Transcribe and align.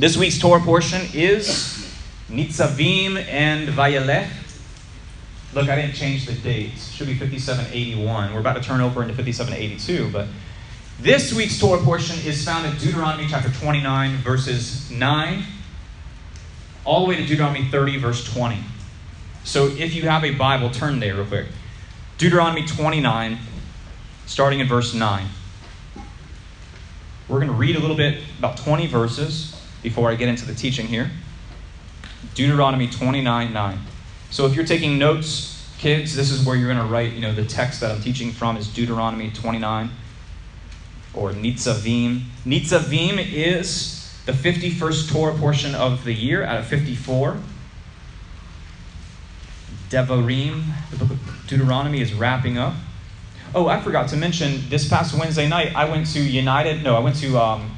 This 0.00 0.16
week's 0.16 0.38
Torah 0.38 0.62
portion 0.62 1.02
is 1.12 1.94
Nitzavim 2.30 3.22
and 3.22 3.68
Vayelech. 3.68 4.30
Look, 5.52 5.68
I 5.68 5.76
didn't 5.76 5.92
change 5.92 6.24
the 6.24 6.32
dates. 6.32 6.90
Should 6.92 7.08
be 7.08 7.18
5781. 7.18 8.32
We're 8.32 8.40
about 8.40 8.56
to 8.56 8.62
turn 8.62 8.80
over 8.80 9.02
into 9.02 9.14
5782, 9.14 10.10
but 10.10 10.26
this 11.00 11.34
week's 11.34 11.60
Torah 11.60 11.82
portion 11.82 12.16
is 12.26 12.42
found 12.42 12.64
in 12.64 12.78
Deuteronomy 12.78 13.26
chapter 13.28 13.50
29, 13.50 14.16
verses 14.22 14.90
9, 14.90 15.44
all 16.86 17.02
the 17.02 17.10
way 17.10 17.16
to 17.16 17.26
Deuteronomy 17.26 17.68
30, 17.68 17.98
verse 17.98 18.24
20. 18.32 18.56
So 19.44 19.66
if 19.66 19.94
you 19.94 20.08
have 20.08 20.24
a 20.24 20.34
Bible, 20.34 20.70
turn 20.70 20.98
there 20.98 21.16
real 21.16 21.26
quick. 21.26 21.48
Deuteronomy 22.16 22.66
29, 22.66 23.38
starting 24.24 24.60
in 24.60 24.66
verse 24.66 24.94
9. 24.94 25.26
We're 27.28 27.40
going 27.40 27.48
to 27.48 27.52
read 27.52 27.76
a 27.76 27.80
little 27.80 27.96
bit, 27.96 28.22
about 28.38 28.56
20 28.56 28.86
verses, 28.86 29.59
before 29.82 30.10
I 30.10 30.14
get 30.14 30.28
into 30.28 30.46
the 30.46 30.54
teaching 30.54 30.86
here. 30.86 31.10
Deuteronomy 32.34 32.88
29 32.88 33.52
9. 33.52 33.78
So 34.30 34.46
if 34.46 34.54
you're 34.54 34.66
taking 34.66 34.98
notes, 34.98 35.68
kids, 35.78 36.14
this 36.14 36.30
is 36.30 36.44
where 36.44 36.56
you're 36.56 36.72
going 36.72 36.86
to 36.86 36.92
write, 36.92 37.12
you 37.12 37.20
know, 37.20 37.34
the 37.34 37.44
text 37.44 37.80
that 37.80 37.90
I'm 37.90 38.00
teaching 38.00 38.30
from 38.30 38.56
is 38.56 38.68
Deuteronomy 38.68 39.30
29 39.30 39.90
or 41.14 41.32
Nitzavim. 41.32 42.22
Nitzavim 42.44 43.18
is 43.32 44.22
the 44.26 44.32
51st 44.32 45.10
Torah 45.10 45.34
portion 45.34 45.74
of 45.74 46.04
the 46.04 46.12
year 46.12 46.44
out 46.44 46.58
of 46.58 46.66
54. 46.66 47.38
Devarim, 49.88 50.62
the 50.90 50.96
book 50.98 51.10
of 51.10 51.44
Deuteronomy, 51.48 52.00
is 52.00 52.14
wrapping 52.14 52.58
up. 52.58 52.74
Oh, 53.52 53.66
I 53.66 53.80
forgot 53.80 54.08
to 54.10 54.16
mention 54.16 54.68
this 54.68 54.88
past 54.88 55.18
Wednesday 55.18 55.48
night, 55.48 55.74
I 55.74 55.86
went 55.86 56.06
to 56.12 56.20
United, 56.20 56.84
no, 56.84 56.94
I 56.94 57.00
went 57.00 57.16
to 57.16 57.36
um, 57.36 57.76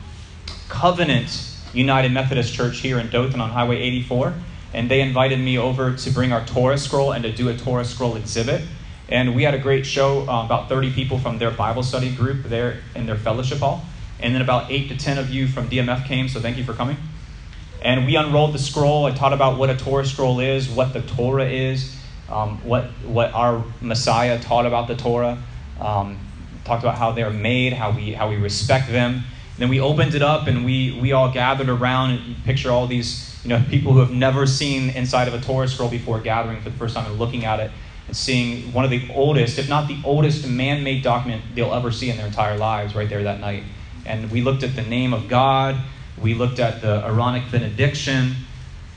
Covenant 0.68 1.51
United 1.72 2.12
Methodist 2.12 2.52
Church 2.52 2.80
here 2.80 2.98
in 2.98 3.08
Dothan 3.08 3.40
on 3.40 3.50
Highway 3.50 3.76
84, 3.80 4.34
and 4.74 4.90
they 4.90 5.00
invited 5.00 5.38
me 5.38 5.58
over 5.58 5.94
to 5.94 6.10
bring 6.10 6.32
our 6.32 6.44
Torah 6.44 6.78
scroll 6.78 7.12
and 7.12 7.22
to 7.24 7.32
do 7.32 7.48
a 7.48 7.56
Torah 7.56 7.84
scroll 7.84 8.16
exhibit. 8.16 8.62
And 9.08 9.34
we 9.34 9.42
had 9.42 9.54
a 9.54 9.58
great 9.58 9.84
show, 9.84 10.28
uh, 10.28 10.44
about 10.44 10.68
30 10.68 10.92
people 10.92 11.18
from 11.18 11.38
their 11.38 11.50
Bible 11.50 11.82
study 11.82 12.14
group 12.14 12.44
there 12.44 12.80
in 12.94 13.06
their 13.06 13.16
fellowship 13.16 13.58
hall. 13.58 13.84
And 14.20 14.34
then 14.34 14.40
about 14.40 14.70
8 14.70 14.88
to 14.88 14.96
10 14.96 15.18
of 15.18 15.30
you 15.30 15.48
from 15.48 15.68
DMF 15.68 16.06
came, 16.06 16.28
so 16.28 16.40
thank 16.40 16.56
you 16.56 16.64
for 16.64 16.72
coming. 16.72 16.96
And 17.82 18.06
we 18.06 18.16
unrolled 18.16 18.54
the 18.54 18.58
scroll. 18.58 19.06
I 19.06 19.10
taught 19.10 19.32
about 19.32 19.58
what 19.58 19.68
a 19.68 19.76
Torah 19.76 20.06
scroll 20.06 20.40
is, 20.40 20.68
what 20.68 20.92
the 20.92 21.02
Torah 21.02 21.48
is, 21.48 21.96
um, 22.30 22.58
what, 22.64 22.84
what 23.04 23.34
our 23.34 23.64
Messiah 23.80 24.40
taught 24.40 24.66
about 24.66 24.88
the 24.88 24.94
Torah. 24.94 25.42
Um, 25.80 26.18
talked 26.64 26.82
about 26.82 26.96
how 26.96 27.12
they're 27.12 27.30
made, 27.30 27.72
how 27.72 27.90
we, 27.90 28.12
how 28.12 28.28
we 28.28 28.36
respect 28.36 28.90
them. 28.90 29.24
Then 29.62 29.68
we 29.68 29.78
opened 29.78 30.16
it 30.16 30.22
up 30.22 30.48
and 30.48 30.64
we, 30.64 30.98
we 31.00 31.12
all 31.12 31.30
gathered 31.30 31.68
around 31.68 32.10
and 32.10 32.44
picture 32.44 32.72
all 32.72 32.88
these 32.88 33.32
you 33.44 33.48
know, 33.48 33.64
people 33.70 33.92
who 33.92 34.00
have 34.00 34.10
never 34.10 34.44
seen 34.44 34.90
inside 34.90 35.28
of 35.28 35.34
a 35.34 35.40
Torah 35.40 35.68
scroll 35.68 35.88
before 35.88 36.18
gathering 36.18 36.60
for 36.60 36.68
the 36.68 36.76
first 36.76 36.96
time 36.96 37.08
and 37.08 37.16
looking 37.16 37.44
at 37.44 37.60
it 37.60 37.70
and 38.08 38.16
seeing 38.16 38.72
one 38.72 38.84
of 38.84 38.90
the 38.90 39.08
oldest, 39.14 39.60
if 39.60 39.68
not 39.68 39.86
the 39.86 40.00
oldest 40.04 40.48
man 40.48 40.82
made 40.82 41.04
document 41.04 41.44
they'll 41.54 41.72
ever 41.72 41.92
see 41.92 42.10
in 42.10 42.16
their 42.16 42.26
entire 42.26 42.58
lives 42.58 42.96
right 42.96 43.08
there 43.08 43.22
that 43.22 43.38
night. 43.38 43.62
And 44.04 44.32
we 44.32 44.42
looked 44.42 44.64
at 44.64 44.74
the 44.74 44.82
name 44.82 45.14
of 45.14 45.28
God, 45.28 45.76
we 46.20 46.34
looked 46.34 46.58
at 46.58 46.82
the 46.82 47.06
Aaronic 47.06 47.48
benediction, 47.52 48.34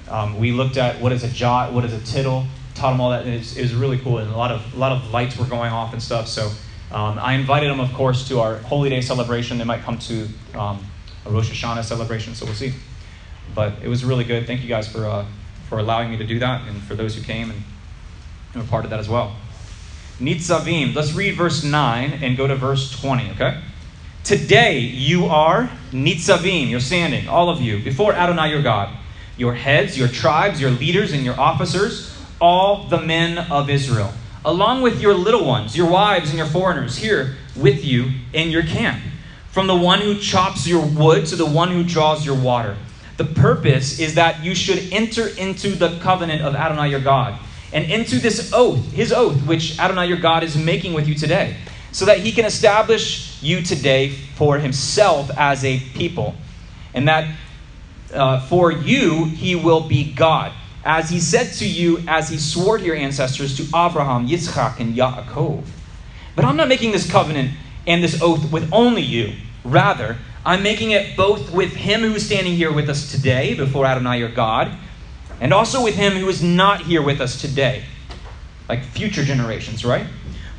um, 0.09 0.39
we 0.39 0.51
looked 0.51 0.77
at 0.77 0.99
what 0.99 1.11
is 1.11 1.23
a 1.23 1.29
jot, 1.29 1.73
what 1.73 1.85
is 1.85 1.93
a 1.93 2.03
tittle, 2.11 2.47
taught 2.73 2.89
them 2.89 3.01
all 3.01 3.11
that. 3.11 3.27
It 3.27 3.37
was, 3.37 3.55
it 3.55 3.61
was 3.61 3.75
really 3.75 3.99
cool. 3.99 4.17
And 4.17 4.31
a 4.31 4.35
lot 4.35 4.49
of, 4.49 4.73
a 4.73 4.77
lot 4.77 4.93
of 4.93 5.11
lights 5.11 5.37
were 5.37 5.45
going 5.45 5.71
off 5.71 5.93
and 5.93 6.01
stuff. 6.01 6.27
So 6.27 6.49
um, 6.95 7.19
I 7.19 7.33
invited 7.33 7.69
them, 7.69 7.81
of 7.81 7.93
course, 7.93 8.25
to 8.29 8.39
our 8.39 8.55
Holy 8.59 8.89
Day 8.89 9.01
celebration. 9.01 9.57
They 9.57 9.65
might 9.65 9.81
come 9.81 9.99
to 9.99 10.29
um, 10.53 10.81
a 11.25 11.29
Rosh 11.29 11.51
Hashanah 11.51 11.83
celebration, 11.83 12.33
so 12.35 12.45
we'll 12.45 12.55
see. 12.55 12.71
But 13.53 13.73
it 13.83 13.89
was 13.89 14.05
really 14.05 14.23
good. 14.23 14.47
Thank 14.47 14.61
you 14.61 14.69
guys 14.69 14.87
for, 14.87 15.05
uh, 15.05 15.25
for 15.67 15.79
allowing 15.79 16.09
me 16.09 16.15
to 16.15 16.23
do 16.23 16.39
that, 16.39 16.65
and 16.69 16.81
for 16.81 16.95
those 16.95 17.13
who 17.13 17.21
came 17.21 17.51
and, 17.51 17.61
and 18.53 18.63
were 18.63 18.69
part 18.69 18.85
of 18.85 18.91
that 18.91 19.01
as 19.01 19.09
well. 19.09 19.35
Nitzavim. 20.21 20.95
Let's 20.95 21.11
read 21.11 21.35
verse 21.35 21.65
9 21.65 22.13
and 22.23 22.37
go 22.37 22.47
to 22.47 22.55
verse 22.55 22.97
20, 23.01 23.31
okay? 23.31 23.59
Today 24.23 24.79
you 24.79 25.25
are 25.25 25.69
Nitzavim. 25.91 26.69
You're 26.69 26.79
standing, 26.79 27.27
all 27.27 27.49
of 27.49 27.59
you, 27.59 27.83
before 27.83 28.13
Adonai 28.13 28.51
your 28.51 28.63
God. 28.63 28.97
Your 29.35 29.53
heads, 29.53 29.97
your 29.97 30.07
tribes, 30.07 30.61
your 30.61 30.71
leaders, 30.71 31.11
and 31.11 31.25
your 31.25 31.37
officers, 31.37 32.17
all 32.39 32.87
the 32.87 33.01
men 33.01 33.37
of 33.51 33.69
Israel 33.69 34.13
along 34.45 34.83
with 34.83 35.01
your 35.01 35.15
little 35.15 35.43
ones, 35.43 35.75
your 35.75 35.89
wives, 35.89 36.29
and 36.29 36.37
your 36.37 36.47
foreigners 36.47 36.95
here 36.95 37.35
with 37.55 37.83
you 37.83 38.11
in 38.31 38.51
your 38.51 38.63
camp, 38.63 39.01
from 39.51 39.67
the 39.67 39.75
one 39.75 39.99
who 39.99 40.17
chops 40.17 40.67
your 40.67 40.85
wood 40.85 41.25
to 41.25 41.35
the 41.35 41.45
one 41.45 41.71
who 41.71 41.83
draws 41.83 42.25
your 42.25 42.35
water. 42.35 42.77
The 43.17 43.25
purpose 43.25 43.99
is 43.99 44.15
that 44.15 44.43
you 44.43 44.53
should 44.53 44.93
enter 44.93 45.27
into 45.27 45.69
the 45.69 45.97
covenant 45.99 46.43
of 46.43 46.55
Adonai 46.55 46.89
your 46.89 46.99
God 46.99 47.39
and 47.73 47.89
into 47.91 48.19
this 48.19 48.51
oath, 48.53 48.91
his 48.91 49.11
oath, 49.11 49.45
which 49.47 49.79
Adonai 49.79 50.07
your 50.07 50.19
God 50.19 50.43
is 50.43 50.55
making 50.55 50.93
with 50.93 51.07
you 51.07 51.15
today, 51.15 51.55
so 51.91 52.05
that 52.05 52.19
he 52.19 52.31
can 52.31 52.45
establish 52.45 53.41
you 53.41 53.61
today 53.63 54.09
for 54.09 54.59
himself 54.59 55.31
as 55.37 55.65
a 55.65 55.79
people, 55.79 56.35
and 56.93 57.07
that 57.07 57.35
uh, 58.13 58.41
for 58.41 58.71
you 58.71 59.25
he 59.25 59.55
will 59.55 59.87
be 59.87 60.13
God 60.13 60.51
as 60.85 61.09
he 61.09 61.19
said 61.19 61.51
to 61.53 61.67
you, 61.67 62.03
as 62.07 62.29
he 62.29 62.37
swore 62.37 62.77
to 62.77 62.83
your 62.85 62.95
ancestors, 62.95 63.57
to 63.57 63.63
Abraham, 63.63 64.27
Yitzchak, 64.27 64.79
and 64.79 64.95
Yaakov. 64.95 65.63
But 66.35 66.45
I'm 66.45 66.55
not 66.55 66.67
making 66.67 66.91
this 66.91 67.09
covenant 67.09 67.51
and 67.87 68.03
this 68.03 68.21
oath 68.21 68.51
with 68.51 68.71
only 68.71 69.01
you. 69.01 69.33
Rather, 69.63 70.17
I'm 70.45 70.61
making 70.61 70.91
it 70.91 71.17
both 71.17 71.51
with 71.51 71.73
him 71.73 72.01
who 72.01 72.13
is 72.13 72.25
standing 72.25 72.53
here 72.53 72.71
with 72.71 72.87
us 72.87 73.11
today 73.11 73.55
before 73.55 73.87
Adonai 73.87 74.19
your 74.19 74.29
God, 74.29 74.77
and 75.41 75.51
also 75.51 75.83
with 75.83 75.95
him 75.95 76.13
who 76.13 76.29
is 76.29 76.43
not 76.43 76.81
here 76.81 77.01
with 77.01 77.19
us 77.19 77.41
today, 77.41 77.83
like 78.69 78.83
future 78.83 79.23
generations, 79.23 79.83
right? 79.83 80.05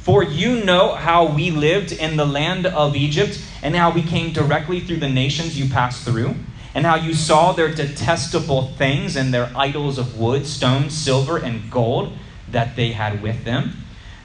For 0.00 0.24
you 0.24 0.64
know 0.64 0.94
how 0.94 1.26
we 1.26 1.52
lived 1.52 1.92
in 1.92 2.16
the 2.16 2.26
land 2.26 2.66
of 2.66 2.96
Egypt 2.96 3.40
and 3.62 3.76
how 3.76 3.92
we 3.92 4.02
came 4.02 4.32
directly 4.32 4.80
through 4.80 4.98
the 4.98 5.08
nations 5.08 5.58
you 5.58 5.68
passed 5.68 6.04
through 6.04 6.34
and 6.76 6.84
how 6.84 6.94
you 6.94 7.14
saw 7.14 7.52
their 7.52 7.74
detestable 7.74 8.68
things 8.72 9.16
and 9.16 9.32
their 9.32 9.50
idols 9.56 9.96
of 9.96 10.18
wood, 10.18 10.46
stone, 10.46 10.90
silver, 10.90 11.38
and 11.38 11.70
gold 11.70 12.12
that 12.50 12.76
they 12.76 12.92
had 12.92 13.22
with 13.22 13.44
them. 13.44 13.72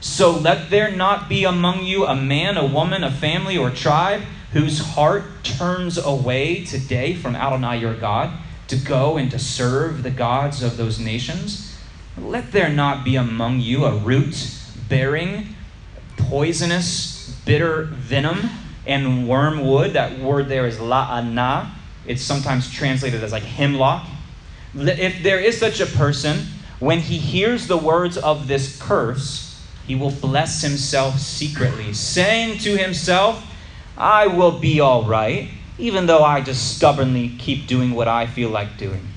So 0.02 0.32
let 0.32 0.70
there 0.70 0.92
not 0.92 1.30
be 1.30 1.46
among 1.46 1.86
you 1.86 2.06
a 2.06 2.14
man, 2.14 2.58
a 2.58 2.66
woman, 2.66 3.06
a 3.06 3.10
family, 3.10 3.58
or 3.58 3.70
tribe 3.70 4.24
whose 4.52 4.80
heart 4.80 5.24
turns 5.44 5.98
away 5.98 6.66
today 6.66 7.16
from 7.16 7.38
Adonai 7.38 7.80
your 7.80 7.94
God 7.94 8.38
to 8.68 8.76
go 8.76 9.16
and 9.16 9.32
to 9.32 9.40
serve 9.40 10.04
the 10.04 10.12
gods 10.12 10.62
of 10.62 10.76
those 10.76 11.00
nations. 11.00 11.80
Let 12.18 12.52
there 12.52 12.68
not 12.68 13.06
be 13.06 13.16
among 13.16 13.62
you 13.62 13.86
a 13.86 13.96
root 13.96 14.58
bearing 14.90 15.56
poisonous, 16.18 17.34
bitter 17.46 17.84
venom 17.84 18.50
and 18.86 19.26
wormwood. 19.26 19.94
That 19.94 20.20
word 20.20 20.50
there 20.50 20.68
is 20.68 20.80
la'ana 20.80 21.76
it's 22.06 22.22
sometimes 22.22 22.72
translated 22.72 23.24
as 23.24 23.32
like 23.32 23.44
hemlock. 23.44 24.08
If 24.74 25.22
there 25.24 25.40
is 25.40 25.60
such 25.60 25.80
a 25.80 25.86
person, 25.86 26.40
when 26.80 27.00
he 27.00 27.18
hears 27.18 27.68
the 27.68 27.78
words 27.78 28.18
of 28.18 28.48
this 28.48 28.82
curse, 28.82 29.64
he 29.86 29.96
will 29.96 30.12
bless 30.12 30.62
himself 30.62 31.20
secretly, 31.20 31.94
saying 31.94 32.60
to 32.60 32.78
himself, 32.78 33.46
I 33.98 34.28
will 34.28 34.60
be 34.60 34.80
all 34.80 35.04
right, 35.04 35.50
even 35.78 36.06
though 36.06 36.24
I 36.24 36.42
just 36.42 36.76
stubbornly 36.76 37.36
keep 37.38 37.68
doing 37.68 37.92
what 37.92 38.08
I 38.08 38.26
feel 38.26 38.50
like 38.50 38.78
doing. 38.78 39.08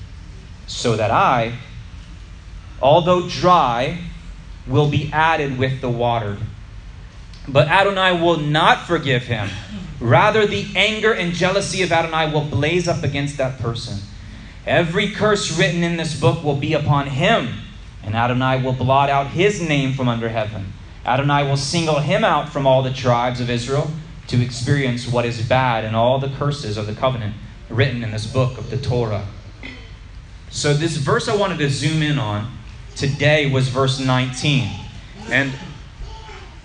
So 0.67 0.97
that 0.97 1.11
I, 1.11 1.59
although 2.83 3.28
dry, 3.28 3.99
will 4.67 4.91
be 4.91 5.11
added 5.12 5.59
with 5.59 5.81
the 5.81 5.91
watered. 5.91 6.39
But 7.47 7.69
Adonai 7.69 8.21
will 8.21 8.38
not 8.38 8.87
forgive 8.87 9.25
him 9.25 9.49
Rather, 10.05 10.47
the 10.47 10.66
anger 10.77 11.12
and 11.12 11.32
jealousy 11.32 11.82
of 11.82 11.91
Adonai 11.91 12.31
will 12.31 12.44
blaze 12.44 12.88
up 12.88 13.03
against 13.03 13.38
that 13.38 13.59
person. 13.59 14.00
Every 14.66 15.11
curse 15.11 15.56
written 15.58 15.82
in 15.82 15.96
this 15.96 16.19
book 16.20 16.44
will 16.44 16.56
be 16.56 16.75
upon 16.75 17.06
him, 17.06 17.55
and 18.02 18.14
Adonai 18.14 18.62
will 18.62 18.75
blot 18.75 19.08
out 19.08 19.29
his 19.29 19.62
name 19.62 19.94
from 19.94 20.08
under 20.08 20.29
heaven. 20.29 20.75
Adonai 21.06 21.49
will 21.49 21.56
single 21.56 22.00
him 22.00 22.23
out 22.23 22.50
from 22.50 22.67
all 22.67 22.82
the 22.82 22.93
tribes 22.93 23.41
of 23.41 23.49
Israel 23.49 23.91
to 24.26 24.43
experience 24.43 25.06
what 25.06 25.25
is 25.25 25.41
bad 25.41 25.85
and 25.85 25.96
all 25.96 26.19
the 26.19 26.31
curses 26.37 26.76
of 26.76 26.87
the 26.87 26.94
covenant 26.94 27.35
written 27.70 28.02
in 28.02 28.11
this 28.11 28.26
book 28.26 28.58
of 28.58 28.69
the 28.69 28.76
Torah. 28.76 29.26
So, 30.50 30.75
this 30.75 30.99
verse 30.99 31.29
I 31.29 31.37
wanted 31.37 31.58
to 31.58 31.70
zoom 31.70 32.02
in 32.02 32.19
on 32.19 32.58
today 32.94 33.50
was 33.50 33.69
verse 33.69 33.99
19. 33.99 34.69
And 35.31 35.52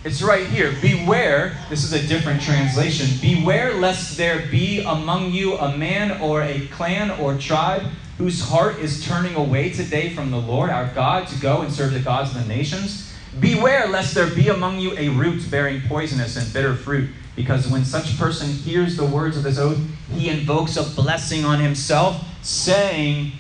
it's 0.04 0.22
right 0.22 0.48
here. 0.48 0.74
Beware, 0.81 1.57
this 1.69 1.84
is 1.84 1.92
a 1.92 2.07
different 2.07 2.42
translation. 2.42 3.07
Beware 3.22 3.74
lest 3.74 4.18
there 4.18 4.48
be 4.48 4.81
among 4.81 5.31
you 5.31 5.57
a 5.57 5.75
man 5.78 6.22
or 6.22 6.42
a 6.42 6.68
clan 6.68 7.12
or 7.19 7.38
tribe 7.38 7.84
whose 8.18 8.42
heart 8.42 8.80
is 8.80 9.06
turning 9.06 9.36
away 9.36 9.69
today 9.69 10.10
from 10.10 10.31
the 10.31 10.38
Lord 10.38 10.69
our 10.69 10.88
God 10.94 11.28
to 11.28 11.40
go 11.40 11.62
and 11.62 11.72
serve 11.72 11.94
the 11.94 12.00
gods 12.00 12.34
of 12.34 12.42
the 12.42 12.54
nations. 12.54 13.13
Beware 13.40 13.88
lest 13.88 14.16
there 14.16 14.34
be 14.34 14.48
among 14.48 14.80
you 14.80 14.98
a 14.98 15.10
root 15.10 15.50
bearing 15.51 15.81
poisonous 15.88 16.36
and 16.36 16.52
bitter 16.54 16.75
fruit, 16.75 17.10
Because 17.36 17.68
when 17.68 17.86
such 17.86 18.18
person 18.18 18.50
hears 18.50 18.98
the 18.98 19.06
words 19.06 19.38
of 19.38 19.44
this 19.44 19.57
oath, 19.57 19.80
he 20.13 20.30
invokes 20.30 20.78
a 20.78 20.84
blessing 20.84 21.45
on 21.45 21.60
himself, 21.60 22.25
saying, 22.42 23.31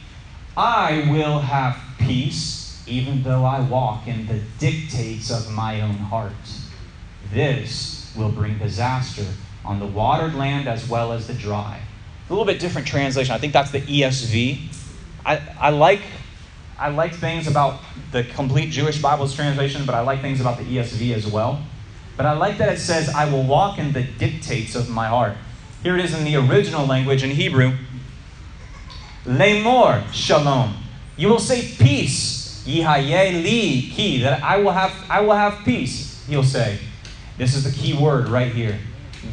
I 0.55 1.07
will 1.09 1.39
have 1.39 1.77
peace, 1.97 2.58
even 2.89 3.23
though 3.23 3.45
I 3.45 3.59
walk 3.61 4.07
in 4.07 4.25
the 4.27 4.41
dictates 4.57 5.31
of 5.31 5.51
my 5.51 5.81
own 5.81 5.95
heart. 5.95 6.33
This 7.31 8.11
will 8.17 8.31
bring 8.31 8.57
disaster 8.57 9.25
on 9.63 9.79
the 9.79 9.85
watered 9.85 10.33
land 10.33 10.67
as 10.67 10.89
well 10.89 11.11
as 11.11 11.27
the 11.27 11.33
dry. 11.33 11.79
A 12.27 12.33
little 12.33 12.45
bit 12.45 12.59
different 12.59 12.87
translation. 12.87 13.33
I 13.33 13.37
think 13.37 13.53
that's 13.53 13.71
the 13.71 13.81
ESV. 13.81 14.73
I, 15.25 15.41
I 15.59 15.69
like 15.69 16.01
I 16.79 16.89
like 16.89 17.13
things 17.13 17.45
about 17.45 17.81
the 18.13 18.23
complete 18.23 18.71
Jewish 18.71 19.01
Bible's 19.01 19.35
translation, 19.35 19.85
but 19.85 19.95
I 19.95 19.99
like 19.99 20.21
things 20.21 20.39
about 20.39 20.57
the 20.57 20.63
ESV 20.63 21.13
as 21.13 21.27
well. 21.27 21.61
But 22.15 22.25
I 22.25 22.31
like 22.33 22.57
that 22.59 22.69
it 22.69 22.79
says, 22.79 23.09
I 23.09 23.29
will 23.29 23.43
walk 23.43 23.79
in 23.79 23.91
the 23.91 24.03
dictates 24.03 24.75
of 24.75 24.89
my 24.89 25.07
heart. 25.07 25.35
Here 25.83 25.97
it 25.97 26.03
is 26.03 26.17
in 26.17 26.23
the 26.23 26.37
original 26.37 26.85
language 26.85 27.21
in 27.21 27.31
Hebrew. 27.31 27.73
Lemor 29.25 30.09
shalom. 30.13 30.75
You 31.17 31.27
will 31.27 31.39
say 31.39 31.61
peace. 31.77 32.38
Yihaye 32.69 33.43
li 33.43 33.89
ki. 33.89 34.21
That 34.21 34.43
I 34.43 34.57
will 34.57 34.71
have 34.71 34.93
I 35.09 35.21
will 35.21 35.35
have 35.35 35.65
peace. 35.65 36.25
He'll 36.27 36.43
say. 36.43 36.79
This 37.37 37.55
is 37.55 37.63
the 37.63 37.71
key 37.71 37.93
word 37.93 38.29
right 38.29 38.51
here. 38.51 38.77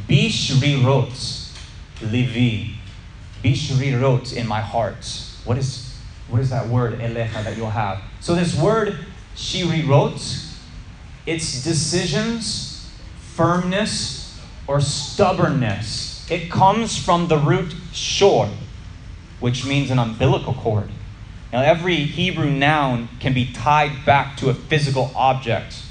Bishrirot. 0.08 1.52
Livi. 2.00 2.74
Bishrirot 3.42 4.34
in 4.34 4.46
my 4.46 4.60
heart. 4.60 5.22
What 5.44 5.58
is 5.58 5.86
what 6.28 6.40
is 6.40 6.50
that 6.50 6.68
word, 6.68 6.98
elecha, 6.98 7.44
that 7.44 7.56
you'll 7.56 7.70
have? 7.70 8.02
So 8.20 8.34
this 8.34 8.58
word, 8.58 8.98
shirirot, 9.36 10.54
it's 11.24 11.62
decisions, 11.62 12.90
firmness, 13.34 14.40
or 14.66 14.80
stubbornness. 14.80 16.28
It 16.28 16.50
comes 16.50 16.98
from 16.98 17.28
the 17.28 17.38
root 17.38 17.72
shor, 17.92 18.48
which 19.38 19.64
means 19.64 19.92
an 19.92 20.00
umbilical 20.00 20.54
cord. 20.54 20.90
Now, 21.56 21.62
every 21.62 21.96
Hebrew 21.96 22.50
noun 22.50 23.08
can 23.18 23.32
be 23.32 23.50
tied 23.50 24.04
back 24.04 24.36
to 24.36 24.50
a 24.50 24.54
physical 24.54 25.10
object 25.16 25.82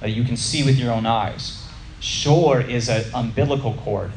that 0.00 0.10
you 0.10 0.24
can 0.24 0.36
see 0.36 0.64
with 0.64 0.76
your 0.76 0.90
own 0.90 1.06
eyes. 1.06 1.68
Shor 2.00 2.60
is 2.60 2.88
an 2.88 3.04
umbilical 3.14 3.74
cord. 3.74 4.10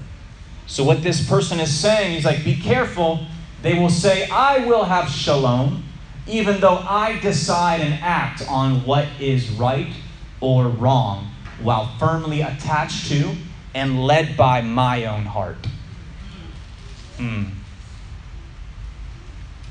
So, 0.65 0.83
what 0.83 1.03
this 1.03 1.29
person 1.29 1.59
is 1.59 1.71
saying, 1.71 2.15
he's 2.15 2.25
like, 2.25 2.43
be 2.43 2.55
careful 2.55 3.27
they 3.61 3.77
will 3.77 3.91
say, 3.91 4.27
I 4.29 4.65
will 4.65 4.85
have 4.85 5.07
shalom, 5.07 5.83
even 6.25 6.59
though 6.59 6.77
I 6.77 7.19
decide 7.19 7.81
and 7.81 7.93
act 8.01 8.41
on 8.49 8.83
what 8.83 9.07
is 9.19 9.51
right 9.51 9.93
or 10.39 10.67
wrong, 10.67 11.29
while 11.61 11.95
firmly 11.99 12.41
attached 12.41 13.07
to 13.09 13.35
and 13.75 14.03
led 14.03 14.35
by 14.35 14.61
my 14.61 15.05
own 15.05 15.25
heart. 15.25 15.63
Hmm. 17.17 17.60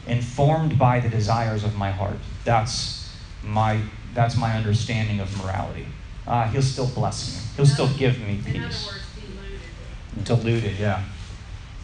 Informed 0.07 0.79
by 0.79 1.01
the 1.01 1.09
desires 1.09 1.65
of 1.65 1.77
my 1.77 1.91
heart. 1.91 2.19
That's 2.45 3.15
my, 3.43 3.81
that's 4.15 4.37
my 4.37 4.57
understanding 4.57 5.21
of 5.21 5.37
morality. 5.43 5.87
Uh, 6.27 6.47
he'll 6.49 6.63
still 6.63 6.87
bless 6.87 7.35
me, 7.35 7.43
he'll 7.57 7.67
still 7.67 7.89
give 7.97 8.19
me 8.21 8.41
peace. 8.45 8.87
Words, 8.87 9.05
deluded. 10.25 10.25
deluded, 10.25 10.79
yeah. 10.79 11.05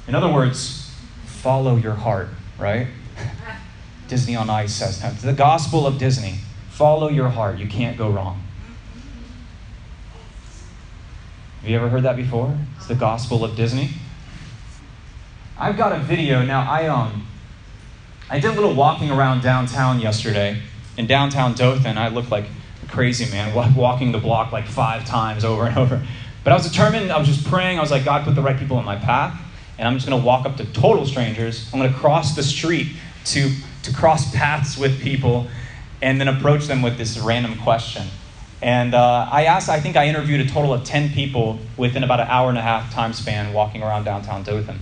In 0.07 0.15
other 0.15 0.33
words, 0.33 0.95
follow 1.25 1.77
your 1.77 1.95
heart, 1.95 2.29
right? 2.59 2.89
Disney 4.09 4.37
on 4.37 4.49
Ice 4.51 4.75
says 4.75 5.01
that. 5.01 5.19
The 5.19 5.33
gospel 5.33 5.87
of 5.87 5.99
Disney. 5.99 6.39
Follow 6.71 7.09
your 7.09 7.31
heart. 7.31 7.59
You 7.59 7.67
can't 7.67 7.97
go 7.97 8.11
wrong. 8.11 8.43
Have 11.61 11.71
you 11.71 11.77
ever 11.77 11.89
heard 11.89 12.05
that 12.05 12.15
before? 12.15 12.57
It's 12.77 12.87
the 12.87 12.95
gospel 12.95 13.45
of 13.45 13.57
Disney. 13.57 13.91
I've 15.59 15.77
got 15.77 15.93
a 15.93 15.99
video 15.99 16.45
now. 16.45 16.71
I 16.71 16.87
um, 16.87 17.27
I 18.29 18.41
did 18.41 18.51
a 18.51 18.55
little 18.55 18.75
walking 18.75 19.11
around 19.11 19.43
downtown 19.43 20.01
yesterday. 20.01 20.61
In 20.97 21.07
downtown 21.07 21.55
Dothan, 21.55 21.97
I 21.97 22.09
looked 22.09 22.31
like 22.31 22.47
a 22.83 22.87
crazy 22.87 23.31
man, 23.31 23.55
walking 23.77 24.13
the 24.13 24.19
block 24.19 24.53
like 24.53 24.67
five 24.67 25.05
times 25.05 25.45
over 25.45 25.67
and 25.67 25.79
over. 25.79 26.05
But 26.43 26.53
I 26.53 26.57
was 26.57 26.69
determined. 26.69 27.13
I 27.13 27.19
was 27.19 27.29
just 27.29 27.47
praying. 27.47 27.79
I 27.79 27.81
was 27.81 27.91
like, 27.91 28.05
God, 28.05 28.25
put 28.25 28.35
the 28.35 28.43
right 28.43 28.59
people 28.59 28.79
in 28.79 28.85
my 28.85 28.97
path 28.97 29.41
and 29.79 29.87
I'm 29.87 29.95
just 29.95 30.09
going 30.09 30.21
to 30.21 30.27
walk 30.27 30.47
up 30.47 30.57
to 30.57 30.65
total 30.65 31.07
strangers. 31.07 31.71
I'm 31.73 31.79
going 31.79 31.93
to 31.93 31.99
cross 31.99 32.35
the 32.35 32.43
street 32.43 32.89
to, 33.27 33.51
to 33.83 33.93
cross 33.93 34.35
paths 34.35 34.79
with 34.79 35.01
people 35.01 35.49
and 36.03 36.21
then 36.21 36.29
approach 36.29 36.67
them 36.67 36.83
with 36.83 36.99
this 36.99 37.19
random 37.19 37.59
question. 37.59 38.07
And 38.63 38.95
uh, 38.95 39.29
I 39.31 39.45
asked, 39.45 39.69
I 39.69 39.81
think 39.81 39.97
I 39.97 40.07
interviewed 40.07 40.41
a 40.41 40.49
total 40.49 40.73
of 40.73 40.85
10 40.85 41.11
people 41.11 41.59
within 41.77 42.05
about 42.05 42.21
an 42.21 42.29
hour 42.29 42.49
and 42.49 42.59
a 42.59 42.63
half 42.63 42.93
time 42.93 43.13
span 43.13 43.53
walking 43.53 43.83
around 43.83 44.05
downtown 44.05 44.43
Dothan. 44.43 44.81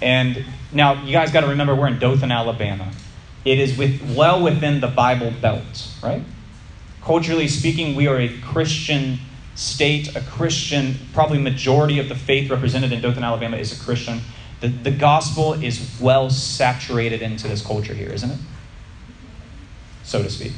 And 0.00 0.44
now 0.72 1.02
you 1.04 1.12
guys 1.12 1.30
got 1.30 1.40
to 1.40 1.48
remember 1.48 1.74
we're 1.74 1.88
in 1.88 1.98
Dothan, 1.98 2.30
Alabama. 2.32 2.92
It 3.44 3.58
is 3.58 3.76
with, 3.76 4.14
well 4.16 4.42
within 4.42 4.80
the 4.80 4.88
Bible 4.88 5.32
Belt, 5.40 5.88
right? 6.02 6.22
Culturally 7.02 7.48
speaking, 7.48 7.96
we 7.96 8.06
are 8.06 8.18
a 8.18 8.28
Christian 8.40 9.18
state, 9.54 10.14
a 10.16 10.20
Christian, 10.22 10.94
probably 11.12 11.38
majority 11.38 11.98
of 11.98 12.08
the 12.08 12.14
faith 12.14 12.50
represented 12.50 12.92
in 12.92 13.00
Dothan, 13.00 13.24
Alabama 13.24 13.56
is 13.56 13.78
a 13.78 13.84
Christian. 13.84 14.20
The, 14.60 14.68
the 14.68 14.90
gospel 14.90 15.54
is 15.54 15.98
well 16.00 16.30
saturated 16.30 17.22
into 17.22 17.48
this 17.48 17.64
culture 17.64 17.94
here, 17.94 18.10
isn't 18.10 18.30
it? 18.30 18.38
So 20.02 20.22
to 20.22 20.30
speak. 20.30 20.52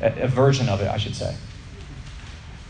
A, 0.00 0.22
a 0.22 0.28
version 0.28 0.68
of 0.68 0.80
it, 0.80 0.88
I 0.88 0.98
should 0.98 1.16
say. 1.16 1.34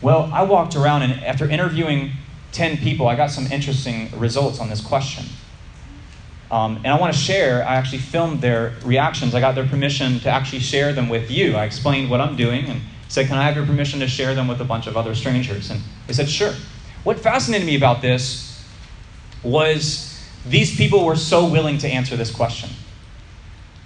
Well, 0.00 0.31
I 0.32 0.43
walked 0.43 0.76
around 0.76 1.03
and 1.03 1.25
after 1.25 1.49
interviewing 1.49 2.12
10 2.55 2.79
people, 2.79 3.09
I 3.09 3.17
got 3.17 3.31
some 3.31 3.47
interesting 3.51 4.09
results 4.19 4.61
on 4.61 4.71
this 4.71 4.81
question. 4.81 5.27
Um, 6.51 6.77
and 6.77 6.87
I 6.87 6.99
want 6.99 7.12
to 7.12 7.19
share, 7.19 7.67
I 7.67 7.75
actually 7.75 7.99
filmed 7.99 8.41
their 8.41 8.75
reactions. 8.85 9.35
I 9.35 9.41
got 9.41 9.56
their 9.56 9.67
permission 9.67 10.21
to 10.21 10.31
actually 10.31 10.61
share 10.61 10.93
them 10.93 11.09
with 11.09 11.31
you. 11.31 11.56
I 11.56 11.65
explained 11.65 12.11
what 12.11 12.21
I'm 12.21 12.37
doing 12.37 12.67
and 12.67 12.81
said, 13.09 13.27
Can 13.27 13.37
I 13.37 13.43
have 13.43 13.56
your 13.56 13.67
permission 13.67 13.99
to 14.01 14.06
share 14.06 14.35
them 14.35 14.47
with 14.47 14.61
a 14.61 14.65
bunch 14.65 14.87
of 14.87 14.97
other 14.97 15.15
strangers? 15.17 15.71
And 15.71 15.81
they 16.06 16.12
said, 16.12 16.29
Sure. 16.29 16.55
What 17.03 17.19
fascinated 17.19 17.67
me 17.67 17.77
about 17.77 18.03
this 18.03 18.65
was 19.43 20.25
these 20.47 20.77
people 20.77 21.05
were 21.05 21.17
so 21.17 21.47
willing 21.47 21.79
to 21.79 21.89
answer 21.89 22.17
this 22.17 22.31
question. 22.31 22.71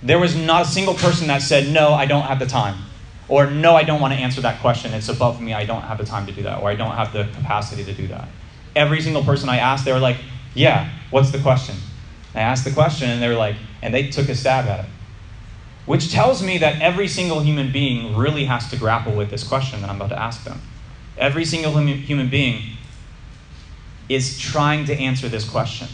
There 0.02 0.18
was 0.18 0.36
not 0.36 0.62
a 0.62 0.68
single 0.68 0.94
person 0.94 1.26
that 1.28 1.40
said, 1.40 1.72
No, 1.72 1.94
I 1.94 2.04
don't 2.04 2.22
have 2.22 2.38
the 2.38 2.46
time. 2.46 2.82
Or, 3.28 3.50
No, 3.50 3.76
I 3.76 3.82
don't 3.82 4.00
want 4.00 4.12
to 4.12 4.20
answer 4.20 4.42
that 4.42 4.60
question. 4.60 4.92
It's 4.92 5.08
above 5.08 5.40
me. 5.40 5.54
I 5.54 5.64
don't 5.64 5.82
have 5.82 5.96
the 5.96 6.04
time 6.04 6.26
to 6.26 6.32
do 6.32 6.42
that. 6.42 6.60
Or, 6.60 6.68
I 6.68 6.74
don't 6.74 6.94
have 6.94 7.14
the 7.14 7.24
capacity 7.34 7.82
to 7.84 7.94
do 7.94 8.08
that. 8.08 8.28
Every 8.78 9.00
single 9.00 9.24
person 9.24 9.48
I 9.48 9.56
asked, 9.56 9.84
they 9.84 9.92
were 9.92 9.98
like, 9.98 10.18
Yeah, 10.54 10.88
what's 11.10 11.32
the 11.32 11.40
question? 11.40 11.74
I 12.32 12.42
asked 12.42 12.64
the 12.64 12.70
question, 12.70 13.10
and 13.10 13.20
they 13.20 13.26
were 13.26 13.34
like, 13.34 13.56
and 13.82 13.92
they 13.92 14.08
took 14.08 14.28
a 14.28 14.36
stab 14.36 14.66
at 14.66 14.84
it. 14.84 14.90
Which 15.84 16.12
tells 16.12 16.44
me 16.44 16.58
that 16.58 16.80
every 16.80 17.08
single 17.08 17.40
human 17.40 17.72
being 17.72 18.14
really 18.14 18.44
has 18.44 18.70
to 18.70 18.76
grapple 18.76 19.16
with 19.16 19.30
this 19.30 19.42
question 19.42 19.80
that 19.80 19.90
I'm 19.90 19.96
about 19.96 20.10
to 20.10 20.18
ask 20.18 20.44
them. 20.44 20.60
Every 21.16 21.44
single 21.44 21.76
human 21.76 22.28
being 22.28 22.76
is 24.08 24.38
trying 24.38 24.84
to 24.84 24.94
answer 24.94 25.28
this 25.28 25.48
question. 25.48 25.88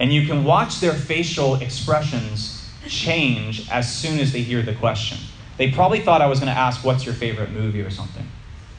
And 0.00 0.12
you 0.12 0.26
can 0.26 0.42
watch 0.42 0.80
their 0.80 0.94
facial 0.94 1.54
expressions 1.54 2.68
change 2.88 3.70
as 3.70 3.94
soon 3.94 4.18
as 4.18 4.32
they 4.32 4.42
hear 4.42 4.62
the 4.62 4.74
question. 4.74 5.18
They 5.56 5.70
probably 5.70 6.00
thought 6.00 6.20
I 6.20 6.26
was 6.26 6.40
going 6.40 6.52
to 6.52 6.58
ask, 6.58 6.84
What's 6.84 7.06
your 7.06 7.14
favorite 7.14 7.52
movie 7.52 7.82
or 7.82 7.90
something? 7.90 8.26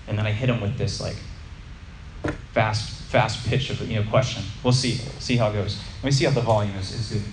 And 0.10 0.17
then 0.17 0.27
I 0.27 0.34
hit 0.34 0.48
them 0.48 0.60
with 0.60 0.77
this 0.77 1.00
like 1.00 1.15
fast, 2.56 3.02
fast 3.12 3.46
pitch 3.46 3.70
of 3.70 3.82
you 3.82 4.02
know 4.02 4.10
question. 4.10 4.42
We'll 4.64 4.72
see. 4.72 4.94
See 5.20 5.36
how 5.36 5.50
it 5.50 5.54
goes. 5.54 5.78
Let 5.98 6.06
me 6.06 6.12
see 6.12 6.24
how 6.24 6.32
the 6.32 6.40
volume 6.40 6.76
is, 6.78 6.94
is 6.94 7.12
good. 7.12 7.32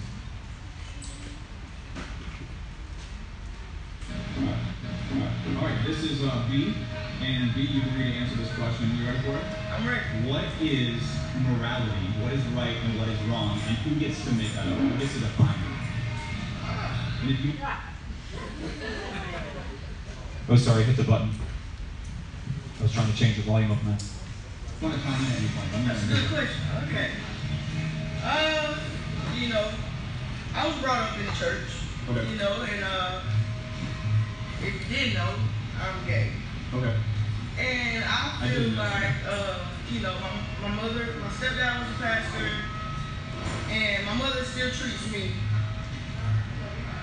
All 5.57 5.69
right, 5.69 5.87
this 5.87 6.03
is 6.03 6.25
uh, 6.25 6.45
B, 6.51 6.75
and 7.23 7.55
B, 7.55 7.61
you 7.63 7.83
agree 7.83 8.11
to 8.11 8.19
answer 8.19 8.37
this 8.37 8.53
question. 8.57 8.91
You 8.99 9.07
ready 9.07 9.21
for 9.21 9.37
it? 9.37 9.45
I'm 9.71 9.87
ready. 9.87 10.03
What 10.27 10.45
is 10.61 11.01
morality? 11.47 12.07
What 12.21 12.33
is 12.33 12.45
right 12.59 12.77
and 12.83 12.99
what 12.99 13.09
is 13.09 13.23
wrong? 13.31 13.61
And 13.69 13.77
who 13.79 14.01
gets 14.01 14.25
to 14.25 14.33
make 14.33 14.53
that 14.55 14.67
up? 14.67 14.79
Who 14.79 14.99
gets 14.99 15.15
to 15.15 15.21
define 15.21 15.55
it? 15.55 15.71
And 17.23 17.31
if 17.31 17.45
you... 17.45 17.53
Oh, 20.49 20.57
sorry, 20.57 20.83
hit 20.83 20.97
the 20.97 21.05
button. 21.05 21.31
I 22.81 22.83
was 22.83 22.93
trying 22.93 23.13
to 23.13 23.17
change 23.17 23.37
the 23.37 23.43
volume 23.43 23.71
up 23.71 23.85
now. 23.85 23.97
Want 24.83 24.97
to 24.97 25.01
comment 25.01 25.31
at 25.31 25.39
any 25.39 25.47
point? 25.47 25.87
That's 25.87 26.03
a 26.03 26.07
good 26.09 26.29
question. 26.29 26.61
Okay. 26.89 27.11
Uh, 28.25 28.75
you 29.39 29.49
know, 29.51 29.71
I 30.57 30.67
was 30.67 30.77
brought 30.83 31.09
up 31.09 31.19
in 31.21 31.27
church. 31.39 31.71
Okay. 32.11 32.29
You 32.33 32.37
know, 32.37 32.67
and 32.67 32.83
uh, 32.83 33.23
if 34.61 34.75
you 34.75 34.97
didn't 34.97 35.15
know, 35.15 35.35
I'm 35.81 36.05
gay. 36.05 36.33
Okay. 36.75 36.97
And 37.61 38.05
I 38.05 38.49
feel 38.49 38.73
I 38.73 38.83
like, 38.83 39.15
uh, 39.25 39.67
you 39.89 40.01
know, 40.01 40.17
my, 40.19 40.69
my 40.69 40.75
mother, 40.75 41.15
my 41.21 41.29
stepdad 41.29 41.79
was 41.79 41.89
a 41.95 42.03
pastor, 42.03 42.51
and 43.71 44.05
my 44.05 44.15
mother 44.15 44.43
still 44.43 44.71
treats 44.71 45.13
me 45.13 45.31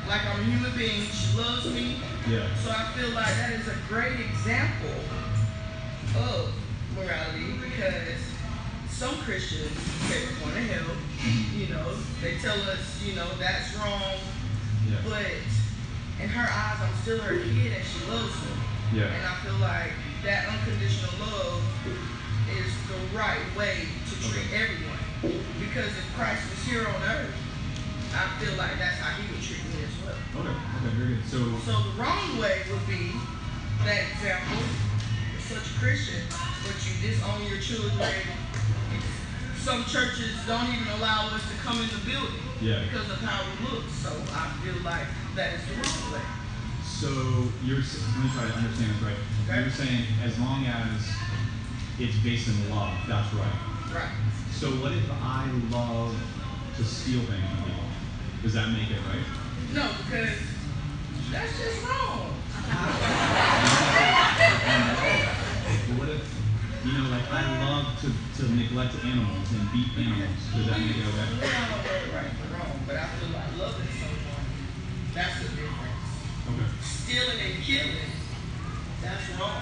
like 0.05 0.25
I'm 0.25 0.41
a 0.41 0.43
human 0.43 0.77
being. 0.77 1.03
She 1.03 1.37
loves 1.37 1.73
me. 1.73 1.95
Yeah. 2.29 2.53
So 2.57 2.71
I 2.71 2.91
feel 2.97 3.11
like 3.11 3.33
that 3.35 3.53
is 3.53 3.69
a 3.69 3.77
great 3.87 4.19
example 4.19 4.99
of 6.17 6.53
morality 6.95 7.57
because 7.61 8.19
some 8.89 9.15
Christians 9.23 9.71
say 10.07 10.25
we're 10.27 10.51
going 10.51 10.67
to 10.67 10.73
hell. 10.73 10.95
You 11.55 11.67
know, 11.73 11.95
they 12.21 12.37
tell 12.37 12.59
us, 12.69 13.01
you 13.03 13.15
know, 13.15 13.27
that's 13.39 13.75
wrong. 13.77 14.19
Yeah. 14.89 14.97
But 15.07 15.25
in 16.21 16.29
her 16.29 16.47
eyes, 16.47 16.79
I'm 16.81 16.95
still 17.01 17.19
her 17.19 17.37
kid 17.37 17.71
and 17.73 17.85
she 17.85 17.99
loves 18.09 18.35
me. 18.43 18.51
Yeah. 18.99 19.13
And 19.13 19.23
I 19.25 19.35
feel 19.45 19.59
like 19.61 19.91
that 20.23 20.49
unconditional 20.49 21.13
love 21.19 21.63
is 22.51 22.71
the 22.89 22.99
right 23.15 23.45
way 23.55 23.87
to 24.09 24.13
treat 24.19 24.49
everyone. 24.51 24.99
Because 25.59 25.91
if 25.93 26.07
Christ 26.15 26.41
was 26.49 26.59
here 26.65 26.87
on 26.87 26.99
earth, 27.03 27.35
I 28.15 28.27
feel 28.41 28.55
like 28.57 28.75
that's 28.79 28.97
how 28.97 29.13
he 29.21 29.29
would 29.31 29.43
treat 29.43 29.63
me 29.69 29.85
as 29.85 29.95
well. 30.03 30.17
Okay. 30.41 30.49
Okay. 30.49 30.95
Very 30.97 31.15
good. 31.15 31.25
So. 31.29 31.37
So 31.63 31.77
the 31.77 31.95
wrong 32.01 32.39
way 32.39 32.65
would 32.71 32.87
be 32.87 33.13
that 33.85 34.11
example, 34.11 34.59
such 35.39 35.63
a 35.63 35.79
Christian, 35.79 36.25
but 36.63 36.75
you 36.85 36.93
disown 37.01 37.43
your 37.45 37.59
children. 37.59 38.09
Some 39.57 39.83
churches 39.85 40.35
don't 40.47 40.67
even 40.73 40.87
allow 40.99 41.27
us 41.35 41.41
to 41.51 41.55
come 41.63 41.81
in 41.81 41.89
the 41.89 41.99
building 42.09 42.41
Yeah. 42.61 42.81
because 42.83 43.09
of 43.09 43.17
how 43.21 43.43
we 43.45 43.69
look. 43.69 43.83
So 43.89 44.09
I 44.33 44.49
feel 44.63 44.81
like 44.83 45.05
that 45.35 45.53
is 45.53 45.61
the 45.67 45.73
wrong 45.75 46.13
way. 46.13 46.21
So 46.83 47.07
you're 47.63 47.77
let 47.79 48.23
me 48.23 48.29
try 48.33 48.47
to 48.47 48.53
understand 48.53 48.91
this 48.95 49.01
right. 49.03 49.15
Okay. 49.47 49.61
You're 49.61 49.71
saying 49.71 50.03
as 50.23 50.39
long 50.39 50.65
as 50.65 51.09
it's 51.99 52.15
based 52.23 52.47
in 52.47 52.69
love, 52.73 52.93
that's 53.07 53.33
right. 53.33 53.59
Right. 53.93 54.11
So 54.51 54.67
what 54.81 54.91
if 54.91 55.09
I 55.21 55.47
love 55.71 56.15
to 56.77 56.83
steal 56.83 57.21
things 57.21 57.43
from 57.49 57.63
people? 57.63 57.83
Does 58.43 58.53
that 58.53 58.69
make 58.69 58.89
it 58.89 58.99
right? 59.07 59.25
No, 59.73 59.91
because 60.03 60.35
that's 61.31 61.59
just 61.59 61.85
wrong. 61.87 62.35
What 65.97 66.09
if 66.09 66.18
you 66.89 66.97
know, 66.97 67.09
like 67.09 67.29
I 67.29 67.45
love 67.61 67.85
to, 68.01 68.09
to 68.41 68.51
neglect 68.55 68.95
animals 69.05 69.45
and 69.53 69.61
beat 69.71 69.93
animals? 69.93 70.33
Does 70.57 70.65
that 70.65 70.81
make 70.81 70.97
it 70.97 71.05
okay? 71.05 71.29
don't 71.29 71.69
know 71.69 71.77
what 71.85 72.01
right 72.17 72.33
or 72.41 72.57
wrong, 72.57 72.81
but 72.87 72.95
I 72.97 73.05
feel 73.13 73.29
like 73.29 73.45
loving 73.61 73.85
someone, 73.93 74.45
that's 75.13 75.37
the 75.37 75.49
difference. 75.53 76.09
Okay. 76.49 76.65
Stealing 76.81 77.37
and 77.45 77.61
killing, 77.61 78.09
that's 79.05 79.29
wrong. 79.37 79.61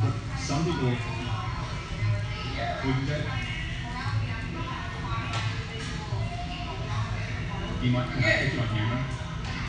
But 0.00 0.12
some 0.40 0.64
people 0.64 0.96
Yeah. 2.56 2.86
you 2.86 3.04
say? 3.04 3.20
You 7.82 7.90
might 7.92 8.08
can 8.08 8.24
I 8.24 8.26
Yeah. 8.26 8.40
put 8.40 8.52
you 8.54 8.60
on 8.60 8.68
camera? 8.68 8.98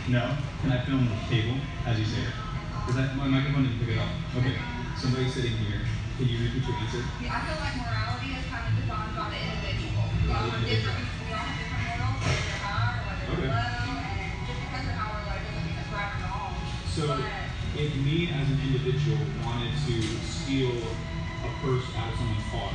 No? 0.08 0.38
Can 0.62 0.72
I 0.72 0.77
film 0.80 1.10
the 1.12 1.36
table 1.36 1.60
as 1.86 2.00
you 2.00 2.06
say 2.06 2.24
it? 2.24 2.34
Is 2.88 2.96
that 2.96 3.13
my 3.18 3.27
microphone 3.27 3.63
didn't 3.63 3.80
pick 3.80 3.89
it 3.89 3.98
up? 3.98 4.08
Okay. 4.38 4.56
Somebody 4.96 5.27
sitting 5.27 5.51
here. 5.58 5.82
Can 6.18 6.26
you 6.26 6.50
repeat 6.50 6.66
your 6.66 6.78
answer? 6.82 7.04
Yeah, 7.22 7.38
I 7.38 7.40
feel 7.46 7.60
like 7.62 7.78
morality 7.78 8.30
is 8.34 8.46
kind 8.50 8.66
of 8.66 8.74
defined 8.74 9.14
by 9.14 9.30
the 9.30 9.38
individual. 9.38 10.02
We 10.26 10.34
all 10.34 10.50
have 10.50 10.66
different, 10.66 11.06
we 11.22 11.30
all 11.30 11.46
have 11.46 11.58
different 11.62 11.84
morals, 11.94 12.18
whether 12.26 12.42
they're 12.42 12.64
high 12.66 12.94
or 12.98 13.02
whether 13.06 13.26
Okay. 13.38 13.50
they're 13.54 13.70
low, 13.86 14.02
and 14.02 14.34
just 14.50 14.60
because 14.66 14.86
of 14.90 14.96
how 14.98 15.08
we're 15.14 15.26
low 15.30 15.38
doesn't 15.38 15.62
mean 15.62 15.78
it's 15.78 15.94
right 15.94 16.10
or 16.18 16.26
wrong. 16.26 16.54
So, 16.90 17.04
But- 17.22 17.78
if 17.78 17.92
me 18.02 18.18
as 18.34 18.50
an 18.50 18.60
individual 18.66 19.22
wanted 19.46 19.78
to 19.78 19.96
steal 20.26 20.74
a 21.46 21.50
purse 21.62 21.86
out 21.94 22.10
of 22.10 22.18
someone's 22.18 22.50
car, 22.50 22.74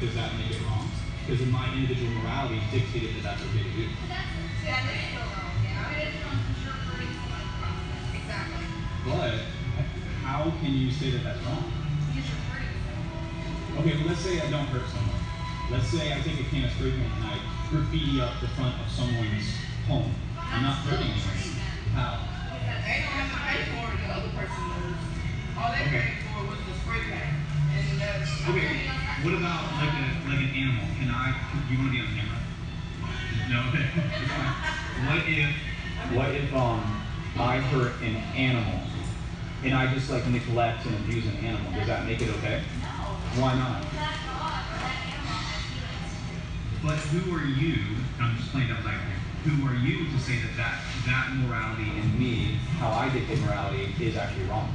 does 0.00 0.16
that 0.16 0.32
make 0.40 0.48
it 0.56 0.64
wrong? 0.64 0.88
Because 1.20 1.44
in 1.44 1.52
my 1.52 1.68
individual 1.76 2.16
morality 2.16 2.64
dictated 2.72 3.20
that 3.20 3.36
that's 3.36 3.42
okay 3.44 3.60
to 3.60 3.72
do. 3.76 3.84
See, 3.92 4.72
that 4.72 4.88
is 4.88 5.04
still 5.12 5.28
wrong, 5.36 5.52
yeah. 5.60 5.92
It 6.00 6.08
is 6.08 6.16
wrong 6.24 6.40
for 6.48 6.54
sure 6.64 6.76
for 6.80 6.96
someone's 6.96 7.52
process. 7.60 8.04
Exactly. 8.16 8.64
But 9.04 9.36
how 10.24 10.48
can 10.64 10.72
you 10.72 10.88
say 10.88 11.12
that 11.12 11.24
that's 11.28 11.44
wrong? 11.44 11.83
Because 13.74 13.86
you're 13.86 13.92
free. 13.92 13.92
Okay, 13.92 13.94
well, 13.98 14.06
let's 14.08 14.20
say 14.20 14.40
I 14.40 14.50
don't 14.50 14.66
hurt 14.70 14.86
someone. 14.88 15.18
Let's 15.70 15.86
say 15.88 16.12
I 16.12 16.20
take 16.20 16.38
a 16.40 16.44
can 16.44 16.64
of 16.64 16.70
spray 16.72 16.90
paint 16.90 17.10
and 17.16 17.24
I 17.24 17.38
graffiti 17.70 18.20
up 18.20 18.38
the 18.40 18.48
front 18.48 18.74
of 18.80 18.90
someone's 18.90 19.56
home. 19.86 20.12
I'm 20.36 20.62
not 20.62 20.76
hurting 20.86 21.10
anyone. 21.10 21.38
How? 21.94 22.20
They 22.52 23.00
don't 23.02 23.16
have 23.16 23.30
to 23.32 23.38
pay 23.42 23.62
for 23.74 23.90
it, 23.90 23.98
the 23.98 24.10
other 24.14 24.28
person 24.30 24.62
does. 24.70 24.96
All 25.58 25.70
they 25.72 25.80
Okay. 25.88 26.02
paid 26.04 26.18
for 26.30 26.44
was 26.46 26.58
the 26.68 26.74
spray 26.84 27.00
paint. 27.08 27.34
And 27.74 28.00
that's. 28.00 28.30
Okay, 28.46 28.86
what 29.24 29.34
about 29.34 29.72
like 29.80 29.90
a 29.90 30.06
like 30.28 30.40
an 30.44 30.52
animal? 30.54 30.84
Can 31.00 31.08
I? 31.10 31.34
You 31.70 31.78
want 31.78 31.90
to 31.90 31.96
be 31.96 32.00
on 32.00 32.10
camera? 32.14 32.38
No. 33.50 33.60
Okay. 33.74 34.50
What 35.06 35.20
if? 35.26 35.50
What 36.14 36.30
if 36.34 36.54
um 36.54 37.00
I 37.38 37.58
hurt 37.58 37.92
an 38.02 38.16
animal 38.36 38.78
and 39.64 39.74
I 39.74 39.92
just 39.92 40.10
like 40.10 40.26
neglect 40.28 40.84
and 40.86 40.94
abuse 40.96 41.26
an 41.26 41.36
animal? 41.44 41.72
Does 41.72 41.86
that 41.86 42.04
make 42.06 42.20
it 42.22 42.28
okay? 42.38 42.60
Why 43.34 43.54
not? 43.58 43.82
But 46.82 46.98
who 47.10 47.34
are 47.34 47.42
you? 47.42 47.96
I'm 48.20 48.36
just 48.36 48.52
playing 48.52 48.68
devil's 48.68 48.86
advocate. 48.86 49.18
Who 49.48 49.66
are 49.66 49.74
you 49.74 50.06
to 50.06 50.18
say 50.20 50.38
that 50.38 50.54
that, 50.56 50.78
that 51.06 51.34
morality 51.42 51.88
in 51.98 52.18
me, 52.18 52.60
how 52.78 52.92
I 52.92 53.08
dictate 53.10 53.40
morality, 53.40 53.90
is 54.00 54.16
actually 54.16 54.44
wrong? 54.46 54.70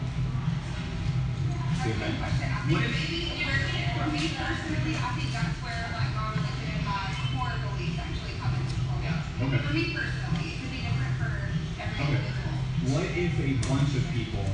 See 1.79 1.95
what 1.95 2.03
I 2.03 2.11
mean? 2.11 2.19
I 2.19 2.27
What 2.67 2.83
if- 2.83 2.99
for 2.99 4.07
me 4.11 4.27
personally, 4.35 4.95
I 4.95 5.09
think 5.15 5.29
that's 5.31 5.55
where 5.63 5.85
like 5.95 6.11
our 6.19 6.31
religion 6.35 6.67
and 6.75 6.83
my 6.83 7.05
core 7.31 7.55
beliefs 7.63 7.95
actually 7.99 8.35
come 8.43 8.53
into 8.59 8.75
play. 8.83 9.07
Okay. 9.47 9.59
For 9.63 9.73
me 9.73 9.83
personally, 9.95 10.45
it 10.51 10.55
could 10.59 10.71
be 10.71 10.79
different 10.83 11.15
for 11.15 11.31
every 11.79 11.95
Okay. 11.95 12.19
individual. 12.19 12.55
What 12.91 13.07
if 13.15 13.33
a 13.39 13.51
bunch 13.71 13.91
of 13.95 14.03
people 14.11 14.47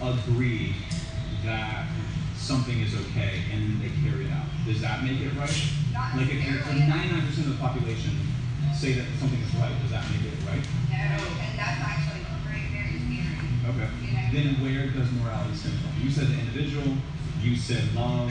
agree 0.00 0.74
that 1.44 1.84
something 2.44 2.78
is 2.80 2.92
okay 3.08 3.40
and 3.52 3.80
they 3.80 3.88
carry 4.04 4.28
it 4.28 4.32
out? 4.32 4.44
Does 4.68 4.80
that 4.84 5.02
make 5.02 5.20
it 5.20 5.32
right? 5.32 5.56
Not 5.96 6.12
Like 6.16 6.28
if 6.28 6.44
ninety-nine 6.44 7.24
percent 7.24 7.48
of 7.48 7.56
the 7.56 7.60
population 7.64 8.12
say 8.76 8.92
that 9.00 9.06
something 9.18 9.40
is 9.40 9.54
right, 9.56 9.72
does 9.80 9.90
that 9.96 10.04
make 10.12 10.28
it 10.28 10.36
right? 10.44 10.60
No, 10.92 11.24
and 11.40 11.56
that's 11.56 11.80
actually 11.80 12.20
a 12.20 12.34
very, 12.44 12.68
very 12.68 13.00
scary. 13.00 13.48
Okay. 13.72 13.88
You 14.04 14.12
know? 14.12 14.28
Then 14.28 14.60
where 14.60 14.84
does 14.92 15.08
morality 15.16 15.56
stem 15.56 15.72
from? 15.80 15.96
You 16.04 16.10
said 16.10 16.28
the 16.28 16.36
individual, 16.38 17.00
you 17.40 17.56
said 17.56 17.94
love. 17.96 18.28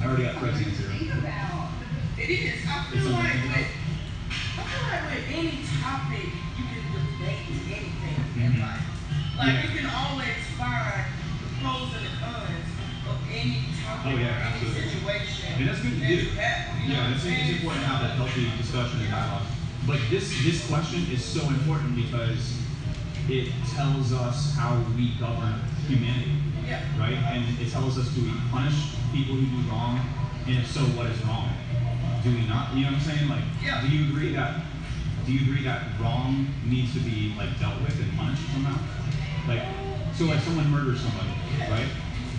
I 0.00 0.04
already 0.04 0.24
got 0.24 0.34
Fred's 0.36 0.60
answer. 0.60 0.92
Think 0.92 1.08
about. 1.14 1.72
It 2.18 2.28
is. 2.30 2.66
I 2.68 2.84
feel 2.92 3.10
like 3.10 3.40
with, 3.48 3.70
I 4.58 4.62
feel 4.68 4.82
like 4.92 5.02
with 5.08 5.24
any 5.32 5.58
topic, 5.80 6.28
you 6.58 6.64
can 6.68 6.82
debate 6.92 7.48
anything 7.48 8.44
in 8.44 8.52
Mhm. 8.52 8.60
life. 8.60 8.84
Like 9.38 9.54
Yeah. 9.54 9.62
you 9.62 9.68
can 9.80 9.86
always 9.86 10.36
find 10.58 11.04
pros 11.64 11.88
and 11.96 12.04
the 12.04 12.12
cons 12.20 12.68
of 13.08 13.16
any 13.32 13.64
topic 13.80 14.12
Oh, 14.12 14.16
yeah, 14.20 14.52
any 14.52 14.68
absolutely. 14.68 14.84
situation. 14.84 15.48
And 15.56 15.68
that's 15.68 15.80
good 15.80 15.96
to 15.96 16.04
do. 16.04 16.12
you 16.12 16.28
Yeah, 16.92 17.14
it's, 17.16 17.24
it's 17.24 17.50
important 17.56 17.80
to 17.80 17.88
have 17.88 18.00
that 18.04 18.20
healthy 18.20 18.52
discussion 18.60 19.00
and 19.00 19.08
dialogue. 19.10 19.48
But 19.88 19.98
this 20.12 20.28
this 20.44 20.60
question 20.68 21.08
is 21.10 21.24
so 21.24 21.40
important 21.48 21.96
because 21.96 22.60
it 23.28 23.48
tells 23.72 24.12
us 24.12 24.52
how 24.52 24.76
we 24.96 25.16
govern 25.16 25.56
humanity, 25.88 26.36
Yeah. 26.68 26.84
right? 27.00 27.16
And 27.32 27.56
it 27.58 27.70
tells 27.72 27.96
us 27.96 28.08
do 28.12 28.20
we 28.20 28.32
punish 28.52 28.76
people 29.12 29.34
who 29.36 29.44
do 29.48 29.60
wrong, 29.72 30.00
and 30.46 30.58
if 30.60 30.68
so, 30.68 30.80
what 30.92 31.06
is 31.08 31.16
wrong? 31.24 31.48
Do 32.22 32.28
we 32.32 32.44
not? 32.46 32.74
You 32.76 32.84
know 32.84 32.92
what 32.92 33.00
I'm 33.00 33.08
saying? 33.08 33.28
Like, 33.28 33.44
Yeah. 33.64 33.80
do 33.80 33.88
you 33.88 34.12
agree 34.12 34.32
that 34.36 34.60
do 35.24 35.32
you 35.32 35.40
agree 35.48 35.64
that 35.64 35.96
wrong 36.00 36.48
needs 36.68 36.92
to 36.92 37.00
be 37.00 37.32
like 37.40 37.56
dealt 37.58 37.80
with 37.80 37.96
and 38.00 38.12
punished 38.16 38.44
somehow? 38.52 38.76
Like, 39.48 39.64
so 40.16 40.24
like 40.26 40.40
someone 40.40 40.68
murders 40.70 41.00
somebody, 41.00 41.33
right? 41.70 41.88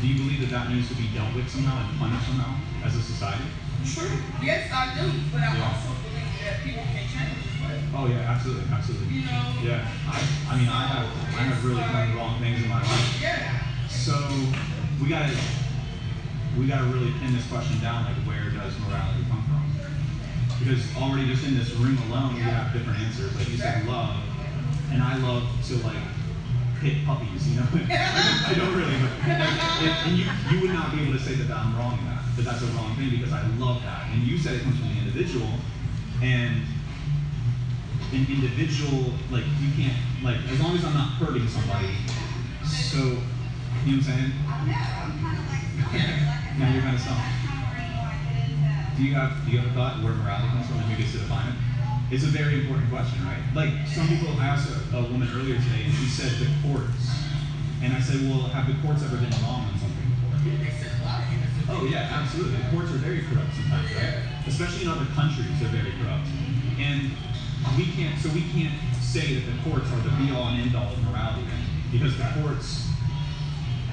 Do 0.01 0.07
you 0.07 0.15
believe 0.23 0.41
that 0.41 0.51
that 0.51 0.69
needs 0.69 0.87
to 0.89 0.95
be 0.95 1.07
dealt 1.13 1.33
with 1.33 1.47
somehow 1.49 1.79
and 1.79 1.87
punished 1.99 2.27
somehow 2.27 2.55
as 2.83 2.95
a 2.95 3.01
society? 3.01 3.47
True. 3.85 4.11
Yes, 4.41 4.71
I 4.71 4.93
do. 4.95 5.05
But 5.31 5.41
I 5.41 5.55
Yeah. 5.55 5.67
also 5.69 5.93
believe 6.03 6.27
that 6.43 6.63
people 6.63 6.83
can 6.91 7.05
change 7.07 7.37
as 7.37 7.55
well. 7.61 8.03
Oh 8.03 8.07
yeah, 8.07 8.27
absolutely, 8.27 8.65
absolutely. 8.71 9.07
You 9.15 9.21
know? 9.25 9.55
Yeah, 9.63 9.87
I, 10.09 10.17
I 10.51 10.57
mean, 10.57 10.67
I 10.69 10.83
have, 10.87 11.07
I 11.37 11.43
have 11.47 11.63
really 11.63 11.81
done 11.81 12.15
wrong 12.15 12.39
things 12.39 12.61
in 12.61 12.69
my 12.69 12.81
life. 12.81 13.21
Yeah. 13.21 13.61
So 13.87 14.15
we 15.01 15.07
gotta, 15.09 15.31
we 16.57 16.67
gotta 16.67 16.85
really 16.91 17.11
pin 17.19 17.33
this 17.33 17.47
question 17.47 17.79
down. 17.79 18.05
Like, 18.05 18.15
where 18.27 18.49
does 18.49 18.73
morality 18.79 19.23
come 19.29 19.43
from? 19.47 19.63
Because 20.59 20.81
already 20.97 21.27
just 21.27 21.43
in 21.45 21.55
this 21.55 21.71
room 21.75 21.97
alone, 22.09 22.35
we 22.35 22.41
have 22.41 22.73
different 22.73 22.99
answers. 22.99 23.35
Like 23.35 23.49
you 23.49 23.57
said, 23.57 23.85
love, 23.85 24.17
and 24.91 25.01
I 25.01 25.17
love 25.17 25.43
to 25.67 25.75
like 25.85 26.01
hit 26.85 27.05
puppies. 27.05 27.49
You 27.49 27.59
know, 27.59 27.67
I 27.73 28.53
don't 28.53 28.73
really, 28.77 28.93
but 29.01 29.11
and, 29.25 29.91
and 30.05 30.13
you, 30.13 30.25
you 30.53 30.61
would 30.61 30.73
not 30.73 30.93
be 30.93 31.01
able 31.01 31.17
to 31.17 31.19
say 31.19 31.33
that, 31.33 31.49
I'm 31.49 31.73
wrong 31.77 31.97
in 31.97 32.05
that. 32.05 32.21
That 32.37 32.45
that's 32.45 32.61
a 32.61 32.69
wrong 32.77 32.95
thing 32.95 33.09
because 33.09 33.33
I 33.33 33.41
love 33.57 33.81
that. 33.81 34.13
And 34.13 34.21
you 34.21 34.37
said 34.37 34.55
it 34.55 34.61
comes 34.61 34.77
from 34.77 34.93
the 34.93 34.99
individual, 35.01 35.49
and 36.21 36.61
an 38.13 38.25
individual, 38.29 39.17
like 39.31 39.43
you 39.59 39.73
can't, 39.73 39.97
like 40.21 40.37
as 40.51 40.61
long 40.61 40.77
as 40.77 40.85
I'm 40.85 40.93
not 40.93 41.17
hurting 41.17 41.47
somebody. 41.49 41.89
So, 42.63 42.97
you 42.97 43.03
know 43.11 43.17
what 43.17 43.89
I'm 43.89 44.01
saying? 44.01 44.31
I 44.45 44.65
know. 44.65 44.77
I'm 44.77 45.13
kind 45.19 45.37
of 45.37 45.45
like, 45.49 45.65
like 45.89 46.59
Now 46.59 46.69
you're 46.69 46.85
stumped. 47.01 47.25
Kind 47.45 47.61
of 47.61 47.69
where 47.73 47.81
you 47.81 47.97
want 47.97 48.13
to 48.13 48.29
get 48.29 48.45
into. 48.45 48.97
Do 48.97 49.01
you 49.03 49.13
have 49.17 49.31
do 49.45 49.51
you 49.51 49.57
have 49.59 49.69
a 49.71 49.73
thought 49.73 50.03
where 50.05 50.13
morality 50.13 50.53
comes 50.53 50.69
from 50.69 50.79
and 50.79 50.87
who 50.91 50.95
gets 51.01 51.11
to 51.17 51.19
define 51.19 51.49
it? 51.49 51.57
It's 52.13 52.23
a 52.23 52.29
very 52.29 52.61
important 52.61 52.93
question, 52.93 53.17
right? 53.25 53.41
Like 53.57 53.73
some 53.89 54.07
people 54.07 54.29
asked 54.37 54.69
a, 54.69 54.97
a 54.97 55.01
woman 55.09 55.25
earlier 55.33 55.57
today, 55.57 55.89
and 55.89 55.93
she 55.93 56.05
said 56.05 56.34
And 57.85 57.93
I 57.93 58.01
said, 58.01 58.17
well, 58.25 58.49
have 58.49 58.65
the 58.65 58.73
courts 58.81 59.05
ever 59.05 59.13
been 59.21 59.29
wrong 59.45 59.69
on 59.69 59.77
something 59.77 60.09
before? 60.09 60.33
They 60.41 60.73
said 60.73 60.89
a 60.97 61.05
lot 61.05 61.21
of 61.21 61.29
things. 61.29 61.45
Oh 61.69 61.85
yeah, 61.85 62.17
absolutely. 62.17 62.57
The 62.57 62.69
courts 62.73 62.89
are 62.89 62.97
very 62.97 63.21
corrupt 63.29 63.53
sometimes, 63.53 63.93
right? 63.93 64.25
Especially 64.49 64.85
in 64.85 64.89
other 64.89 65.05
countries, 65.13 65.53
they're 65.61 65.69
very 65.69 65.93
corrupt. 66.01 66.25
And 66.81 67.13
we 67.77 67.85
can't, 67.93 68.17
so 68.17 68.33
we 68.33 68.41
can't 68.57 68.73
say 69.05 69.37
that 69.37 69.45
the 69.45 69.57
courts 69.69 69.85
are 69.93 70.01
the 70.01 70.09
be 70.17 70.33
all 70.33 70.49
and 70.49 70.65
end 70.65 70.73
all 70.73 70.89
of 70.89 70.97
morality 71.05 71.45
then, 71.45 71.61
because 71.93 72.17
the 72.17 72.25
courts 72.41 72.89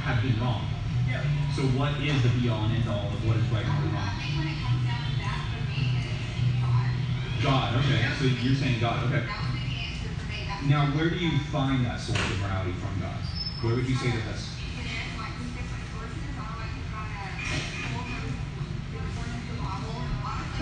have 0.09 0.25
been 0.25 0.41
wrong. 0.41 0.65
Yeah. 1.05 1.21
So 1.53 1.69
what 1.77 1.93
is 2.01 2.17
the 2.25 2.33
be 2.41 2.49
all 2.49 2.65
and 2.65 2.73
end 2.73 2.89
all 2.89 3.13
of 3.13 3.21
what 3.29 3.37
is 3.37 3.45
right 3.53 3.61
and 3.61 3.77
what 3.77 3.93
is 3.93 3.93
I 3.93 4.09
wrong? 4.09 4.17
think 4.17 4.33
when 4.41 4.49
it 4.49 4.57
comes 4.57 4.83
down 4.89 5.05
to 5.05 5.15
that, 5.21 5.41
for 5.53 5.61
me, 5.69 5.85
it's 6.01 6.65
God. 6.65 6.89
God, 7.45 7.69
okay. 7.85 8.09
So 8.17 8.25
you're 8.41 8.57
saying 8.57 8.81
God, 8.81 9.05
okay. 9.13 9.29
That 9.29 9.37
would 9.37 9.53
be 9.53 9.69
the 9.69 9.77
answer 9.85 10.09
for 10.17 10.25
me. 10.33 10.49
That's 10.49 10.65
Now, 10.65 10.89
where 10.97 11.13
do 11.13 11.21
you 11.21 11.37
find 11.53 11.85
that 11.85 12.01
source 12.01 12.25
of 12.25 12.41
morality 12.41 12.73
from 12.81 12.97
God? 12.97 13.21
Where 13.63 13.77
would 13.77 13.87
you 13.89 13.95
say 13.95 14.11
that 14.11 14.27
that's? 14.27 14.43
It 14.75 14.91
is 14.91 15.15
like 15.15 15.39
from 15.39 15.55
different 15.55 15.87
sources. 15.95 16.19
I 16.35 16.43
don't 16.51 16.59
like 16.59 16.75
to 16.75 16.83
try 16.91 17.07
to 17.07 17.63
pull 17.95 18.03
from 18.11 18.27
different 18.91 19.15
sources 19.15 19.39
of 19.39 19.47
the 19.47 19.57
Bible. 19.63 20.03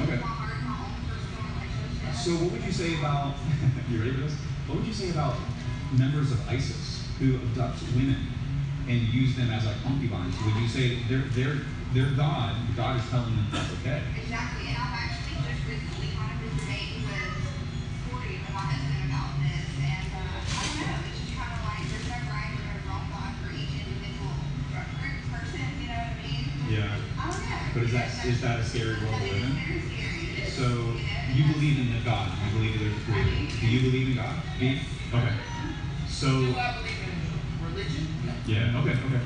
Okay. 0.04 0.20
my 0.20 0.28
heart 0.36 0.52
and 0.60 0.68
my 0.68 0.84
own 0.84 1.00
personal 1.08 1.48
relationship. 1.48 2.12
So 2.12 2.30
what 2.36 2.52
would 2.52 2.60
you 2.60 2.76
say 2.76 3.00
about? 3.00 3.40
you 3.88 4.04
ready 4.04 4.12
for 4.12 4.28
this? 4.28 4.36
What 4.68 4.84
would 4.84 4.86
you 4.86 4.92
say 4.92 5.08
about 5.16 5.32
members 5.96 6.28
of 6.28 6.44
ISIS 6.44 7.08
who 7.16 7.40
abduct 7.40 7.80
women 7.96 8.36
and 8.84 9.00
use 9.08 9.32
them 9.32 9.48
as 9.48 9.64
like 9.64 9.80
concubines? 9.80 10.36
Would 10.44 10.60
you 10.60 10.68
say 10.68 11.00
they're 11.08 11.24
they're 11.32 11.64
they're 11.96 12.12
God? 12.20 12.52
God 12.76 13.00
is 13.00 13.08
telling 13.08 13.32
them 13.32 13.48
that's 13.48 13.72
okay. 13.80 14.04
Exactly, 14.12 14.59
is 28.30 28.40
that 28.42 28.60
a 28.60 28.64
scary 28.64 28.94
world 29.02 29.10
to 29.10 29.10
I 29.10 29.20
live 29.22 29.42
in? 29.42 29.50
it's 29.50 29.58
very 29.58 29.80
scary. 29.90 30.22
It 30.38 30.46
is, 30.46 30.52
So 30.54 30.62
you 31.34 31.52
believe 31.52 31.78
in 31.82 31.90
the 31.92 32.00
God? 32.04 32.30
You 32.46 32.58
believe 32.58 32.78
that 32.78 32.84
there's 32.86 32.96
a 32.96 33.04
creator? 33.10 33.58
Do 33.58 33.66
you 33.66 33.90
believe 33.90 34.08
in 34.10 34.14
God? 34.14 34.36
Me? 34.60 34.82
Okay. 35.12 35.34
So. 36.08 36.26
Do 36.28 36.54
I 36.54 36.78
believe 36.78 36.94
in 37.10 37.66
religion? 37.66 38.06
No. 38.24 38.32
Yeah. 38.46 38.78
Okay. 38.80 38.94
Okay. 38.94 39.22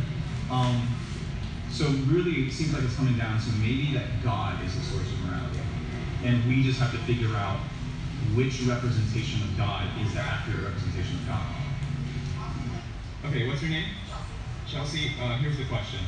Um, 0.51 0.89
so 1.71 1.85
really, 2.09 2.49
it 2.49 2.53
seems 2.53 2.73
like 2.73 2.85
it's 2.85 2.97
coming 2.97 3.19
down 3.19 3.41
to 3.41 3.51
maybe 3.61 3.93
that 3.93 4.25
God 4.25 4.65
is 4.65 4.75
the 4.75 4.81
source 4.81 5.11
of 5.13 5.21
morality, 5.27 5.61
and 6.25 6.41
we 6.49 6.63
just 6.63 6.81
have 6.81 6.93
to 6.93 6.99
figure 7.05 7.35
out 7.37 7.61
which 8.33 8.63
representation 8.63 9.43
of 9.43 9.57
God 9.59 9.85
is 10.01 10.15
the 10.15 10.21
accurate 10.21 10.65
representation 10.65 11.21
of 11.21 11.27
God. 11.29 11.47
Okay. 13.29 13.49
What's 13.49 13.61
your 13.61 13.71
name? 13.71 13.89
Chelsea. 14.67 15.13
Uh, 15.21 15.37
here's 15.39 15.59
the 15.59 15.65
question: 15.67 16.01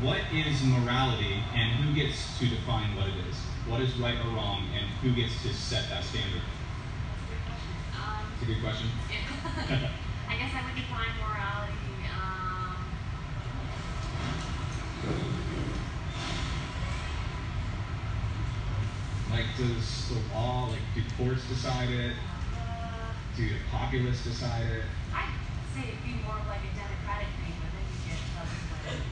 What 0.00 0.20
is 0.32 0.62
morality, 0.62 1.42
and 1.54 1.72
who 1.82 1.92
gets 1.92 2.38
to 2.38 2.46
define 2.46 2.94
what 2.94 3.08
it 3.08 3.14
is? 3.28 3.36
What 3.66 3.80
is 3.80 3.96
right 3.98 4.14
or 4.24 4.28
wrong, 4.30 4.68
and 4.76 4.86
who 5.02 5.12
gets 5.12 5.42
to 5.42 5.52
set 5.52 5.88
that 5.90 6.04
standard? 6.04 6.40
Um, 7.94 8.30
It's 8.34 8.42
a 8.42 8.46
good 8.46 8.62
question. 8.62 8.88
I 10.30 10.36
guess 10.38 10.52
I 10.54 10.62
would 10.64 10.76
define 10.76 11.10
morality. 11.18 12.06
Um, 12.14 12.76
Like, 19.30 19.44
does 19.58 20.08
the 20.08 20.34
law, 20.34 20.68
like, 20.70 20.80
do 20.94 21.02
courts 21.18 21.46
decide 21.48 21.90
it? 21.90 22.14
uh, 22.56 23.12
Do 23.36 23.48
the 23.48 23.56
populace 23.70 24.22
decide 24.24 24.64
it? 24.66 24.84
I'd 25.12 25.28
say 25.74 25.88
it'd 25.88 26.04
be 26.04 26.14
more 26.24 26.38
of 26.38 26.46
like 26.48 26.64
a 26.64 26.72
democratic 26.74 27.28
thing, 27.36 27.52
but 27.60 27.70
then 27.76 27.84
you 27.92 27.98
get 28.08 28.18
less 28.38 28.48
like. 28.88 29.02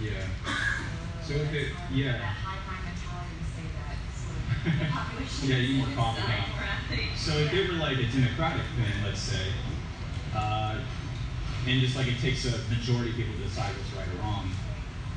Yeah. 0.00 0.24
So 1.30 1.36
if 1.36 1.54
it, 1.54 1.68
yeah. 1.94 2.18
high 2.42 2.58
mind 2.66 2.90
mentality 2.90 3.38
to 3.38 3.46
say 3.54 3.62
that 3.70 4.02
sort 4.18 4.34
of 4.34 4.74
the 4.74 4.86
population. 4.90 5.46
Yeah, 5.46 5.62
you 5.62 5.78
more 5.78 5.94
confident. 5.94 6.42
inside. 6.42 7.14
So 7.14 7.38
if 7.38 7.54
it 7.54 7.70
were 7.70 7.78
like 7.78 8.02
a 8.02 8.08
democratic 8.10 8.66
thing, 8.74 8.98
let's 9.06 9.22
say, 9.22 9.54
uh, 10.34 10.74
and 11.70 11.78
just 11.78 11.94
like 11.94 12.08
it 12.10 12.18
takes 12.18 12.50
a 12.50 12.58
majority 12.66 13.14
of 13.14 13.16
people 13.16 13.38
to 13.38 13.46
decide 13.46 13.70
what's 13.78 13.94
right 13.94 14.10
or 14.10 14.18
wrong, 14.26 14.50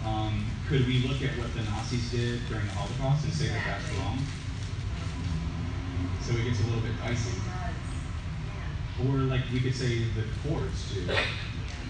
um, 0.06 0.46
could 0.70 0.86
we 0.86 1.02
look 1.02 1.18
at 1.26 1.34
what 1.34 1.50
the 1.58 1.66
Nazis 1.66 2.12
did 2.12 2.46
during 2.46 2.68
the 2.70 2.78
Holocaust 2.78 3.26
and 3.26 3.34
say 3.34 3.50
that 3.50 3.66
that's 3.66 3.90
wrong? 3.98 4.22
So 6.22 6.38
it 6.38 6.46
gets 6.46 6.62
a 6.62 6.68
little 6.70 6.86
bit 6.86 6.94
dicey. 7.02 7.34
It 7.34 7.42
does. 7.42 7.74
Yeah. 9.02 9.10
Or 9.10 9.26
like 9.26 9.50
we 9.50 9.66
could 9.66 9.74
say 9.74 10.06
the 10.14 10.30
courts 10.46 10.94
do, 10.94 11.10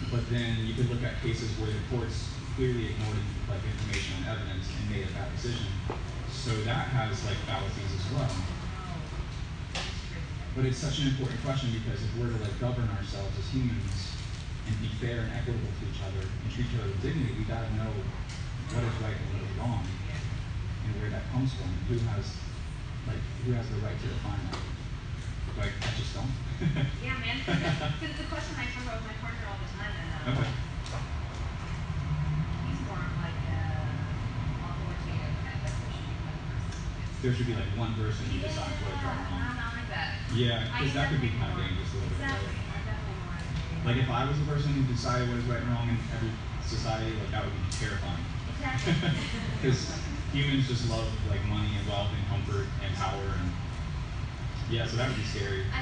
but 0.07 0.29
then 0.31 0.63
you 0.63 0.79
could 0.79 0.87
look 0.87 1.03
at 1.03 1.19
cases 1.19 1.51
where 1.59 1.67
the 1.67 1.83
courts 1.91 2.31
clearly 2.55 2.93
ignored 2.93 3.23
like 3.49 3.63
information 3.65 4.21
and 4.21 4.37
evidence 4.37 4.69
and 4.77 4.89
made 4.89 5.05
a 5.07 5.11
bad 5.13 5.29
decision. 5.33 5.67
So 6.29 6.51
that 6.67 6.91
has 6.93 7.23
like 7.25 7.37
fallacies 7.49 7.91
as 7.97 8.05
well. 8.13 8.29
But 10.55 10.65
it's 10.69 10.77
such 10.77 11.01
an 11.01 11.09
important 11.09 11.41
question 11.41 11.73
because 11.73 11.97
if 12.05 12.11
we're 12.13 12.29
to 12.29 12.37
like 12.37 12.59
govern 12.61 12.85
ourselves 12.93 13.33
as 13.39 13.47
humans 13.49 14.13
and 14.69 14.77
be 14.77 14.87
fair 15.01 15.25
and 15.25 15.33
equitable 15.33 15.73
to 15.81 15.83
each 15.89 16.01
other 16.05 16.21
and 16.21 16.47
treat 16.53 16.69
each 16.69 16.77
other 16.77 16.93
with 16.93 17.01
dignity, 17.01 17.33
we 17.37 17.43
gotta 17.49 17.73
know 17.73 17.89
what 18.69 18.85
is 18.85 18.95
right 19.01 19.17
and 19.17 19.27
what 19.33 19.41
is 19.41 19.53
wrong 19.57 19.81
and 20.85 20.91
where 21.01 21.09
that 21.09 21.25
comes 21.33 21.53
from 21.57 21.73
and 21.73 21.83
who 21.89 21.97
has 22.13 22.37
like 23.09 23.23
who 23.43 23.51
has 23.57 23.65
the 23.69 23.81
right 23.81 23.97
to 23.97 24.07
define 24.07 24.39
that. 24.45 24.61
Like 25.57 25.73
I 25.81 25.89
just 25.97 26.13
don't. 26.13 26.29
Yeah, 27.03 27.17
man. 27.19 27.37
Because 27.43 28.13
it's 28.13 28.23
a 28.23 28.29
question 28.29 28.55
I 28.55 28.69
talk 28.71 28.85
about 28.87 29.03
with 29.03 29.09
my 29.09 29.17
partner 29.19 29.43
all 29.49 29.59
the 29.59 29.69
time, 29.73 29.93
and 29.99 30.09
uh, 30.15 30.31
okay. 30.37 30.49
he's 32.63 32.79
more 32.87 33.03
of 33.03 33.13
like 33.19 33.41
uh, 33.51 33.89
authoritative, 34.63 35.33
and 35.33 35.47
I 35.49 35.55
think 35.59 35.75
there 35.81 35.91
should 35.91 36.07
be 36.07 36.17
one 36.23 36.39
person. 36.47 36.73
There 37.23 37.31
should 37.31 37.47
be 37.47 37.55
like 37.55 37.71
one 37.79 37.95
person 37.95 38.27
who 38.27 38.43
decides 38.43 38.75
what 38.83 38.91
is 38.91 38.99
right 38.99 39.15
wrong. 39.31 39.39
I'm 39.39 39.55
not 39.55 39.71
like 39.79 39.87
that. 39.87 40.19
Yeah, 40.35 40.67
because 40.67 40.91
that 40.91 41.07
could 41.07 41.23
be 41.23 41.31
kind 41.39 41.55
of 41.55 41.57
dangerous 41.57 41.87
a 41.95 42.03
little 42.03 42.11
bit. 42.19 42.19
Right? 42.19 42.35
I 42.35 42.77
definitely 42.83 43.15
more. 43.23 43.87
Like 43.87 43.97
if 44.03 44.09
I 44.11 44.27
was 44.27 44.35
the 44.43 44.47
person 44.51 44.75
who 44.75 44.83
decided 44.91 45.31
what 45.31 45.39
is 45.39 45.47
right 45.47 45.63
and 45.63 45.71
wrong 45.71 45.87
in 45.87 45.95
every 46.11 46.35
society, 46.59 47.15
like 47.15 47.31
that 47.31 47.47
would 47.47 47.55
be 47.55 47.63
terrifying. 47.79 48.27
Because 49.63 49.87
humans 50.35 50.67
just 50.67 50.83
love 50.91 51.07
like 51.31 51.39
money 51.47 51.71
and 51.79 51.87
wealth 51.87 52.11
and 52.11 52.27
comfort 52.27 52.67
and 52.83 52.91
power 52.99 53.23
and 53.39 53.47
yeah, 54.67 54.87
so 54.87 54.99
that 54.99 55.07
would 55.07 55.15
be 55.17 55.23
scary. 55.23 55.63
I 55.71 55.79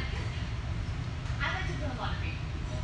I 1.42 1.58
like 1.58 1.68
to 1.70 1.74
put 1.82 1.90
a 1.90 1.98
lot 1.98 2.14
of 2.14 2.20
faith 2.22 2.38
in 2.38 2.50
people. 2.54 2.78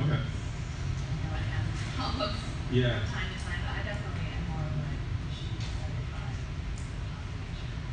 Okay. 0.00 0.22
you 0.24 1.28
know, 1.28 1.36
it 1.36 1.44
has 1.52 1.64
its 1.68 1.92
problems 1.92 2.40
Yeah, 2.72 3.04
from 3.04 3.20
time 3.20 3.28
to 3.28 3.38
time, 3.44 3.60
but 3.68 3.72
I 3.74 3.82
definitely 3.84 4.32
am 4.32 4.48
more 4.48 4.64
of 4.64 4.72
like 4.80 4.96
we 4.96 5.28
should 5.34 5.50
be 5.50 5.60
decided 5.60 6.08
by 6.08 6.30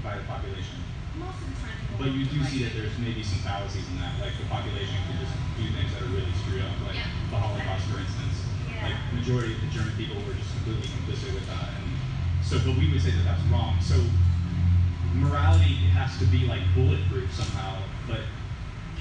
by 0.07 0.15
the 0.15 0.23
population. 0.23 0.79
most 1.19 1.35
of 1.43 1.49
the 1.51 1.57
time 1.59 1.75
But 1.99 2.15
you 2.15 2.23
do 2.23 2.39
like- 2.39 2.47
see 2.47 2.63
that 2.63 2.71
there's 2.77 2.95
maybe 3.01 3.19
some 3.25 3.41
fallacies 3.43 3.83
in 3.91 3.99
that. 3.99 4.15
Like 4.23 4.37
the 4.39 4.47
population 4.47 4.95
can 5.03 5.17
just 5.19 5.35
do 5.59 5.67
things 5.75 5.91
that 5.91 5.99
are 6.07 6.11
really 6.15 6.31
screwed 6.39 6.61
up, 6.63 6.71
like 6.87 6.95
Yeah. 6.95 7.11
the 7.33 7.35
Holocaust, 7.41 7.83
for 7.91 7.99
instance. 7.99 8.39
Yeah. 8.71 8.87
Like 8.87 8.95
majority 9.11 9.51
of 9.51 9.59
the 9.59 9.67
German 9.75 9.91
people 9.99 10.15
were 10.23 10.31
just 10.37 10.47
completely 10.55 10.87
complicit 10.95 11.33
with 11.35 11.43
that, 11.51 11.75
and 11.75 11.87
so. 12.39 12.55
But 12.63 12.77
we 12.79 12.87
would 12.87 13.01
say 13.03 13.11
that 13.11 13.25
that's 13.25 13.43
wrong. 13.51 13.75
So 13.81 13.97
morality 15.17 15.75
has 15.97 16.15
to 16.19 16.25
be 16.31 16.45
like 16.45 16.61
bulletproof 16.75 17.27
somehow, 17.33 17.81
but 18.07 18.21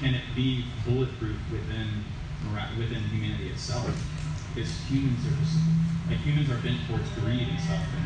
can 0.01 0.14
it 0.14 0.25
be 0.35 0.64
bulletproof 0.88 1.37
within 1.53 2.03
within 2.79 3.03
humanity 3.14 3.49
itself? 3.51 3.87
Because 4.55 4.73
humans 4.90 5.23
are 5.29 5.37
just 5.38 5.55
like 6.09 6.19
humans 6.25 6.49
are 6.51 6.59
bent 6.64 6.81
towards 6.88 7.07
greed 7.21 7.47
and 7.47 7.61
stuff. 7.61 7.85
And, 7.95 8.06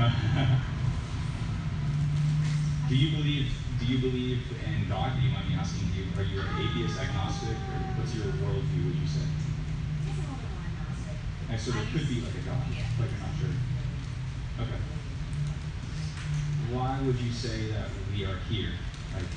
do 2.88 2.96
you 2.96 3.12
believe? 3.16 3.52
Do 3.78 3.84
you 3.84 3.98
believe 3.98 4.40
in 4.64 4.88
God? 4.88 5.12
Do 5.16 5.20
you 5.20 5.28
mind 5.30 5.46
me 5.48 5.54
asking 5.56 5.88
you? 5.92 6.04
Are 6.16 6.22
you 6.24 6.40
an 6.40 6.46
atheist, 6.56 6.98
agnostic, 6.98 7.52
or 7.52 7.78
what's 8.00 8.14
your 8.14 8.24
worldview? 8.40 8.86
Would 8.86 8.96
you 8.96 9.06
say? 9.06 9.20
And 11.50 11.60
so 11.60 11.72
there 11.72 11.84
could 11.92 12.08
be 12.08 12.22
like 12.24 12.32
a 12.32 12.40
God, 12.48 12.64
but 12.96 13.10
you're 13.10 13.20
not 13.20 13.28
sure. 13.36 13.52
Okay. 14.64 14.80
Why 16.72 16.98
would 17.04 17.20
you 17.20 17.32
say 17.32 17.68
that 17.72 17.90
we 18.16 18.24
are 18.24 18.38
here? 18.48 18.72
Like, 19.12 19.28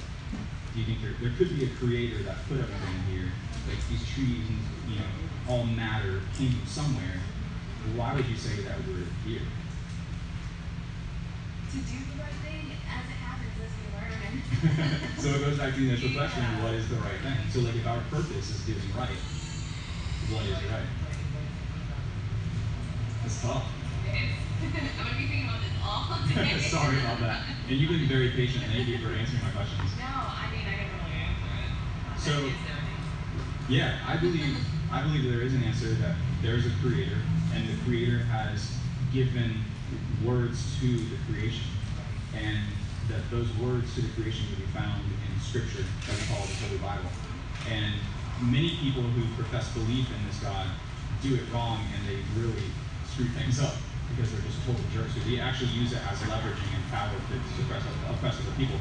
do 0.73 0.79
you 0.79 0.85
think 0.85 1.01
there, 1.01 1.11
there 1.19 1.33
could 1.37 1.49
be 1.59 1.65
a 1.65 1.69
creator 1.75 2.23
that 2.23 2.37
put 2.47 2.59
everything 2.59 3.03
here? 3.11 3.29
Like 3.67 3.85
these 3.89 4.07
trees 4.07 4.47
and 4.47 4.59
you 4.87 4.95
know 4.99 5.05
all 5.49 5.65
matter 5.65 6.21
came 6.37 6.51
from 6.51 6.67
somewhere. 6.67 7.19
Why 7.95 8.15
would 8.15 8.27
you 8.27 8.37
say 8.37 8.61
that 8.63 8.77
we're 8.87 9.03
here? 9.27 9.41
To 11.73 11.79
do 11.79 11.97
the 12.05 12.21
right 12.21 12.37
thing 12.45 12.69
as 12.85 13.01
it 13.09 13.17
happens 13.17 13.49
as 13.57 13.73
we 13.73 13.85
learn 13.97 15.09
so 15.17 15.27
it 15.33 15.41
goes 15.41 15.57
back 15.57 15.73
to 15.73 15.79
the 15.81 15.89
initial 15.89 16.13
question: 16.13 16.43
What 16.61 16.73
is 16.77 16.87
the 16.87 16.97
right 17.01 17.17
thing? 17.17 17.33
So 17.49 17.61
like, 17.61 17.73
if 17.73 17.87
our 17.87 17.97
purpose 18.13 18.53
is 18.53 18.61
doing 18.61 18.77
right, 18.93 19.17
what 20.29 20.45
is 20.45 20.61
right? 20.69 20.85
It's 23.25 23.41
tough. 23.41 23.65
I'm 24.61 24.69
gonna 24.69 25.17
be 25.17 25.25
thinking 25.25 25.49
about 25.49 25.61
this 25.65 25.73
all 25.81 26.05
day. 26.29 26.59
Sorry 26.61 26.99
about 26.99 27.19
that. 27.21 27.41
And 27.67 27.75
you've 27.75 27.89
been 27.89 28.05
very 28.07 28.29
patient. 28.29 28.65
Thank 28.69 28.87
you 28.87 28.99
for 28.99 29.09
answering 29.09 29.41
my 29.41 29.49
questions. 29.49 29.81
No, 29.97 30.05
I 30.05 30.45
mean 30.53 30.69
I 30.69 30.77
can 30.77 30.85
really 30.93 31.17
answer 31.25 31.49
it. 31.57 32.21
So, 32.21 32.31
That 32.37 32.45
is 32.45 32.53
there. 32.61 32.77
yeah, 33.67 33.97
I 34.05 34.15
believe 34.17 34.57
I 34.91 35.01
believe 35.01 35.23
there 35.23 35.41
is 35.41 35.53
an 35.53 35.63
answer 35.63 35.89
that 36.05 36.13
there 36.43 36.53
is 36.53 36.67
a 36.67 36.71
creator, 36.85 37.17
and 37.51 37.65
the 37.67 37.73
creator 37.83 38.19
has 38.29 38.69
given 39.11 39.57
words 40.25 40.79
to 40.79 40.97
the 40.97 41.17
creation, 41.27 41.67
and 42.35 42.63
that 43.09 43.23
those 43.29 43.51
words 43.59 43.93
to 43.95 44.01
the 44.01 44.11
creation 44.15 44.47
will 44.49 44.63
be 44.63 44.71
found 44.71 45.03
in 45.03 45.31
Scripture 45.43 45.83
that 45.83 46.15
we 46.15 46.23
call 46.31 46.43
the 46.47 46.57
Holy 46.67 46.79
Bible. 46.79 47.11
And 47.69 47.95
many 48.41 48.79
people 48.79 49.03
who 49.03 49.23
profess 49.35 49.69
belief 49.75 50.07
in 50.07 50.19
this 50.27 50.39
God 50.39 50.67
do 51.21 51.35
it 51.35 51.43
wrong, 51.53 51.83
and 51.95 52.01
they 52.07 52.19
really 52.39 52.67
screw 53.11 53.27
things 53.35 53.59
up 53.59 53.75
because 54.15 54.31
they're 54.31 54.43
just 54.47 54.59
total 54.65 54.83
jerks. 54.95 55.13
They 55.27 55.39
actually 55.39 55.71
use 55.75 55.91
it 55.91 56.01
as 56.07 56.19
leveraging 56.27 56.71
and 56.75 56.83
power 56.91 57.11
to 57.11 57.35
suppress 57.59 57.83
oppress 58.09 58.39
other 58.39 58.55
people. 58.57 58.79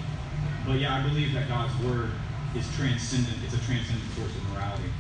But 0.66 0.78
yeah, 0.78 0.96
I 0.96 1.02
believe 1.02 1.34
that 1.34 1.48
God's 1.48 1.74
word 1.82 2.10
is 2.56 2.66
transcendent. 2.76 3.36
It's 3.44 3.54
a 3.54 3.62
transcendent 3.66 4.10
force 4.14 4.30
of 4.30 4.42
morality, 4.54 4.90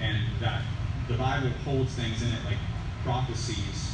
and 0.00 0.18
that 0.40 0.62
the 1.08 1.14
Bible 1.14 1.50
holds 1.64 1.94
things 1.94 2.22
in 2.22 2.28
it 2.28 2.42
like 2.44 2.58
prophecies 3.02 3.93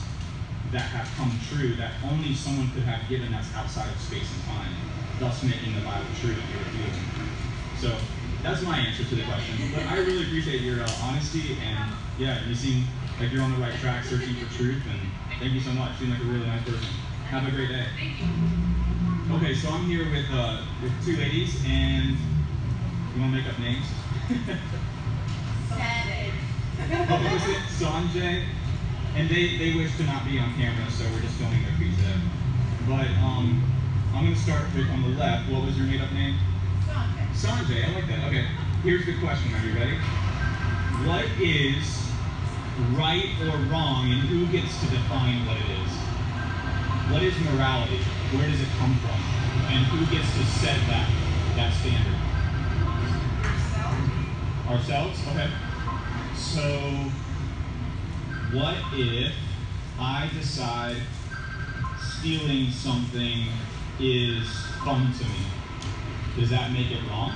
that 0.73 0.87
have 0.95 1.09
come 1.17 1.33
true 1.51 1.75
that 1.75 1.93
only 2.05 2.35
someone 2.35 2.71
could 2.71 2.85
have 2.85 3.09
given 3.09 3.35
us 3.35 3.49
outside 3.55 3.91
of 3.91 3.99
space 3.99 4.31
and 4.33 4.45
time, 4.45 4.73
thus 5.19 5.43
making 5.43 5.75
the 5.75 5.81
Bible 5.83 6.07
true 6.21 6.37
and 6.37 6.47
irrefutable. 6.55 7.01
So 7.77 7.97
that's 8.43 8.63
my 8.63 8.79
answer 8.79 9.05
to 9.05 9.15
the 9.15 9.25
question. 9.25 9.57
But 9.75 9.87
I 9.87 9.99
really 9.99 10.25
appreciate 10.25 10.63
your 10.63 10.83
uh, 10.83 10.91
honesty, 11.03 11.59
and 11.61 11.91
yeah, 12.19 12.45
you 12.47 12.55
seem 12.55 12.85
like 13.19 13.33
you're 13.33 13.43
on 13.43 13.53
the 13.53 13.59
right 13.59 13.75
track, 13.81 14.05
searching 14.05 14.37
for 14.37 14.53
truth, 14.55 14.83
and 14.89 15.01
thank 15.41 15.53
you 15.53 15.61
so 15.61 15.73
much. 15.73 16.01
You 16.01 16.07
seem 16.07 16.11
like 16.11 16.21
a 16.21 16.25
really 16.25 16.47
nice 16.47 16.65
person. 16.65 16.89
Have 17.33 17.49
a 17.49 17.51
great 17.51 17.69
day. 17.69 17.87
Thank 17.99 18.21
you. 18.21 19.37
Okay, 19.37 19.55
so 19.55 19.71
I'm 19.71 19.85
here 19.85 20.11
with 20.11 20.27
uh, 20.31 20.63
with 20.83 20.93
two 21.05 21.17
ladies, 21.17 21.63
and 21.67 22.17
you 23.15 23.21
want 23.21 23.35
to 23.35 23.41
make 23.41 23.49
up 23.49 23.59
names? 23.59 23.87
Was 27.09 27.49
it? 27.49 27.63
Sanjay, 27.79 28.45
and 29.15 29.29
they, 29.29 29.59
they 29.59 29.75
wish 29.75 29.97
to 29.97 30.05
not 30.05 30.25
be 30.25 30.39
on 30.39 30.55
camera, 30.55 30.89
so 30.91 31.05
we're 31.11 31.21
just 31.21 31.35
filming 31.35 31.63
their 31.63 31.75
pizza. 31.79 32.07
But 32.87 33.11
um, 33.23 33.63
I'm 34.15 34.25
gonna 34.25 34.37
start 34.37 34.63
with 34.75 34.89
on 34.91 35.03
the 35.03 35.19
left. 35.19 35.51
What 35.51 35.65
was 35.65 35.77
your 35.77 35.87
made 35.87 36.01
up 36.01 36.13
name? 36.13 36.37
Sanjay. 36.87 37.35
Sanjay, 37.35 37.85
I 37.89 37.95
like 37.95 38.07
that. 38.09 38.27
Okay, 38.29 38.47
here's 38.83 39.07
the 39.07 39.19
question. 39.19 39.53
Are 39.55 39.65
you 39.67 39.75
ready? 39.75 39.97
What 41.07 41.27
is 41.41 42.01
right 42.97 43.31
or 43.43 43.57
wrong, 43.71 44.11
and 44.13 44.21
who 44.29 44.47
gets 44.47 44.79
to 44.81 44.87
define 44.87 45.47
what 45.47 45.57
it 45.57 45.71
is? 45.71 45.93
What 47.11 47.23
is 47.23 47.35
morality? 47.51 47.99
Where 48.37 48.47
does 48.49 48.61
it 48.61 48.69
come 48.79 48.95
from? 49.03 49.19
And 49.71 49.85
who 49.87 50.07
gets 50.15 50.31
to 50.35 50.45
set 50.63 50.79
that 50.87 51.11
that 51.57 51.73
standard? 51.75 52.19
Ourselves. 54.71 55.19
Ourselves? 55.19 55.19
Okay. 55.29 55.51
So, 56.37 57.11
what 58.53 58.77
if 58.95 59.33
I 59.99 60.29
decide 60.37 60.97
stealing 62.01 62.71
something 62.71 63.47
is 64.01 64.49
fun 64.85 65.13
to 65.13 65.25
me? 65.25 65.47
Does 66.37 66.51
that 66.51 66.73
make 66.73 66.91
it 66.91 66.99
wrong? 67.09 67.33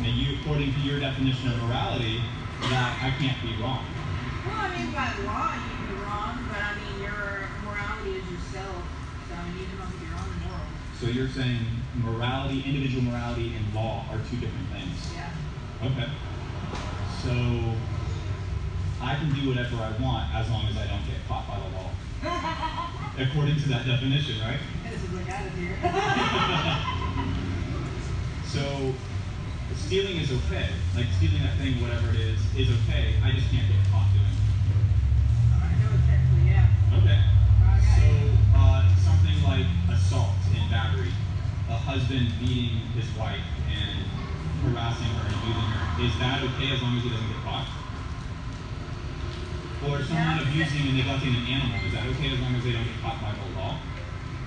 Now, 0.00 0.08
you, 0.08 0.40
according 0.40 0.72
to 0.74 0.80
your 0.80 0.98
definition 0.98 1.52
of 1.52 1.62
morality, 1.62 2.20
that 2.62 2.98
I 3.00 3.14
can't 3.20 3.40
be 3.42 3.62
wrong. 3.62 3.84
Well, 4.46 4.56
I 4.58 4.76
mean, 4.76 4.90
by 4.92 5.12
law, 5.22 5.54
you'd 5.54 5.86
be 5.86 6.02
wrong, 6.02 6.38
but 6.48 6.58
I 6.58 6.74
mean, 6.74 7.02
your 7.02 7.46
morality 7.62 8.18
is 8.18 8.26
yourself. 8.32 8.82
So, 9.28 9.34
I 9.36 9.44
mean, 9.44 9.58
you 9.60 9.66
come 9.76 9.86
up 9.86 9.92
with 9.92 10.02
your 10.02 10.16
own 10.18 10.50
moral. 10.50 10.66
So 10.98 11.06
you're 11.06 11.28
saying 11.28 11.62
morality, 12.02 12.64
individual 12.66 13.04
morality, 13.04 13.54
and 13.54 13.74
law 13.74 14.06
are 14.10 14.18
two 14.30 14.38
different 14.38 14.66
things. 14.68 15.14
Yeah. 15.14 15.30
Okay. 15.86 16.10
So 17.22 17.76
I 19.02 19.14
can 19.16 19.32
do 19.32 19.48
whatever 19.48 19.76
I 19.76 19.90
want 20.02 20.28
as 20.34 20.48
long 20.50 20.66
as 20.66 20.76
I 20.76 20.86
don't 20.86 21.04
get 21.06 21.16
caught 21.26 21.48
by 21.48 21.56
the 21.56 21.68
law. 21.74 21.90
According 23.18 23.56
to 23.60 23.68
that 23.70 23.86
definition, 23.86 24.40
right? 24.40 24.60
This 24.90 25.02
is 25.04 25.12
like 25.12 25.30
out 25.30 25.46
of 25.46 25.54
here. 25.56 25.76
So 28.50 28.92
stealing 29.76 30.16
is 30.16 30.32
okay. 30.32 30.66
Like 30.96 31.06
stealing 31.16 31.38
that 31.46 31.56
thing, 31.56 31.80
whatever 31.80 32.10
it 32.10 32.18
is, 32.18 32.40
is 32.58 32.66
okay. 32.82 33.14
I 33.22 33.30
just 33.30 33.46
can't 33.46 33.62
get 33.70 33.78
caught 33.94 34.10
doing 34.10 34.26
it. 34.26 34.42
I 35.54 35.70
know 35.78 35.94
exactly, 35.94 36.50
yeah. 36.50 36.66
Okay. 36.98 37.18
So 37.94 38.06
uh, 38.58 38.82
something 38.98 39.38
like 39.46 39.66
assault 39.94 40.34
and 40.50 40.66
battery, 40.68 41.14
a 41.70 41.78
husband 41.78 42.34
beating 42.42 42.82
his 42.98 43.06
wife 43.14 43.46
and 43.70 44.02
harassing 44.66 45.14
her 45.14 45.30
and 45.30 45.34
abusing 45.38 45.70
her, 45.70 46.02
is 46.02 46.12
that 46.18 46.42
okay 46.50 46.74
as 46.74 46.82
long 46.82 46.98
as 46.98 47.04
he 47.06 47.10
doesn't 47.10 47.30
get 47.30 47.38
caught? 47.46 47.70
Or 49.80 49.96
someone 50.04 50.36
abusing 50.44 50.92
and 50.92 50.96
neglecting 51.00 51.32
an 51.32 51.46
animal, 51.48 51.80
is 51.88 51.92
that 51.96 52.04
okay 52.12 52.28
as 52.36 52.38
long 52.40 52.52
as 52.54 52.62
they 52.64 52.72
don't 52.76 52.84
get 52.84 53.00
caught 53.00 53.16
by 53.24 53.32
the 53.32 53.48
law? 53.56 53.80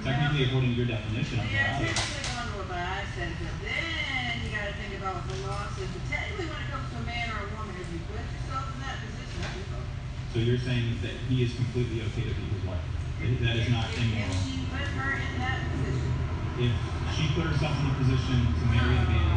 Technically, 0.06 0.46
according 0.46 0.70
to 0.72 0.78
your 0.78 0.86
definition 0.86 1.40
of 1.42 1.50
Yeah, 1.50 1.74
morality. 1.74 1.90
technically 1.90 2.22
going 2.30 2.50
to 2.54 2.56
what 2.62 2.78
I 2.78 3.02
said, 3.18 3.32
but 3.42 3.56
then 3.58 4.38
you 4.46 4.50
got 4.54 4.66
to 4.70 4.74
think 4.78 4.94
about 5.02 5.14
what 5.18 5.26
the 5.34 5.38
law 5.42 5.66
says. 5.74 5.90
But 5.90 6.04
technically, 6.06 6.46
when 6.54 6.60
it 6.62 6.70
comes 6.70 6.86
to 6.94 6.98
a 7.02 7.06
man 7.10 7.26
or 7.34 7.40
a 7.40 7.50
woman, 7.50 7.74
if 7.82 7.88
you 7.90 8.00
put 8.06 8.22
yourself 8.22 8.66
in 8.78 8.80
that 8.86 8.96
position, 9.02 9.38
that's. 9.42 9.58
So 10.34 10.38
you're 10.42 10.62
saying 10.62 11.02
that 11.02 11.16
he 11.30 11.42
is 11.46 11.54
completely 11.58 12.02
okay 12.14 12.30
to 12.30 12.34
beat 12.38 12.52
his 12.54 12.66
wife? 12.70 12.82
That- 13.42 13.58
is 13.58 13.70
not 13.74 13.90
If- 13.94 13.98
If 13.98 14.06
immoral? 14.06 14.38
she 14.46 14.66
put 14.70 14.86
her 14.98 15.10
in 15.18 15.34
that 15.42 15.58
position. 15.74 16.10
If 16.62 16.74
she 17.18 17.24
put 17.34 17.46
herself 17.50 17.74
in 17.82 17.86
a 17.90 17.96
position 17.98 18.38
to 18.54 18.64
marry 18.70 18.98
a 19.02 19.06
man 19.10 19.34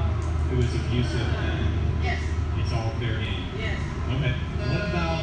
who 0.53 0.61
is 0.61 0.73
abusive, 0.77 1.29
then 1.41 1.61
Yes, 2.05 2.21
it's 2.61 2.73
all 2.73 2.93
fair 3.01 3.17
game? 3.21 3.45
yes. 3.57 3.81
Okay. 4.13 4.35
What 4.67 4.83
about 4.89 5.16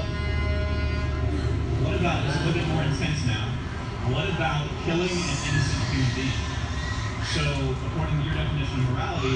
what 1.83 1.99
about 1.99 2.23
it's 2.23 2.35
a 2.35 2.39
little 2.47 2.55
bit 2.55 2.67
more 2.71 2.83
intense 2.83 3.27
now? 3.27 3.51
What 4.07 4.31
about 4.31 4.71
killing 4.87 5.11
an 5.11 5.37
innocent 5.51 5.83
human 5.91 6.11
being? 6.15 6.39
So 7.35 7.43
according 7.91 8.19
to 8.19 8.23
your 8.23 8.35
definition 8.39 8.87
of 8.87 8.95
morality, 8.95 9.35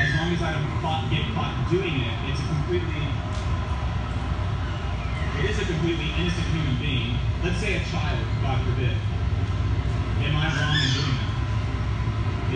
as 0.00 0.08
long 0.16 0.32
as 0.32 0.40
I 0.40 0.56
don't 0.56 0.72
caught, 0.80 1.04
get 1.12 1.28
caught 1.36 1.52
doing 1.68 2.00
it, 2.00 2.16
it's 2.32 2.40
a 2.40 2.48
completely 2.48 3.04
it 5.40 5.44
is 5.52 5.56
a 5.60 5.64
completely 5.68 6.08
innocent 6.16 6.48
human 6.52 6.76
being. 6.80 7.16
Let's 7.44 7.60
say 7.60 7.76
a 7.76 7.82
child, 7.92 8.20
God 8.40 8.60
forbid. 8.64 8.96
Am 8.96 10.36
I 10.36 10.48
wrong 10.52 10.76
in 10.76 10.90
doing 10.96 11.16
that? 11.16 11.32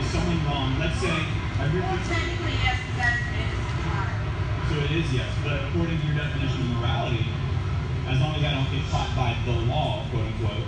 Is 0.01 0.07
someone 0.13 0.41
wrong? 0.49 0.77
Let's 0.81 1.01
say 1.01 1.13
I 1.13 1.65
Well, 1.69 2.01
technically, 2.09 2.57
yes, 2.61 2.81
that's 2.97 3.21
an 3.21 3.37
innocent 3.37 3.79
child. 3.85 4.13
So 4.69 4.75
it 4.81 4.93
is 4.97 5.09
yes, 5.13 5.33
but 5.45 5.65
according 5.69 6.01
to 6.01 6.05
your 6.09 6.17
definition 6.17 6.61
of 6.61 6.69
morality, 6.81 7.25
as 8.09 8.21
long 8.21 8.35
as 8.37 8.43
I 8.45 8.51
don't 8.53 8.71
get 8.71 8.85
caught 8.91 9.09
by 9.17 9.37
the 9.45 9.53
law, 9.71 10.05
quote 10.11 10.25
unquote, 10.25 10.65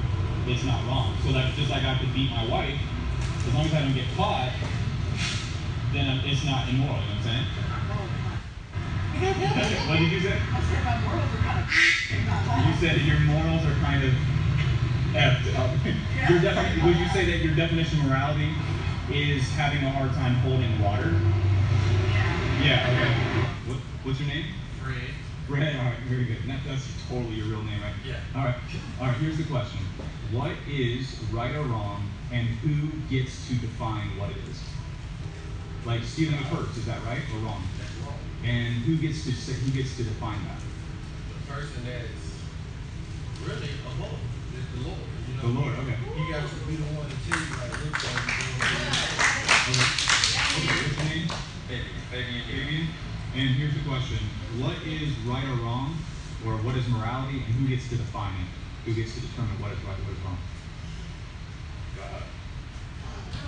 it's 0.48 0.64
not 0.64 0.80
wrong. 0.86 1.12
So 1.24 1.30
like 1.30 1.54
just 1.54 1.70
like 1.70 1.84
I 1.84 1.98
could 1.98 2.12
beat 2.14 2.30
my 2.30 2.44
wife, 2.48 2.78
as 3.46 3.54
long 3.54 3.66
as 3.66 3.74
I 3.74 3.80
don't 3.82 3.94
get 3.94 4.08
caught, 4.16 4.52
then 5.92 6.20
it's 6.24 6.44
not 6.44 6.68
immoral. 6.68 6.96
You 7.00 7.08
know 7.08 7.16
what 7.16 7.16
I'm 7.16 7.22
saying? 7.24 7.46
What 9.88 9.98
did 9.98 10.10
you 10.12 10.20
say? 10.20 10.36
I 10.36 10.60
said 10.60 10.84
my 10.84 10.96
morals 11.00 11.32
are 11.32 11.40
kind 11.40 11.58
of. 11.60 12.66
You 12.66 12.72
said 12.80 12.96
that 12.96 13.04
your 13.04 13.20
morals 13.20 13.64
are 13.64 13.72
kind 13.80 14.02
of 14.04 14.12
effed 15.14 15.56
up. 15.56 15.70
Your 16.28 16.38
defi- 16.40 16.82
would 16.84 16.96
you 16.96 17.08
say 17.08 17.24
that 17.24 17.38
your 17.38 17.54
definition 17.54 18.00
of 18.00 18.06
morality 18.06 18.50
is 19.10 19.48
having 19.52 19.82
a 19.84 19.90
hard 19.90 20.12
time 20.12 20.34
holding 20.42 20.78
water? 20.82 21.14
Yeah. 22.10 22.60
Yeah. 22.60 22.90
Okay. 22.90 23.12
What, 23.70 23.78
what's 24.02 24.18
your 24.18 24.28
name? 24.28 24.44
Fred. 25.46 25.62
Ray, 25.62 25.78
all 25.78 25.84
right, 25.84 25.98
very 26.06 26.24
good. 26.24 26.38
That, 26.46 26.60
that's 26.66 26.86
totally 27.08 27.34
your 27.34 27.46
real 27.46 27.62
name, 27.62 27.80
right? 27.80 27.94
Yeah. 28.04 28.18
All 28.34 28.44
right, 28.44 28.56
all 29.00 29.06
right. 29.06 29.16
Here's 29.18 29.38
the 29.38 29.44
question: 29.44 29.80
What 30.32 30.52
is 30.68 31.16
right 31.32 31.54
or 31.54 31.62
wrong, 31.62 32.10
and 32.32 32.46
who 32.62 32.90
gets 33.08 33.46
to 33.48 33.54
define 33.54 34.18
what 34.18 34.30
it 34.30 34.38
is? 34.50 34.60
Like 35.86 36.02
stealing 36.02 36.34
a 36.34 36.46
purse, 36.50 36.76
is 36.76 36.86
that 36.86 37.02
right 37.04 37.22
or 37.34 37.38
wrong? 37.46 37.62
That's 37.78 37.94
wrong. 38.02 38.18
And 38.42 38.74
who 38.82 38.96
gets 38.96 39.22
to 39.24 39.32
say, 39.32 39.52
who 39.54 39.70
gets 39.70 39.96
to 39.96 40.02
define 40.02 40.42
that? 40.50 40.58
The 40.58 41.52
person 41.52 41.84
that 41.86 42.02
is 42.10 42.26
really 43.46 43.70
above 43.86 44.18
is 44.58 44.66
the 44.74 44.82
Lord. 44.82 45.06
You 45.30 45.34
know? 45.38 45.42
The 45.46 45.54
Lord. 45.62 45.74
Okay. 45.86 45.94
He 46.18 46.32
got 46.32 46.42
to 46.42 46.54
be 46.66 46.74
the 46.74 46.90
one 46.98 47.06
to 47.06 47.16
tell 47.30 47.38
you 47.38 47.54
like 47.54 47.70
look 47.86 47.94
on 48.02 48.18
Okay. 49.66 49.86
What's 50.58 50.74
your 50.74 51.04
name? 51.06 51.30
Fabian. 51.70 52.42
Fabian. 52.50 52.86
And 53.36 53.50
here's 53.50 53.74
the 53.74 53.84
question: 53.88 54.18
What 54.56 54.76
is 54.86 55.12
right 55.28 55.44
or 55.44 55.60
wrong, 55.60 55.96
or 56.46 56.56
what 56.64 56.74
is 56.76 56.88
morality, 56.88 57.44
and 57.44 57.52
who 57.60 57.68
gets 57.68 57.88
to 57.90 57.96
define 57.96 58.32
it? 58.40 58.48
Who 58.88 58.94
gets 58.94 59.14
to 59.14 59.20
determine 59.20 59.60
what 59.60 59.72
is 59.72 59.78
right 59.84 59.96
and 59.96 60.06
what 60.08 60.16
is 60.16 60.22
wrong? 60.24 60.38
God. 61.96 62.22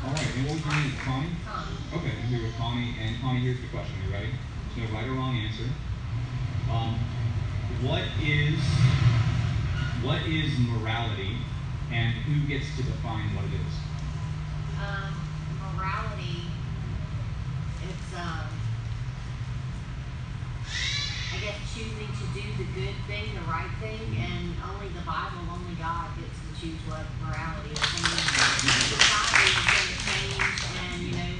All 0.05 0.13
right, 0.13 0.29
and 0.37 0.45
what 0.47 0.55
was 0.57 0.65
your 0.65 0.75
name? 0.75 0.93
Connie? 1.01 1.33
Okay, 1.97 2.13
I'm 2.21 2.29
here 2.29 2.43
with 2.45 2.57
Connie, 2.59 2.95
and 3.01 3.21
Connie, 3.23 3.41
here's 3.41 3.61
the 3.61 3.69
question. 3.69 3.97
You 4.07 4.13
ready? 4.13 4.29
There's 4.77 4.91
no 4.91 4.95
right 4.97 5.09
or 5.09 5.13
wrong 5.13 5.37
answer. 5.37 5.69
Um, 6.71 6.99
what 7.81 8.03
is 8.21 8.61
what 10.05 10.21
is 10.29 10.53
morality, 10.69 11.37
and 11.91 12.13
who 12.29 12.47
gets 12.47 12.69
to 12.77 12.83
define 12.83 13.35
what 13.35 13.45
it 13.47 13.57
is? 13.57 13.75
um, 14.79 15.13
morality, 15.77 16.45
it's, 17.83 18.15
um, 18.15 18.48
I 21.39 21.55
guess, 21.55 21.71
choosing 21.71 22.11
to 22.11 22.27
do 22.35 22.43
the 22.59 22.67
good 22.75 22.99
thing, 23.07 23.31
the 23.31 23.47
right 23.47 23.71
thing, 23.79 23.95
mm-hmm. 23.95 24.27
and 24.27 24.59
only 24.75 24.91
the 24.91 25.07
Bible, 25.07 25.39
only 25.55 25.71
God 25.79 26.11
gets 26.19 26.35
to 26.35 26.51
choose 26.59 26.83
what 26.91 27.07
morality 27.23 27.71
is. 27.71 27.79
I 27.79 27.95
mean, 27.95 28.83
society 28.91 29.47
is 29.47 29.63
going 29.71 29.87
to 29.87 29.99
change, 30.03 30.59
and, 30.83 30.99
you 31.07 31.15
know, 31.15 31.35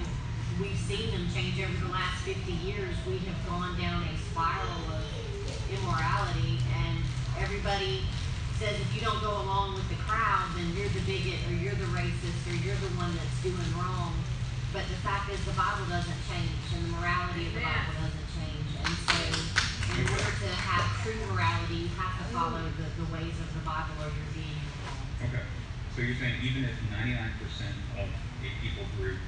we've 0.63 0.79
seen 0.87 1.11
them 1.11 1.27
change 1.35 1.59
over 1.59 1.75
the 1.83 1.91
last 1.91 2.23
50 2.23 2.47
years. 2.63 2.95
We 3.11 3.19
have 3.27 3.43
gone 3.43 3.75
down 3.75 4.07
a 4.07 4.15
spiral 4.31 4.87
of 4.95 5.03
immorality, 5.67 6.63
and 6.79 7.03
everybody 7.43 8.07
says 8.63 8.79
if 8.79 8.91
you 8.95 9.03
don't 9.03 9.19
go 9.19 9.35
along 9.35 9.83
with 9.83 9.89
the 9.91 9.99
crowd, 10.07 10.47
then 10.55 10.79
you're 10.79 10.95
the 10.95 11.03
bigot, 11.11 11.43
or 11.51 11.59
you're 11.59 11.75
the 11.75 11.91
racist, 11.91 12.39
or 12.47 12.55
you're 12.63 12.79
the 12.79 12.95
one 13.03 13.11
that's 13.19 13.39
doing 13.43 13.67
wrong. 13.75 14.15
But 14.71 14.87
the 14.87 15.01
fact 15.03 15.27
is, 15.35 15.43
the 15.43 15.59
Bible 15.59 15.91
doesn't 15.91 16.23
change, 16.31 16.55
and 16.71 16.87
the 16.87 17.03
morality 17.03 17.51
of 17.51 17.59
the 17.59 17.67
Bible 17.67 17.99
doesn't 17.99 18.29
change. 18.39 18.69
And 18.79 18.95
so, 18.95 19.58
to 20.07 20.47
have 20.63 20.87
true 21.03 21.19
morality, 21.27 21.91
you 21.91 21.95
have 21.99 22.15
to 22.23 22.25
follow 22.31 22.63
the, 22.79 22.87
the 23.03 23.07
ways 23.11 23.35
of 23.43 23.51
the 23.51 23.63
Bible, 23.67 23.99
or 23.99 24.07
you're 24.15 24.31
being 24.31 24.55
wrong. 24.87 25.03
Okay. 25.27 25.43
So 25.97 26.07
you're 26.07 26.15
saying 26.15 26.39
even 26.47 26.63
if 26.71 26.79
99% 26.95 27.19
of 27.99 28.07
a 28.07 28.51
people 28.63 28.87
group 28.95 29.19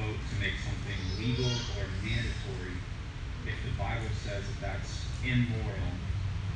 vote 0.00 0.16
to 0.16 0.34
make 0.40 0.56
something 0.64 0.96
legal 1.20 1.52
or 1.76 1.84
mandatory, 2.00 2.80
if 3.44 3.56
the 3.60 3.74
Bible 3.76 4.08
says 4.24 4.40
that 4.40 4.58
that's 4.64 5.04
immoral, 5.20 5.92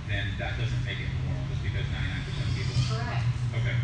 then 0.09 0.33
that 0.41 0.57
doesn't 0.57 0.81
make 0.89 0.97
it 1.05 1.13
moral 1.29 1.45
just 1.53 1.61
because 1.61 1.85
99% 1.85 2.49
of 2.49 2.53
people. 2.57 2.77
Correct. 2.97 3.29
Okay. 3.61 3.77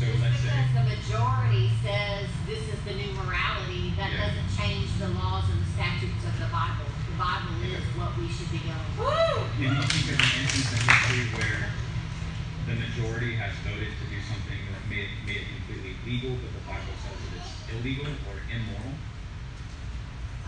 So 0.00 0.08
Just 0.08 0.24
let's 0.24 0.40
say. 0.40 0.48
because 0.48 0.72
the 0.80 0.84
majority 0.96 1.68
says 1.84 2.24
this 2.48 2.64
is 2.72 2.80
the 2.88 2.96
new 2.96 3.12
morality, 3.20 3.92
that 4.00 4.16
Yeah. 4.16 4.32
doesn't 4.32 4.48
change 4.56 4.88
the 4.96 5.12
laws 5.12 5.44
and 5.52 5.60
the 5.60 5.68
statutes 5.76 6.24
of 6.24 6.32
the 6.40 6.48
Bible. 6.48 6.88
The 7.14 7.22
Bible 7.22 7.62
is 7.62 7.86
what 7.94 8.10
we 8.18 8.26
should 8.26 8.50
be 8.50 8.58
going 8.58 8.74
by. 8.98 9.38
If 9.54 9.62
you 9.62 9.70
think 9.70 10.06
of 10.10 10.18
an 10.18 10.34
instance 10.34 10.66
in 10.66 10.82
history 10.82 11.30
where 11.38 11.70
the 12.66 12.74
majority 12.74 13.38
has 13.38 13.54
voted 13.62 13.86
to 13.86 14.04
do 14.10 14.18
something 14.26 14.58
that 14.58 14.82
made, 14.90 15.06
made 15.22 15.46
it 15.46 15.48
completely 15.62 15.94
legal, 16.02 16.34
but 16.42 16.50
the 16.50 16.64
Bible 16.66 16.90
says 17.06 17.14
that 17.14 17.38
it's 17.38 17.54
illegal 17.70 18.10
or 18.26 18.42
immoral, 18.50 18.98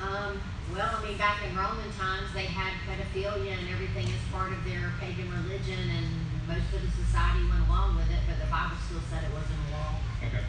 Um, 0.02 0.42
well, 0.74 0.90
I 0.90 0.98
mean, 1.07 1.14
back 1.14 1.46
in 1.46 1.55
Roman 1.55 1.87
times, 1.94 2.35
they 2.35 2.50
had 2.50 2.74
pedophilia 2.83 3.62
and 3.62 3.70
everything 3.70 4.11
as 4.11 4.22
part 4.35 4.50
of 4.50 4.59
their 4.66 4.90
pagan 4.98 5.31
religion, 5.46 5.79
and 5.87 6.11
most 6.50 6.66
of 6.74 6.83
the 6.83 6.90
society 6.98 7.46
went 7.46 7.62
along 7.70 7.94
with 7.94 8.11
it, 8.11 8.26
but 8.26 8.42
the 8.42 8.50
Bible 8.50 8.74
still 8.90 9.07
said 9.07 9.22
it 9.22 9.31
wasn't 9.31 9.55
immoral. 9.70 10.02
okay. 10.18 10.42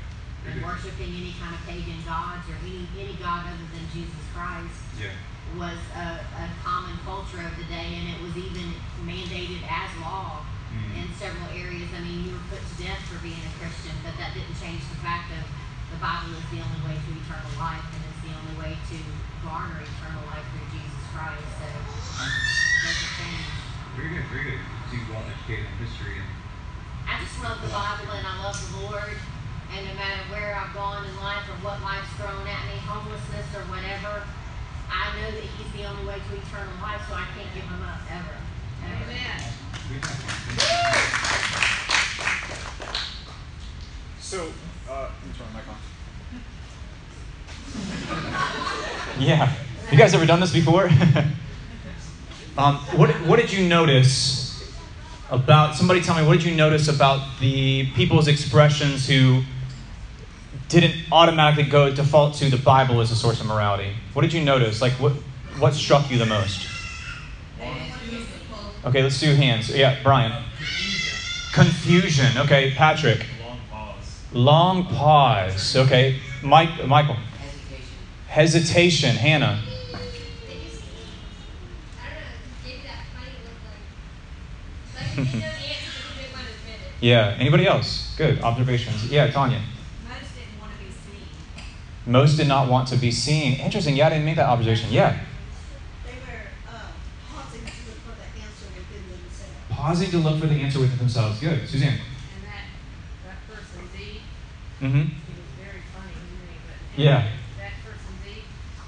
And 0.46 0.62
worshiping 0.64 1.12
any 1.18 1.34
kind 1.42 1.56
of 1.56 1.62
pagan 1.66 2.00
gods 2.06 2.46
or 2.48 2.56
any, 2.64 2.86
any 3.00 3.16
god 3.18 3.48
other 3.50 3.68
than 3.74 3.84
Jesus 3.92 4.22
Christ 4.32 4.78
Yeah. 5.02 5.12
was 5.58 5.76
a, 5.98 6.22
a 6.22 6.46
common 6.64 6.96
culture 7.04 7.42
of 7.42 7.54
the 7.58 7.66
day, 7.68 7.98
and 8.00 8.06
it 8.16 8.20
was 8.22 8.36
even 8.38 8.76
mandated 9.04 9.64
as 9.68 9.90
law 10.04 10.46
Mm. 10.68 11.00
in 11.00 11.08
several 11.16 11.48
areas. 11.56 11.88
I 11.96 12.04
mean, 12.04 12.28
you 12.28 12.36
were 12.36 12.44
put 12.52 12.60
to 12.60 12.76
death 12.76 13.00
for 13.08 13.16
being 13.24 13.40
a 13.40 13.54
Christian, 13.56 13.96
but 14.04 14.20
that 14.20 14.36
didn't 14.36 14.52
change 14.60 14.84
the 14.92 15.00
fact 15.00 15.32
of 15.32 15.40
the 15.90 15.96
Bible 15.96 16.36
is 16.36 16.44
the 16.52 16.60
only 16.60 16.82
way 16.84 17.00
to 17.00 17.10
eternal 17.24 17.56
life, 17.56 17.88
and 17.88 18.04
it's 18.04 18.20
the 18.28 18.36
only 18.36 18.56
way 18.60 18.76
to 18.76 18.98
garner 19.48 19.80
eternal 19.80 20.28
life 20.28 20.44
through 20.52 20.68
Jesus 20.76 21.04
Christ. 21.16 21.48
So 21.56 21.66
it 21.72 22.82
doesn't 22.84 23.14
change. 23.16 23.48
Very 23.96 24.10
good, 24.20 24.28
very 24.28 24.44
good. 24.60 24.62
Seems 24.92 25.08
well 25.08 25.24
educated 25.24 25.72
in 25.72 25.76
history 25.88 26.20
and 26.20 26.28
I 27.08 27.24
just 27.24 27.40
love 27.40 27.64
the 27.64 27.72
Bible 27.72 28.12
and 28.20 28.28
I 28.28 28.36
love 28.44 28.60
the 28.60 28.72
Lord. 28.84 29.16
And 29.76 29.86
no 29.86 29.94
matter 29.96 30.24
where 30.32 30.56
I've 30.56 30.74
gone 30.74 31.06
in 31.06 31.16
life 31.18 31.48
or 31.50 31.58
what 31.64 31.82
life's 31.82 32.10
thrown 32.16 32.48
at 32.48 32.64
me, 32.68 32.80
homelessness 32.88 33.48
or 33.56 33.64
whatever, 33.68 34.24
I 34.90 35.16
know 35.20 35.32
that 35.32 35.44
He's 35.44 35.72
the 35.76 35.84
only 35.88 36.06
way 36.06 36.16
to 36.16 36.36
eternal 36.36 36.74
life, 36.82 37.02
so 37.08 37.16
I 37.16 37.26
can't 37.36 37.54
give 37.54 37.64
Him 37.64 37.84
up 37.84 38.00
ever. 38.10 38.38
Ever. 38.86 39.04
Amen. 39.04 39.42
good 39.90 40.02
job. 40.02 40.18
Mark. 40.88 41.08
So, 44.20 44.52
uh, 44.90 45.10
let 45.12 45.24
me 45.24 45.32
turn 45.38 45.48
my 45.54 45.60
mic 45.60 45.68
on. 45.70 45.78
Yeah. 49.20 49.52
You 49.92 49.98
guys 49.98 50.14
ever 50.14 50.26
done 50.26 50.40
this 50.40 50.54
before? 50.54 50.84
um, 52.58 52.76
what, 52.96 53.10
what 53.26 53.40
did 53.40 53.52
you 53.52 53.68
notice 53.68 54.72
about, 55.32 55.76
somebody 55.76 56.02
tell 56.02 56.16
me, 56.16 56.28
what 56.28 56.38
did 56.38 56.44
you 56.44 56.56
notice 56.56 56.88
about 56.88 57.40
the 57.40 57.88
people's 57.94 58.28
expressions 58.28 59.08
who 59.08 59.42
didn't 60.70 60.96
automatically 61.12 61.64
go 61.64 61.94
default 61.94 62.36
to 62.36 62.50
the 62.50 62.58
Bible 62.58 63.02
as 63.02 63.12
a 63.12 63.16
source 63.16 63.40
of 63.40 63.48
morality? 63.48 63.94
What 64.14 64.24
did 64.24 64.34
you 64.34 64.44
notice? 64.44 64.82
Like, 64.82 64.94
what, 64.94 65.14
what 65.60 65.74
struck 65.74 66.12
you 66.12 66.18
the 66.18 66.26
most? 66.26 66.68
Okay, 68.86 69.04
let's 69.04 69.20
do 69.20 69.34
hands. 69.34 69.70
Yeah, 69.70 70.02
Brian. 70.04 70.44
Confusion. 71.54 72.38
Okay, 72.38 72.72
Patrick. 72.72 73.26
Long 73.44 73.60
pause. 73.70 74.24
Long 74.34 74.86
pause. 74.86 75.76
Okay, 75.76 76.20
Mike. 76.44 76.86
Michael. 76.86 77.18
Hesitation. 78.28 79.16
Hannah. 79.16 79.62
Yeah. 87.00 87.36
Anybody 87.38 87.68
else? 87.68 88.16
Good 88.18 88.42
observations. 88.42 89.12
Yeah, 89.12 89.30
Tanya. 89.30 89.62
Most 90.08 90.34
didn't 90.36 90.60
want 90.60 90.74
to 90.74 90.86
be 90.86 90.92
seen. 90.92 91.28
Most 92.08 92.38
did 92.38 92.48
not 92.48 92.70
want 92.70 92.88
to 92.90 92.96
be 92.96 93.12
seen. 93.12 93.60
Interesting. 93.60 93.96
Yeah, 93.98 94.08
I 94.08 94.10
didn't 94.12 94.26
make 94.26 94.38
that 94.38 94.48
observation. 94.48 94.90
Yeah. 94.92 95.20
They 96.06 96.14
were 96.14 96.40
uh, 96.70 96.80
pausing 97.30 97.60
to 97.60 97.66
look 97.68 98.00
for 98.08 98.16
the 98.16 98.42
answer 98.42 98.66
within 98.74 99.04
themselves. 99.12 99.52
Pausing 99.70 100.12
to 100.12 100.18
look 100.18 100.40
for 100.40 100.48
the 100.48 100.56
answer 100.62 100.80
within 100.80 100.98
themselves. 100.98 101.40
Good. 101.42 101.68
Suzanne. 101.68 101.90
And 102.00 102.00
that, 102.48 102.64
that 103.28 103.40
person 103.56 103.82
Z, 103.92 104.22
Mm-hmm. 104.82 104.98
he 104.98 105.04
was 105.04 105.52
very 105.60 105.82
funny, 105.92 106.14
he? 106.96 107.04
Yeah. 107.04 107.28
That 107.60 107.74
person 107.84 108.14
Z, 108.24 108.30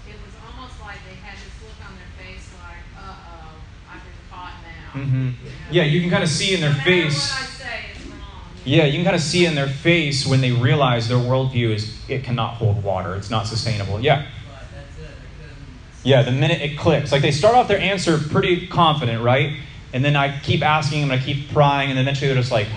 it 0.08 0.16
was 0.24 0.34
almost 0.48 0.80
like 0.80 0.98
they 1.10 1.16
had 1.20 1.36
this 1.36 1.52
look 1.60 1.76
on 1.84 1.96
their 2.00 2.12
face 2.24 2.48
like, 2.56 3.04
uh-oh, 3.04 3.60
I've 3.92 4.00
been 4.00 4.20
caught 4.32 4.54
now. 4.64 5.02
Mm-hmm. 5.02 5.16
You 5.18 5.26
know? 5.28 5.72
Yeah, 5.72 5.84
you 5.84 6.00
can 6.02 6.10
kind 6.10 6.24
of 6.24 6.30
see 6.30 6.54
in 6.56 6.62
their 6.62 6.72
no 6.74 6.80
face. 6.88 7.20
what 7.34 7.42
I 7.42 7.46
say, 7.52 7.80
it's 7.92 8.06
wrong. 8.08 8.48
Yeah, 8.70 8.86
you 8.86 8.94
can 8.94 9.04
kind 9.04 9.16
of 9.16 9.22
see 9.24 9.48
in 9.48 9.56
their 9.56 9.68
face 9.68 10.28
when 10.28 10.42
they 10.42 10.52
realize 10.52 11.08
their 11.08 11.18
worldview 11.18 11.74
is 11.74 12.00
it 12.08 12.24
cannot 12.24 12.54
hold 12.54 12.84
water. 12.84 13.16
It's 13.16 13.32
not 13.32 13.48
sustainable. 13.48 14.00
Yeah. 14.00 14.28
Yeah, 16.04 16.22
the 16.22 16.32
minute 16.32 16.62
it 16.62 16.78
clicks. 16.78 17.12
Like 17.12 17.24
they 17.24 17.32
start 17.32 17.56
off 17.56 17.68
their 17.68 17.80
answer 17.80 18.20
pretty 18.20 18.68
confident, 18.68 19.24
right? 19.24 19.58
And 19.92 20.06
then 20.06 20.16
I 20.16 20.40
keep 20.42 20.62
asking 20.62 21.02
them 21.02 21.10
and 21.10 21.20
I 21.20 21.26
keep 21.26 21.52
prying, 21.52 21.90
and 21.90 21.98
eventually 21.98 22.28
they're 22.28 22.40
just 22.40 22.52
like, 22.52 22.68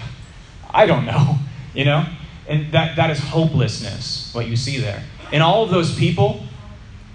I 0.71 0.87
don't 0.87 1.05
know, 1.05 1.37
you 1.75 1.85
know? 1.85 2.07
And 2.49 2.73
that, 2.73 2.97
that 2.97 3.11
is 3.11 3.19
hopelessness, 3.19 4.33
what 4.35 4.47
you 4.47 4.57
see 4.57 4.79
there. 4.79 5.05
And 5.31 5.43
all 5.43 5.63
of 5.63 5.71
those 5.71 5.95
people, 5.95 6.43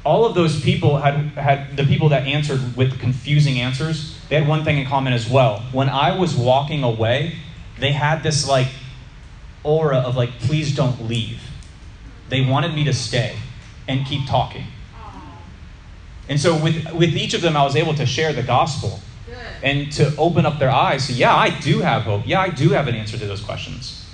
all 0.04 0.24
of 0.24 0.36
those 0.36 0.62
people 0.62 0.98
had, 0.98 1.16
had 1.30 1.76
the 1.76 1.84
people 1.84 2.10
that 2.10 2.28
answered 2.28 2.78
with 2.78 3.00
confusing 3.00 3.60
answers, 3.60 4.16
they 4.30 4.36
had 4.36 4.48
one 4.48 4.64
thing 4.64 4.78
in 4.78 4.86
common 4.86 5.14
as 5.14 5.28
well. 5.28 5.64
When 5.72 5.90
I 5.90 6.16
was 6.16 6.36
walking 6.36 6.84
away, 6.84 7.38
they 7.80 7.92
had 7.92 8.24
this 8.24 8.48
like 8.48 8.68
aura 9.64 9.98
of 9.98 10.16
like, 10.16 10.40
please 10.40 10.76
don't 10.76 11.08
leave. 11.08 11.42
They 12.30 12.42
wanted 12.42 12.74
me 12.74 12.84
to 12.86 12.94
stay 12.94 13.38
and 13.88 14.06
keep 14.06 14.28
talking. 14.28 14.66
And 16.30 16.40
so 16.40 16.62
with, 16.62 16.92
with 16.94 17.16
each 17.16 17.34
of 17.34 17.42
them, 17.42 17.56
I 17.56 17.64
was 17.64 17.76
able 17.76 17.94
to 17.96 18.06
share 18.06 18.34
the 18.34 18.44
gospel 18.44 19.00
and 19.64 19.92
to 19.94 20.16
open 20.18 20.46
up 20.46 20.60
their 20.60 20.70
eyes. 20.70 21.08
So 21.08 21.14
yeah, 21.14 21.36
I 21.36 21.50
do 21.60 21.80
have 21.80 22.04
hope. 22.04 22.24
Yeah, 22.26 22.42
I 22.42 22.50
do 22.50 22.70
have 22.70 22.88
an 22.88 22.96
answer 22.96 23.18
to 23.18 23.26
those 23.26 23.42
questions. 23.42 24.06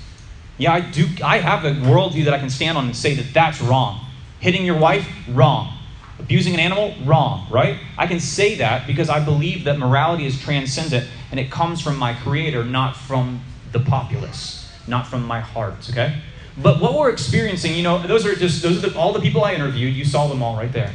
Yeah, 0.57 0.73
I 0.73 0.81
do. 0.81 1.07
I 1.23 1.39
have 1.39 1.65
a 1.65 1.71
worldview 1.71 2.25
that 2.25 2.33
I 2.33 2.39
can 2.39 2.49
stand 2.49 2.77
on 2.77 2.85
and 2.85 2.95
say 2.95 3.15
that 3.15 3.33
that's 3.33 3.61
wrong. 3.61 4.05
Hitting 4.39 4.65
your 4.65 4.77
wife, 4.77 5.07
wrong. 5.29 5.73
Abusing 6.19 6.53
an 6.53 6.59
animal, 6.59 6.93
wrong. 7.03 7.47
Right? 7.49 7.79
I 7.97 8.05
can 8.05 8.19
say 8.19 8.55
that 8.55 8.85
because 8.85 9.09
I 9.09 9.23
believe 9.23 9.63
that 9.63 9.79
morality 9.79 10.25
is 10.25 10.39
transcendent 10.39 11.09
and 11.31 11.39
it 11.39 11.49
comes 11.49 11.81
from 11.81 11.97
my 11.97 12.13
Creator, 12.13 12.63
not 12.65 12.95
from 12.95 13.41
the 13.73 13.79
populace, 13.81 14.71
not 14.87 15.07
from 15.07 15.25
my 15.25 15.39
heart. 15.39 15.89
Okay. 15.89 16.21
But 16.57 16.79
what 16.79 16.93
we're 16.93 17.09
experiencing, 17.09 17.75
you 17.75 17.83
know, 17.83 18.01
those 18.05 18.25
are 18.25 18.35
just 18.35 18.61
those 18.61 18.83
are 18.83 18.89
the, 18.89 18.97
all 18.97 19.11
the 19.11 19.19
people 19.19 19.43
I 19.43 19.53
interviewed. 19.53 19.93
You 19.93 20.05
saw 20.05 20.27
them 20.27 20.41
all 20.41 20.55
right 20.55 20.71
there. 20.71 20.93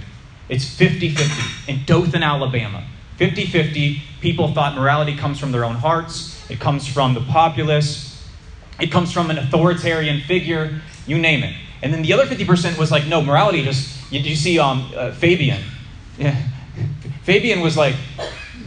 It's 0.48 0.64
50-50 0.64 1.68
in 1.68 1.84
Dothan, 1.84 2.22
Alabama. 2.22 2.84
50-50. 3.18 4.00
People 4.20 4.54
thought 4.54 4.74
morality 4.76 5.14
comes 5.16 5.38
from 5.38 5.52
their 5.52 5.64
own 5.64 5.74
hearts. 5.74 6.50
It 6.50 6.58
comes 6.58 6.86
from 6.86 7.12
the 7.12 7.20
populace. 7.20 8.26
It 8.80 8.90
comes 8.90 9.12
from 9.12 9.30
an 9.30 9.38
authoritarian 9.38 10.22
figure. 10.22 10.80
You 11.06 11.18
name 11.18 11.42
it. 11.42 11.54
And 11.82 11.92
then 11.92 12.02
the 12.02 12.12
other 12.12 12.24
50% 12.24 12.78
was 12.78 12.90
like, 12.90 13.06
no, 13.06 13.20
morality 13.20 13.62
just. 13.62 13.96
You, 14.10 14.20
did 14.20 14.28
you 14.28 14.36
see 14.36 14.58
um, 14.58 14.90
uh, 14.96 15.12
Fabian? 15.12 15.62
Yeah. 16.16 16.40
Fabian 17.22 17.60
was 17.60 17.76
like, 17.76 17.94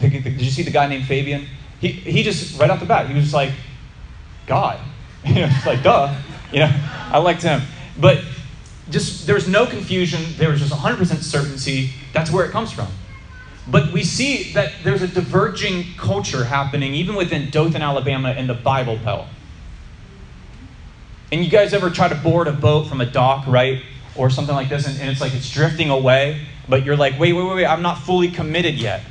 did 0.00 0.40
you 0.40 0.50
see 0.50 0.62
the 0.62 0.70
guy 0.70 0.86
named 0.86 1.06
Fabian? 1.06 1.46
He, 1.80 1.88
he 1.88 2.22
just, 2.22 2.60
right 2.60 2.70
off 2.70 2.78
the 2.78 2.86
bat, 2.86 3.08
he 3.08 3.14
was 3.14 3.34
like, 3.34 3.50
God. 4.46 4.80
You 5.24 5.36
know, 5.36 5.48
it's 5.52 5.66
like, 5.66 5.84
duh. 5.84 6.12
You 6.52 6.58
know, 6.58 6.80
I 7.12 7.18
liked 7.18 7.42
him. 7.42 7.62
But 7.96 8.24
just, 8.90 9.24
there 9.24 9.36
was 9.36 9.46
no 9.46 9.66
confusion. 9.66 10.20
There 10.36 10.50
was 10.50 10.58
just 10.58 10.72
100% 10.72 11.22
certainty. 11.22 11.90
That's 12.12 12.28
where 12.32 12.44
it 12.44 12.50
comes 12.50 12.72
from. 12.72 12.88
But 13.68 13.92
we 13.92 14.02
see 14.02 14.52
that 14.54 14.72
there's 14.82 15.02
a 15.02 15.06
diverging 15.06 15.94
culture 15.96 16.44
happening 16.44 16.94
even 16.94 17.14
within 17.14 17.50
Dothan, 17.50 17.82
Alabama, 17.82 18.30
and 18.30 18.48
the 18.48 18.54
Bible 18.54 18.96
Belt. 18.96 19.26
And 21.30 21.44
you 21.44 21.50
guys 21.50 21.72
ever 21.72 21.88
try 21.88 22.08
to 22.08 22.14
board 22.14 22.48
a 22.48 22.52
boat 22.52 22.88
from 22.88 23.00
a 23.00 23.06
dock, 23.06 23.46
right? 23.46 23.82
Or 24.16 24.28
something 24.28 24.54
like 24.54 24.68
this, 24.68 24.86
and, 24.86 25.00
and 25.00 25.08
it's 25.08 25.20
like 25.20 25.32
it's 25.32 25.50
drifting 25.50 25.88
away, 25.88 26.44
but 26.68 26.84
you're 26.84 26.96
like, 26.96 27.18
wait, 27.18 27.32
wait, 27.32 27.44
wait, 27.44 27.54
wait, 27.54 27.66
I'm 27.66 27.80
not 27.80 27.98
fully 27.98 28.30
committed 28.30 28.74
yet. 28.74 29.02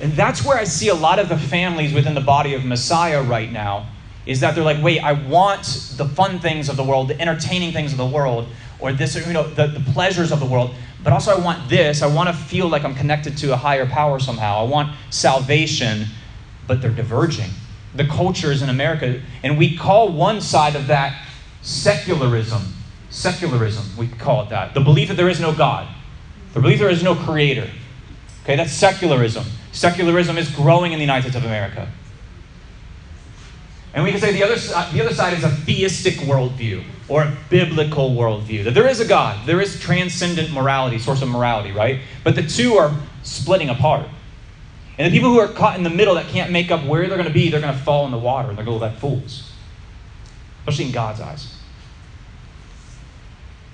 And 0.00 0.12
that's 0.12 0.44
where 0.44 0.56
I 0.56 0.64
see 0.64 0.88
a 0.88 0.94
lot 0.94 1.18
of 1.18 1.28
the 1.28 1.36
families 1.36 1.92
within 1.92 2.14
the 2.14 2.20
body 2.20 2.54
of 2.54 2.64
Messiah 2.64 3.22
right 3.22 3.50
now 3.50 3.86
is 4.30 4.38
that 4.38 4.54
they're 4.54 4.62
like, 4.62 4.80
wait, 4.80 5.00
I 5.00 5.12
want 5.12 5.64
the 5.96 6.08
fun 6.08 6.38
things 6.38 6.68
of 6.68 6.76
the 6.76 6.84
world, 6.84 7.08
the 7.08 7.20
entertaining 7.20 7.72
things 7.72 7.90
of 7.90 7.98
the 7.98 8.06
world, 8.06 8.46
or 8.78 8.92
this, 8.92 9.16
you 9.26 9.32
know, 9.32 9.42
the, 9.42 9.66
the 9.66 9.80
pleasures 9.92 10.30
of 10.30 10.38
the 10.38 10.46
world, 10.46 10.72
but 11.02 11.12
also 11.12 11.36
I 11.36 11.44
want 11.44 11.68
this. 11.68 12.00
I 12.00 12.06
want 12.06 12.28
to 12.28 12.32
feel 12.32 12.68
like 12.68 12.84
I'm 12.84 12.94
connected 12.94 13.36
to 13.38 13.52
a 13.52 13.56
higher 13.56 13.86
power 13.86 14.20
somehow. 14.20 14.60
I 14.60 14.68
want 14.68 14.96
salvation, 15.10 16.06
but 16.68 16.80
they're 16.80 16.92
diverging. 16.92 17.50
The 17.96 18.04
cultures 18.04 18.62
in 18.62 18.68
America, 18.68 19.20
and 19.42 19.58
we 19.58 19.76
call 19.76 20.12
one 20.12 20.40
side 20.40 20.76
of 20.76 20.86
that 20.86 21.26
secularism. 21.62 22.62
Secularism, 23.10 23.84
we 23.96 24.06
call 24.06 24.44
it 24.44 24.50
that. 24.50 24.74
The 24.74 24.80
belief 24.80 25.08
that 25.08 25.16
there 25.16 25.28
is 25.28 25.40
no 25.40 25.52
God, 25.52 25.88
the 26.54 26.60
belief 26.60 26.78
there 26.78 26.88
is 26.88 27.02
no 27.02 27.16
creator. 27.16 27.68
Okay, 28.44 28.54
that's 28.54 28.72
secularism. 28.72 29.44
Secularism 29.72 30.38
is 30.38 30.48
growing 30.50 30.92
in 30.92 31.00
the 31.00 31.04
United 31.04 31.22
States 31.22 31.36
of 31.36 31.44
America. 31.44 31.90
And 33.92 34.04
we 34.04 34.12
can 34.12 34.20
say 34.20 34.32
the 34.32 34.44
other, 34.44 34.56
the 34.56 35.04
other 35.04 35.14
side 35.14 35.34
is 35.34 35.42
a 35.42 35.50
theistic 35.50 36.14
worldview 36.14 36.84
or 37.08 37.22
a 37.22 37.36
biblical 37.48 38.10
worldview. 38.10 38.64
That 38.64 38.74
there 38.74 38.86
is 38.86 39.00
a 39.00 39.04
God, 39.04 39.46
there 39.46 39.60
is 39.60 39.80
transcendent 39.80 40.52
morality, 40.52 40.98
source 40.98 41.22
of 41.22 41.28
morality, 41.28 41.72
right? 41.72 42.00
But 42.22 42.36
the 42.36 42.42
two 42.42 42.74
are 42.74 42.94
splitting 43.24 43.68
apart. 43.68 44.06
And 44.96 45.12
the 45.12 45.16
people 45.16 45.32
who 45.32 45.40
are 45.40 45.48
caught 45.48 45.76
in 45.76 45.82
the 45.82 45.90
middle 45.90 46.14
that 46.14 46.26
can't 46.26 46.52
make 46.52 46.70
up 46.70 46.84
where 46.84 47.08
they're 47.08 47.16
going 47.16 47.26
to 47.26 47.34
be, 47.34 47.50
they're 47.50 47.60
going 47.60 47.76
to 47.76 47.80
fall 47.80 48.04
in 48.04 48.12
the 48.12 48.18
water 48.18 48.50
and 48.50 48.58
they're 48.58 48.64
going 48.64 48.78
to 48.78 48.84
look 48.84 48.92
like 48.92 49.00
fools, 49.00 49.50
especially 50.60 50.86
in 50.86 50.92
God's 50.92 51.20
eyes. 51.20 51.56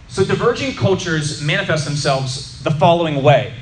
So 0.09 0.25
diverging 0.25 0.77
cultures 0.77 1.43
manifest 1.43 1.85
themselves 1.85 2.63
the 2.63 2.71
following 2.71 3.23
way. 3.23 3.53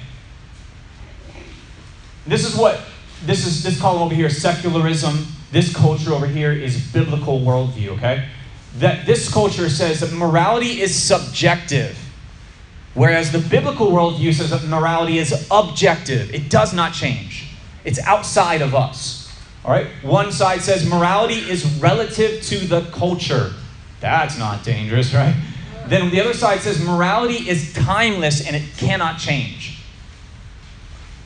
This 2.27 2.47
is 2.47 2.55
what 2.57 2.81
this 3.25 3.47
is 3.47 3.63
this 3.63 3.81
column 3.81 4.03
over 4.03 4.15
here, 4.15 4.31
secularism. 4.31 5.27
This 5.55 5.73
culture 5.73 6.13
over 6.13 6.27
here 6.27 6.51
is 6.51 6.85
biblical 6.93 7.39
worldview, 7.39 7.91
okay? 7.91 8.27
That 8.79 9.07
this 9.07 9.33
culture 9.33 9.71
says 9.71 10.01
that 10.01 10.13
morality 10.13 10.81
is 10.81 10.93
subjective, 11.01 11.97
whereas 12.95 13.31
the 13.31 13.39
biblical 13.39 13.87
worldview 13.87 14.35
says 14.35 14.51
that 14.51 14.65
morality 14.65 15.19
is 15.19 15.47
objective. 15.53 16.35
It 16.35 16.51
does 16.51 16.75
not 16.75 16.93
change. 16.93 17.51
It's 17.85 18.01
outside 18.01 18.63
of 18.63 18.75
us. 18.75 19.33
All 19.65 19.71
right? 19.71 19.87
One 20.03 20.33
side 20.33 20.61
says 20.61 20.85
morality 20.89 21.49
is 21.49 21.65
relative 21.79 22.43
to 22.43 22.59
the 22.67 22.81
culture. 22.91 23.53
That's 24.01 24.37
not 24.37 24.65
dangerous, 24.65 25.15
right? 25.15 25.37
Then 25.87 26.11
the 26.11 26.21
other 26.21 26.35
side 26.35 26.63
says 26.63 26.85
morality 26.85 27.49
is 27.49 27.73
timeless 27.75 28.45
and 28.45 28.57
it 28.57 28.77
cannot 28.77 29.21
change. 29.21 29.79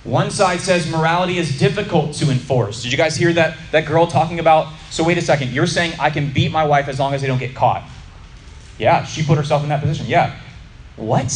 One 0.05 0.31
side 0.31 0.61
says 0.61 0.91
morality 0.91 1.39
is 1.39 1.59
difficult 1.59 2.15
to 2.15 2.31
enforce. 2.31 2.83
Did 2.83 2.93
you 2.93 2.99
guys 2.99 3.17
hear 3.17 3.33
that, 3.35 3.59
that 3.73 3.87
girl 3.87 4.07
talking 4.07 4.39
about? 4.39 4.73
So, 4.91 5.05
wait 5.05 5.19
a 5.19 5.23
second, 5.23 5.51
you're 5.51 5.67
saying 5.67 5.95
I 5.99 6.11
can 6.11 6.33
beat 6.33 6.51
my 6.51 6.65
wife 6.65 6.89
as 6.89 6.99
long 6.99 7.15
as 7.15 7.21
they 7.21 7.27
don't 7.27 7.39
get 7.39 7.55
caught. 7.55 7.83
Yeah, 8.79 9.05
she 9.05 9.23
put 9.23 9.37
herself 9.37 9.63
in 9.63 9.69
that 9.71 9.81
position. 9.81 10.07
Yeah. 10.07 10.39
What? 10.97 11.33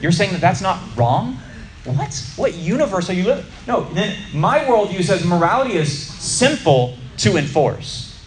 You're 0.00 0.12
saying 0.12 0.32
that 0.32 0.40
that's 0.40 0.60
not 0.60 0.80
wrong? 0.96 1.38
What? 1.84 2.32
What 2.36 2.54
universe 2.54 3.08
are 3.08 3.12
you 3.12 3.24
living? 3.24 3.44
No, 3.66 3.84
then 3.92 4.16
my 4.34 4.60
worldview 4.60 5.04
says 5.04 5.24
morality 5.24 5.76
is 5.76 5.96
simple 5.96 6.96
to 7.18 7.36
enforce. 7.36 8.20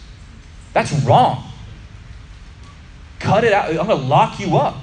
That's 0.72 0.92
wrong. 1.04 1.44
Cut 3.18 3.44
it 3.44 3.52
out. 3.52 3.68
I'm 3.68 3.86
going 3.86 3.88
to 3.88 3.94
lock 3.94 4.40
you 4.40 4.56
up, 4.56 4.76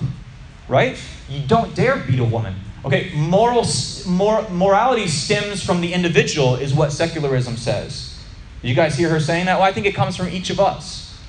right? 0.68 0.98
You 1.28 1.42
don't 1.48 1.74
dare 1.74 1.98
beat 1.98 2.20
a 2.20 2.24
woman. 2.24 2.56
Okay, 2.88 3.12
um, 3.12 3.30
moral, 3.30 3.66
mor- 4.08 4.50
morality 4.50 5.08
stems 5.08 5.62
from 5.62 5.82
the 5.82 5.94
individual, 5.94 6.56
is 6.56 6.74
what 6.74 6.94
secularism 6.94 7.58
says. 7.58 8.18
Did 8.62 8.70
you 8.70 8.76
guys 8.76 8.98
hear 8.98 9.10
her 9.10 9.20
saying 9.20 9.46
that? 9.48 9.60
Well, 9.60 9.68
I 9.68 9.74
think 9.74 9.86
it 9.86 9.94
comes 9.94 10.16
from 10.16 10.30
each 10.30 10.50
of 10.50 10.60
us. 10.60 11.20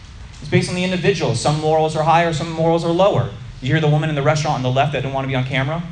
It's 0.41 0.49
based 0.49 0.69
on 0.69 0.77
the 0.77 0.85
individual. 0.85 1.35
Some 1.35 1.61
morals 1.61 1.97
are 1.97 2.05
higher, 2.05 2.33
some 2.33 2.53
morals 2.53 2.85
are 2.85 2.93
lower. 2.93 3.31
You 3.61 3.73
hear 3.73 3.81
the 3.81 3.89
woman 3.89 4.09
in 4.09 4.15
the 4.15 4.23
restaurant 4.23 4.55
on 4.55 4.63
the 4.63 4.71
left 4.71 4.93
that 4.93 5.01
didn't 5.01 5.15
want 5.15 5.25
to 5.25 5.29
be 5.29 5.35
on 5.35 5.45
camera? 5.45 5.83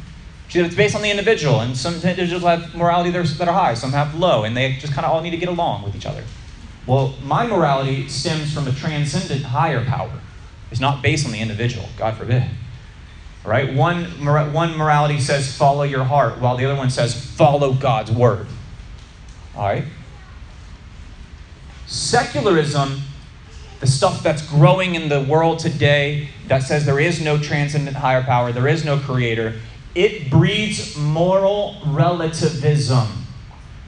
She 0.46 0.58
said 0.58 0.66
it's 0.66 0.76
based 0.76 0.94
on 0.94 1.02
the 1.02 1.10
individual, 1.10 1.60
and 1.60 1.76
some 1.76 1.94
individuals 1.94 2.44
have 2.44 2.72
morality 2.76 3.10
that 3.10 3.48
are 3.48 3.52
high, 3.52 3.74
some 3.74 3.90
have 3.90 4.14
low, 4.14 4.44
and 4.44 4.56
they 4.56 4.74
just 4.74 4.92
kind 4.92 5.04
of 5.04 5.12
all 5.12 5.20
need 5.20 5.32
to 5.32 5.36
get 5.36 5.48
along 5.48 5.82
with 5.82 5.96
each 5.96 6.06
other. 6.06 6.22
Well, 6.86 7.16
my 7.24 7.44
morality 7.44 8.08
stems 8.08 8.54
from 8.54 8.68
a 8.68 8.72
transcendent 8.72 9.42
higher 9.42 9.84
power. 9.84 10.12
It's 10.70 10.80
not 10.80 11.02
based 11.02 11.26
on 11.26 11.32
the 11.32 11.40
individual, 11.40 11.88
God 11.98 12.16
forbid. 12.16 12.44
Right? 13.46 13.72
One, 13.72 14.04
one 14.52 14.76
morality 14.76 15.20
says 15.20 15.56
follow 15.56 15.84
your 15.84 16.02
heart, 16.02 16.40
while 16.40 16.56
the 16.56 16.64
other 16.64 16.74
one 16.74 16.90
says 16.90 17.14
follow 17.14 17.72
God's 17.72 18.10
word. 18.10 18.48
All 19.54 19.62
right? 19.62 19.84
Secularism, 21.86 23.02
the 23.78 23.86
stuff 23.86 24.22
that's 24.24 24.42
growing 24.42 24.96
in 24.96 25.08
the 25.08 25.22
world 25.22 25.60
today 25.60 26.30
that 26.48 26.64
says 26.64 26.84
there 26.84 26.98
is 26.98 27.20
no 27.22 27.38
transcendent 27.38 27.96
higher 27.96 28.22
power, 28.22 28.50
there 28.50 28.66
is 28.66 28.84
no 28.84 28.98
creator, 28.98 29.54
it 29.94 30.28
breeds 30.28 30.96
moral 30.96 31.76
relativism. 31.86 33.06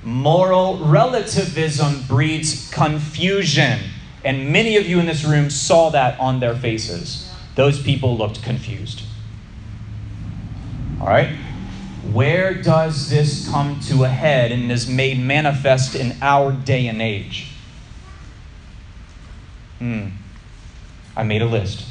Moral 0.05 0.79
relativism 0.79 2.05
breeds 2.07 2.71
confusion. 2.71 3.81
And 4.25 4.53
many 4.53 4.77
of 4.77 4.87
you 4.87 5.01
in 5.01 5.07
this 5.07 5.25
room 5.25 5.51
saw 5.51 5.91
that 5.91 6.19
on 6.21 6.39
their 6.39 6.55
faces. 6.55 7.31
Those 7.57 7.83
people 7.83 8.17
looked 8.17 8.43
confused. 8.43 9.03
All 11.01 11.07
right? 11.07 11.37
Where 12.13 12.55
does 12.55 13.11
this 13.11 13.49
come 13.49 13.81
to 13.81 14.05
a 14.05 14.09
head 14.09 14.53
and 14.53 14.71
is 14.73 14.89
made 14.89 15.19
manifest 15.19 15.95
in 15.95 16.17
our 16.23 16.53
day 16.53 16.87
and 16.87 17.03
age? 17.03 17.53
Hmm. 19.79 20.09
I 21.17 21.23
made 21.23 21.43
a 21.43 21.47
list. 21.47 21.85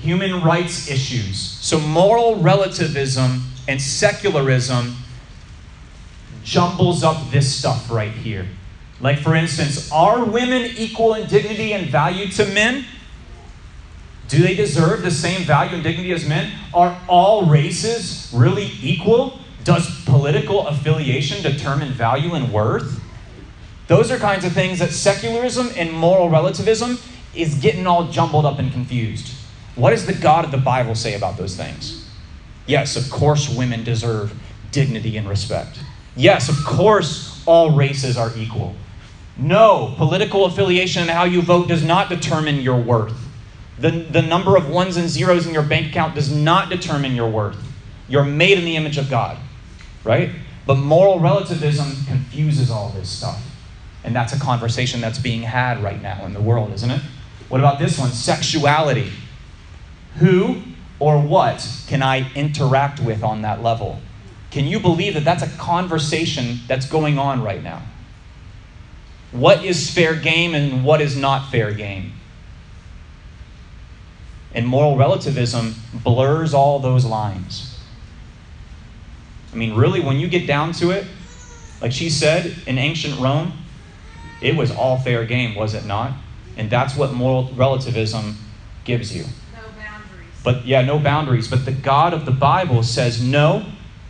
Human 0.00 0.42
rights 0.42 0.90
issues. 0.90 1.38
So, 1.38 1.80
moral 1.80 2.36
relativism 2.36 3.42
and 3.68 3.80
secularism 3.80 4.96
jumbles 6.44 7.02
up 7.02 7.30
this 7.30 7.52
stuff 7.52 7.90
right 7.90 8.12
here. 8.12 8.46
Like, 9.00 9.18
for 9.18 9.34
instance, 9.34 9.90
are 9.92 10.24
women 10.24 10.70
equal 10.76 11.14
in 11.14 11.28
dignity 11.28 11.72
and 11.72 11.88
value 11.88 12.28
to 12.28 12.46
men? 12.46 12.84
Do 14.28 14.42
they 14.42 14.54
deserve 14.54 15.02
the 15.02 15.10
same 15.10 15.42
value 15.42 15.74
and 15.74 15.84
dignity 15.84 16.12
as 16.12 16.28
men? 16.28 16.52
Are 16.74 16.98
all 17.08 17.46
races 17.46 18.30
really 18.34 18.70
equal? 18.82 19.38
Does 19.64 20.04
political 20.04 20.66
affiliation 20.66 21.42
determine 21.42 21.92
value 21.92 22.34
and 22.34 22.52
worth? 22.52 23.00
Those 23.86 24.10
are 24.10 24.18
kinds 24.18 24.44
of 24.44 24.52
things 24.52 24.80
that 24.80 24.90
secularism 24.90 25.70
and 25.76 25.92
moral 25.92 26.28
relativism 26.28 26.98
is 27.34 27.54
getting 27.56 27.86
all 27.86 28.10
jumbled 28.10 28.44
up 28.44 28.58
and 28.58 28.72
confused. 28.72 29.32
What 29.76 29.90
does 29.90 30.06
the 30.06 30.14
God 30.14 30.44
of 30.44 30.50
the 30.50 30.58
Bible 30.58 30.94
say 30.94 31.14
about 31.14 31.36
those 31.36 31.56
things? 31.56 32.08
Yes, 32.66 32.96
of 32.96 33.10
course, 33.10 33.48
women 33.48 33.84
deserve 33.84 34.34
dignity 34.72 35.16
and 35.16 35.28
respect. 35.28 35.78
Yes, 36.16 36.48
of 36.48 36.64
course, 36.64 37.44
all 37.46 37.70
races 37.70 38.16
are 38.16 38.32
equal. 38.36 38.74
No, 39.36 39.94
political 39.96 40.46
affiliation 40.46 41.02
and 41.02 41.10
how 41.10 41.24
you 41.24 41.42
vote 41.42 41.68
does 41.68 41.84
not 41.84 42.08
determine 42.08 42.60
your 42.60 42.80
worth. 42.80 43.25
The, 43.78 43.90
the 43.90 44.22
number 44.22 44.56
of 44.56 44.70
ones 44.70 44.96
and 44.96 45.08
zeros 45.08 45.46
in 45.46 45.52
your 45.52 45.62
bank 45.62 45.88
account 45.88 46.14
does 46.14 46.32
not 46.32 46.70
determine 46.70 47.14
your 47.14 47.28
worth. 47.28 47.58
You're 48.08 48.24
made 48.24 48.58
in 48.58 48.64
the 48.64 48.76
image 48.76 48.96
of 48.98 49.10
God, 49.10 49.36
right? 50.04 50.30
But 50.66 50.76
moral 50.76 51.20
relativism 51.20 52.04
confuses 52.06 52.70
all 52.70 52.88
this 52.90 53.08
stuff. 53.08 53.42
And 54.02 54.14
that's 54.14 54.32
a 54.32 54.38
conversation 54.38 55.00
that's 55.00 55.18
being 55.18 55.42
had 55.42 55.82
right 55.82 56.00
now 56.00 56.24
in 56.24 56.32
the 56.32 56.40
world, 56.40 56.72
isn't 56.72 56.90
it? 56.90 57.02
What 57.48 57.60
about 57.60 57.78
this 57.78 57.98
one? 57.98 58.10
Sexuality. 58.10 59.10
Who 60.18 60.62
or 60.98 61.20
what 61.20 61.68
can 61.86 62.02
I 62.02 62.32
interact 62.34 63.00
with 63.00 63.22
on 63.22 63.42
that 63.42 63.62
level? 63.62 64.00
Can 64.50 64.64
you 64.64 64.80
believe 64.80 65.14
that 65.14 65.24
that's 65.24 65.42
a 65.42 65.58
conversation 65.58 66.60
that's 66.66 66.86
going 66.86 67.18
on 67.18 67.42
right 67.42 67.62
now? 67.62 67.82
What 69.32 69.64
is 69.64 69.90
fair 69.90 70.14
game 70.14 70.54
and 70.54 70.84
what 70.84 71.00
is 71.00 71.16
not 71.16 71.50
fair 71.50 71.72
game? 71.72 72.12
And 74.56 74.66
moral 74.66 74.96
relativism 74.96 75.74
blurs 75.92 76.54
all 76.54 76.78
those 76.78 77.04
lines. 77.04 77.78
I 79.52 79.56
mean, 79.56 79.76
really, 79.76 80.00
when 80.00 80.18
you 80.18 80.28
get 80.28 80.46
down 80.46 80.72
to 80.72 80.90
it, 80.90 81.06
like 81.82 81.92
she 81.92 82.08
said, 82.08 82.56
in 82.66 82.78
ancient 82.78 83.20
Rome, 83.20 83.52
it 84.40 84.56
was 84.56 84.70
all 84.70 84.98
fair 84.98 85.26
game, 85.26 85.54
was 85.54 85.74
it 85.74 85.84
not? 85.84 86.12
And 86.56 86.70
that's 86.70 86.96
what 86.96 87.12
moral 87.12 87.52
relativism 87.54 88.38
gives 88.84 89.14
you. 89.14 89.24
No 89.24 89.60
boundaries. 89.76 90.40
But 90.42 90.66
yeah, 90.66 90.80
no 90.80 90.98
boundaries. 90.98 91.48
But 91.48 91.66
the 91.66 91.72
God 91.72 92.14
of 92.14 92.24
the 92.24 92.32
Bible 92.32 92.82
says, 92.82 93.22
no, 93.22 93.66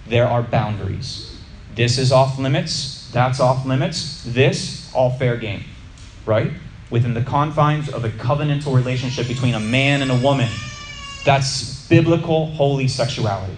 there 0.07 0.29
are 0.29 0.43
boundaries. 0.43 1.41
This 1.75 1.99
is 1.99 2.13
off 2.13 2.39
limits, 2.39 3.11
that's 3.13 3.41
off 3.41 3.67
limits, 3.67 4.23
this, 4.25 4.93
all 4.95 5.11
fair 5.11 5.37
game, 5.37 5.65
right? 6.25 6.53
Within 6.91 7.15
the 7.15 7.23
confines 7.23 7.89
of 7.89 8.05
a 8.05 8.11
covenantal 8.11 8.75
relationship 8.75 9.27
between 9.27 9.55
a 9.55 9.61
man 9.61 10.03
and 10.03 10.11
a 10.11 10.17
woman. 10.17 10.49
That's 11.25 11.89
biblical, 11.89 12.47
holy 12.53 12.87
sexuality, 12.87 13.57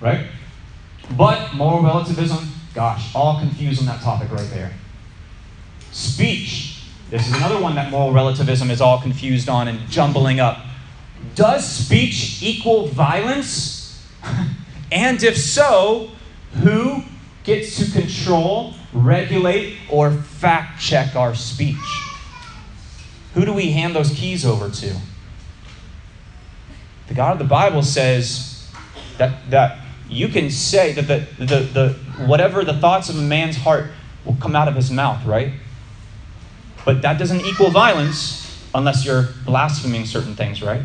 right? 0.00 0.26
But 1.16 1.54
moral 1.54 1.82
relativism, 1.82 2.48
gosh, 2.74 3.14
all 3.14 3.38
confused 3.38 3.80
on 3.80 3.86
that 3.86 4.02
topic 4.02 4.30
right 4.32 4.48
there. 4.50 4.72
Speech. 5.92 6.82
This 7.10 7.28
is 7.28 7.36
another 7.36 7.60
one 7.60 7.76
that 7.76 7.92
moral 7.92 8.12
relativism 8.12 8.70
is 8.70 8.80
all 8.80 9.00
confused 9.00 9.48
on 9.48 9.68
and 9.68 9.78
jumbling 9.88 10.40
up. 10.40 10.58
Does 11.36 11.66
speech 11.66 12.42
equal 12.42 12.88
violence? 12.88 14.04
and 14.92 15.22
if 15.22 15.38
so, 15.38 16.10
who 16.62 17.02
gets 17.44 17.76
to 17.76 17.92
control, 17.92 18.74
regulate, 18.92 19.76
or 19.88 20.10
fact 20.10 20.80
check 20.80 21.14
our 21.14 21.34
speech? 21.34 21.76
Who 23.36 23.44
do 23.44 23.52
we 23.52 23.70
hand 23.72 23.94
those 23.94 24.08
keys 24.08 24.46
over 24.46 24.70
to? 24.70 24.96
The 27.08 27.14
God 27.14 27.32
of 27.32 27.38
the 27.38 27.44
Bible 27.44 27.82
says 27.82 28.72
that, 29.18 29.50
that 29.50 29.78
you 30.08 30.28
can 30.28 30.48
say 30.48 30.94
that 30.94 31.02
the, 31.02 31.44
the, 31.44 31.60
the, 31.60 31.92
whatever 32.24 32.64
the 32.64 32.72
thoughts 32.72 33.10
of 33.10 33.18
a 33.18 33.20
man's 33.20 33.58
heart 33.58 33.90
will 34.24 34.38
come 34.40 34.56
out 34.56 34.68
of 34.68 34.74
his 34.74 34.90
mouth, 34.90 35.22
right? 35.26 35.52
But 36.86 37.02
that 37.02 37.18
doesn't 37.18 37.42
equal 37.42 37.68
violence 37.68 38.58
unless 38.74 39.04
you're 39.04 39.28
blaspheming 39.44 40.06
certain 40.06 40.34
things, 40.34 40.62
right? 40.62 40.82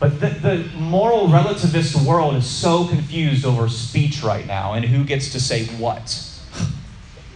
But 0.00 0.20
the, 0.20 0.30
the 0.30 0.70
moral 0.78 1.26
relativist 1.26 2.02
world 2.06 2.34
is 2.34 2.46
so 2.46 2.88
confused 2.88 3.44
over 3.44 3.68
speech 3.68 4.22
right 4.22 4.46
now 4.46 4.72
and 4.72 4.86
who 4.86 5.04
gets 5.04 5.32
to 5.32 5.40
say 5.40 5.66
what. 5.66 6.30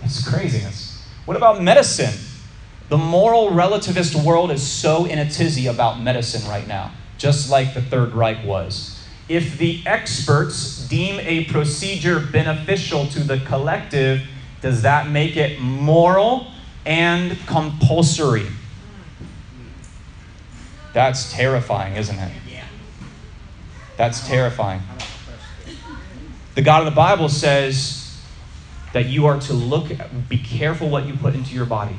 It's 0.05 0.27
craziness. 0.27 1.05
What 1.27 1.37
about 1.37 1.63
medicine? 1.63 2.15
The 2.89 2.99
moral 2.99 3.51
relativist 3.51 4.25
world 4.25 4.51
is 4.51 4.67
so 4.67 5.05
in 5.05 5.19
a 5.19 5.29
tizzy 5.29 5.67
about 5.67 6.01
medicine 6.01 6.49
right 6.49 6.67
now, 6.67 6.93
just 7.19 7.51
like 7.51 7.75
the 7.75 7.83
Third 7.83 8.15
Reich 8.15 8.45
was. 8.45 8.95
If 9.29 9.59
the 9.59 9.83
experts 9.85 10.87
deem 10.89 11.21
a 11.21 11.45
procedure 11.45 12.19
beneficial 12.19 13.07
to 13.09 13.21
the 13.21 13.39
collective, 13.41 14.23
does 14.63 14.83
that 14.83 15.11
make 15.11 15.37
it 15.37 15.61
moral 15.61 16.51
and 16.87 17.39
compulsory? 17.47 18.47
That's 20.95 21.31
terrifying, 21.31 21.97
isn't 21.97 22.19
it? 22.19 22.33
That's 23.99 24.27
terrifying. 24.27 24.81
The 26.55 26.63
God 26.63 26.87
of 26.87 26.87
the 26.87 26.97
Bible 26.97 27.29
says 27.29 28.17
that 28.93 29.07
you 29.07 29.27
are 29.27 29.41
to 29.41 29.53
look, 29.53 29.89
be 30.29 30.39
careful 30.39 30.89
what 30.89 31.05
you 31.05 31.15
put 31.15 31.35
into 31.35 31.55
your 31.55 31.67
body. 31.67 31.97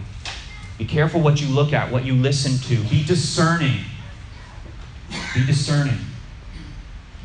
Be 0.79 0.85
careful 0.85 1.19
what 1.19 1.41
you 1.41 1.47
look 1.49 1.73
at, 1.73 1.91
what 1.91 2.05
you 2.05 2.15
listen 2.15 2.57
to. 2.69 2.81
Be 2.89 3.03
discerning. 3.03 3.81
Be 5.35 5.45
discerning. 5.45 5.97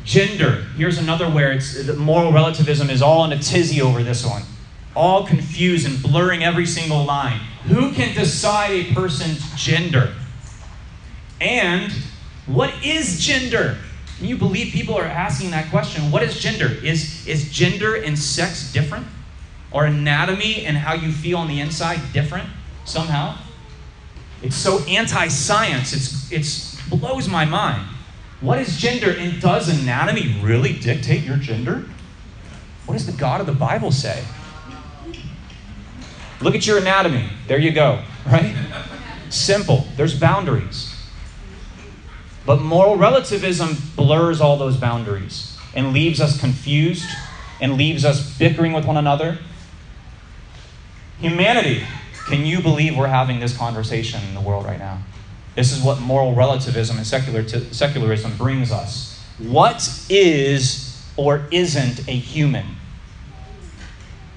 Gender. 0.03 0.65
Here's 0.75 0.97
another 0.97 1.29
where 1.29 1.53
it's 1.53 1.87
moral 1.95 2.33
relativism 2.33 2.89
is 2.89 3.01
all 3.01 3.23
in 3.23 3.31
a 3.31 3.39
tizzy 3.39 3.81
over 3.81 4.03
this 4.03 4.25
one. 4.25 4.43
All 4.93 5.25
confused 5.25 5.87
and 5.87 6.03
blurring 6.03 6.43
every 6.43 6.65
single 6.65 7.05
line. 7.05 7.39
Who 7.67 7.93
can 7.93 8.13
decide 8.13 8.71
a 8.71 8.93
person's 8.93 9.49
gender? 9.55 10.13
And 11.39 11.93
what 12.47 12.73
is 12.85 13.25
gender? 13.25 13.77
Can 14.17 14.27
you 14.27 14.35
believe 14.35 14.73
people 14.73 14.95
are 14.95 15.05
asking 15.05 15.51
that 15.51 15.69
question? 15.69 16.11
What 16.11 16.23
is 16.23 16.41
gender? 16.41 16.67
Is, 16.83 17.25
is 17.25 17.49
gender 17.49 17.95
and 17.95 18.19
sex 18.19 18.73
different? 18.73 19.07
Or 19.71 19.85
anatomy 19.85 20.65
and 20.65 20.75
how 20.75 20.93
you 20.93 21.13
feel 21.13 21.37
on 21.37 21.47
the 21.47 21.61
inside 21.61 22.01
different 22.11 22.49
somehow? 22.83 23.37
It's 24.41 24.55
so 24.55 24.79
anti 24.85 25.27
science, 25.27 25.93
it's, 25.93 26.31
it's 26.31 26.89
blows 26.89 27.27
my 27.27 27.45
mind. 27.45 27.87
What 28.41 28.59
is 28.59 28.77
gender 28.77 29.11
and 29.11 29.41
does 29.41 29.69
anatomy 29.81 30.39
really 30.41 30.73
dictate 30.73 31.23
your 31.23 31.37
gender? 31.37 31.85
What 32.85 32.93
does 32.93 33.05
the 33.05 33.13
God 33.13 33.41
of 33.41 33.47
the 33.47 33.53
Bible 33.53 33.91
say? 33.91 34.23
Look 36.41 36.53
at 36.53 36.67
your 36.67 36.77
anatomy. 36.77 37.29
There 37.47 37.57
you 37.57 37.71
go, 37.71 38.03
right? 38.25 38.55
Simple. 39.29 39.87
There's 39.95 40.19
boundaries. 40.19 40.91
But 42.45 42.61
moral 42.61 42.97
relativism 42.97 43.77
blurs 43.95 44.41
all 44.41 44.57
those 44.57 44.77
boundaries 44.77 45.57
and 45.73 45.93
leaves 45.93 46.21
us 46.21 46.39
confused 46.39 47.07
and 47.59 47.77
leaves 47.77 48.05
us 48.05 48.37
bickering 48.37 48.73
with 48.73 48.85
one 48.85 48.97
another. 48.97 49.39
Humanity, 51.19 51.83
can 52.25 52.45
you 52.45 52.61
believe 52.61 52.97
we're 52.97 53.07
having 53.07 53.39
this 53.39 53.55
conversation 53.55 54.21
in 54.23 54.33
the 54.33 54.41
world 54.41 54.65
right 54.65 54.79
now? 54.79 55.01
This 55.55 55.71
is 55.71 55.81
what 55.81 56.01
moral 56.01 56.33
relativism 56.33 56.97
and 56.97 57.05
secular 57.07 57.43
t- 57.43 57.71
secularism 57.71 58.35
brings 58.35 58.71
us. 58.71 59.23
What 59.37 60.05
is 60.09 61.03
or 61.15 61.47
isn't 61.51 62.07
a 62.07 62.11
human? 62.11 62.65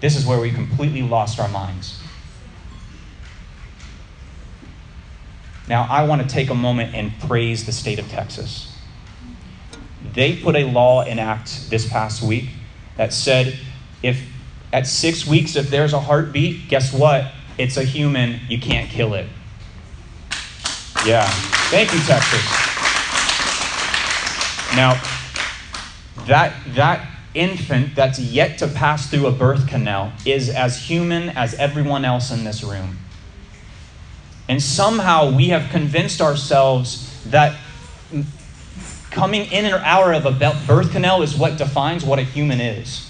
This 0.01 0.16
is 0.16 0.24
where 0.24 0.39
we 0.39 0.53
completely 0.53 1.03
lost 1.03 1.41
our 1.41 1.49
minds. 1.49 2.01
Now, 5.66 5.86
I 5.91 6.05
want 6.05 6.22
to 6.22 6.28
take 6.28 6.51
a 6.51 6.55
moment 6.55 6.95
and 6.95 7.12
praise 7.20 7.66
the 7.66 7.72
state 7.72 7.99
of 7.99 8.09
Texas. 8.09 8.74
They 10.14 10.36
put 10.36 10.57
a 10.57 10.64
law 10.64 11.05
in 11.05 11.18
act 11.18 11.68
this 11.68 11.89
past 11.89 12.22
week 12.22 12.49
that 12.97 13.12
said 13.12 13.59
if 14.03 14.22
at 14.72 14.86
six 14.86 15.26
weeks, 15.26 15.57
if 15.57 15.70
there's 15.70 15.93
a 15.93 16.01
heartbeat, 16.01 16.68
guess 16.68 16.93
what? 16.93 17.32
It's 17.59 17.76
a 17.76 17.84
human, 17.84 18.40
you 18.48 18.59
can't 18.59 18.88
kill 18.88 19.14
it. 19.14 19.26
Yeah. 21.04 21.28
Thank 21.70 21.92
you, 21.92 22.00
Texas. 22.00 22.40
Now, 24.76 25.00
that, 26.26 26.54
that 26.74 27.09
infant 27.34 27.94
that's 27.94 28.18
yet 28.18 28.59
to 28.59 28.68
pass 28.68 29.11
through 29.11 29.26
a 29.26 29.32
birth 29.32 29.66
canal 29.66 30.12
is 30.24 30.48
as 30.48 30.78
human 30.88 31.30
as 31.30 31.54
everyone 31.54 32.04
else 32.04 32.30
in 32.30 32.44
this 32.44 32.62
room. 32.62 32.98
And 34.48 34.62
somehow 34.62 35.34
we 35.34 35.48
have 35.48 35.70
convinced 35.70 36.20
ourselves 36.20 37.22
that 37.24 37.59
coming 39.11 39.50
in 39.52 39.72
or 39.72 39.78
out 39.78 40.14
of 40.14 40.26
a 40.26 40.54
birth 40.66 40.90
canal 40.92 41.22
is 41.22 41.36
what 41.36 41.59
defines 41.59 42.04
what 42.04 42.18
a 42.18 42.22
human 42.22 42.61
is. 42.61 43.07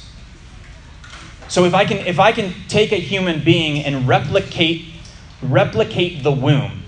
So 1.49 1.65
if 1.65 1.75
I 1.75 1.85
can, 1.85 1.99
if 2.07 2.19
I 2.19 2.33
can 2.33 2.53
take 2.69 2.93
a 2.93 3.01
human 3.01 3.43
being 3.43 3.85
and 3.85 4.07
replicate, 4.07 4.85
replicate 5.43 6.23
the 6.23 6.31
womb, 6.31 6.83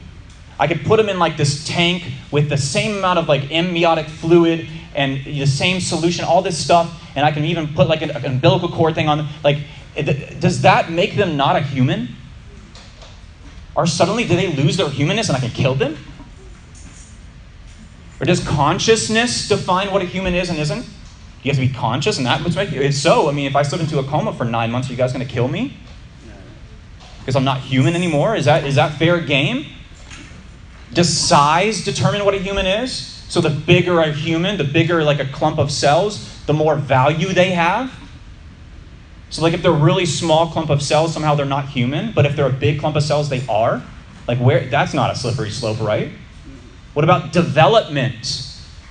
I 0.59 0.67
could 0.67 0.85
put 0.85 0.99
them 0.99 1.09
in 1.09 1.19
like 1.19 1.39
this 1.39 1.67
tank 1.67 2.05
with 2.31 2.51
the 2.51 2.59
same 2.59 2.99
amount 2.99 3.19
of 3.19 3.29
like 3.29 3.51
amniotic 3.51 4.07
fluid 4.07 4.69
and 4.95 5.25
the 5.25 5.47
same 5.47 5.81
solution, 5.81 6.25
all 6.27 6.43
this 6.43 6.63
stuff, 6.63 7.03
and 7.17 7.25
I 7.25 7.33
can 7.33 7.47
even 7.47 7.75
put 7.75 7.89
like 7.89 8.03
an, 8.03 8.11
an 8.11 8.25
umbilical 8.25 8.69
cord 8.69 8.95
thing 8.95 9.09
on 9.09 9.19
them. 9.19 9.29
Like, 9.43 9.59
does 9.97 10.61
that 10.63 10.91
make 10.91 11.17
them 11.17 11.37
not 11.37 11.57
a 11.57 11.61
human? 11.61 12.15
Or 13.75 13.87
suddenly 13.87 14.25
do 14.27 14.37
they 14.37 14.53
lose 14.53 14.77
their 14.77 14.91
humanness 14.91 15.29
and 15.29 15.37
I 15.37 15.41
can 15.41 15.51
kill 15.51 15.75
them? 15.75 15.97
Or 18.21 18.27
does 18.27 18.47
consciousness 18.47 19.49
define 19.49 19.91
what 19.91 20.03
a 20.03 20.05
human 20.05 20.35
is 20.35 20.51
and 20.51 20.59
isn't? 20.59 20.85
You 21.43 21.51
have 21.51 21.59
to 21.59 21.67
be 21.67 21.73
conscious, 21.73 22.19
and 22.19 22.27
that 22.27 22.43
would 22.45 22.55
make 22.55 22.71
you. 22.71 22.93
So. 22.93 23.29
I 23.29 23.33
mean, 23.33 23.47
if 23.47 23.57
I 23.57 23.63
slip 23.63 23.81
into 23.81 23.99
a 23.99 24.05
coma 24.05 24.33
for 24.33 24.45
nine 24.45 24.71
months, 24.71 24.89
are 24.89 24.93
you 24.93 24.97
guys 24.97 25.13
going 25.13 25.27
to 25.27 25.33
kill 25.33 25.49
me? 25.49 25.77
Because 27.21 27.37
I'm 27.37 27.45
not 27.45 27.61
human 27.61 27.95
anymore? 27.95 28.35
Is 28.35 28.45
that, 28.47 28.65
is 28.65 28.75
that 28.75 28.99
fair 28.99 29.21
game? 29.21 29.67
Does 30.93 31.17
size 31.17 31.85
determine 31.85 32.25
what 32.25 32.35
a 32.35 32.39
human 32.39 32.67
is? 32.67 32.93
So 33.29 33.41
the 33.41 33.51
bigger 33.51 34.01
a 34.01 34.13
human, 34.13 34.57
the 34.57 34.65
bigger 34.65 35.05
like 35.05 35.21
a 35.21 35.27
clump 35.27 35.59
of 35.59 35.71
cells, 35.71 36.45
the 36.47 36.53
more 36.53 36.75
value 36.75 37.33
they 37.33 37.51
have. 37.51 37.93
So 39.31 39.43
like 39.43 39.55
if 39.55 39.63
they're 39.63 39.71
a 39.71 39.75
really 39.75 40.07
small 40.07 40.51
clump 40.51 40.69
of 40.69 40.83
cells, 40.83 41.15
somehow 41.15 41.37
they're 41.37 41.47
not 41.47 41.69
human, 41.69 42.13
but 42.13 42.27
if 42.27 42.35
they're 42.35 42.49
a 42.49 42.53
big 42.53 42.81
clump 42.81 42.97
of 42.97 43.05
cells, 43.05 43.29
they 43.29 43.47
are. 43.47 43.83
Like 44.27 44.39
where 44.39 44.69
that's 44.69 44.93
not 44.93 45.13
a 45.13 45.15
slippery 45.15 45.51
slope, 45.51 45.81
right? 45.81 46.11
What 46.95 47.05
about 47.05 47.33
development? 47.33 48.50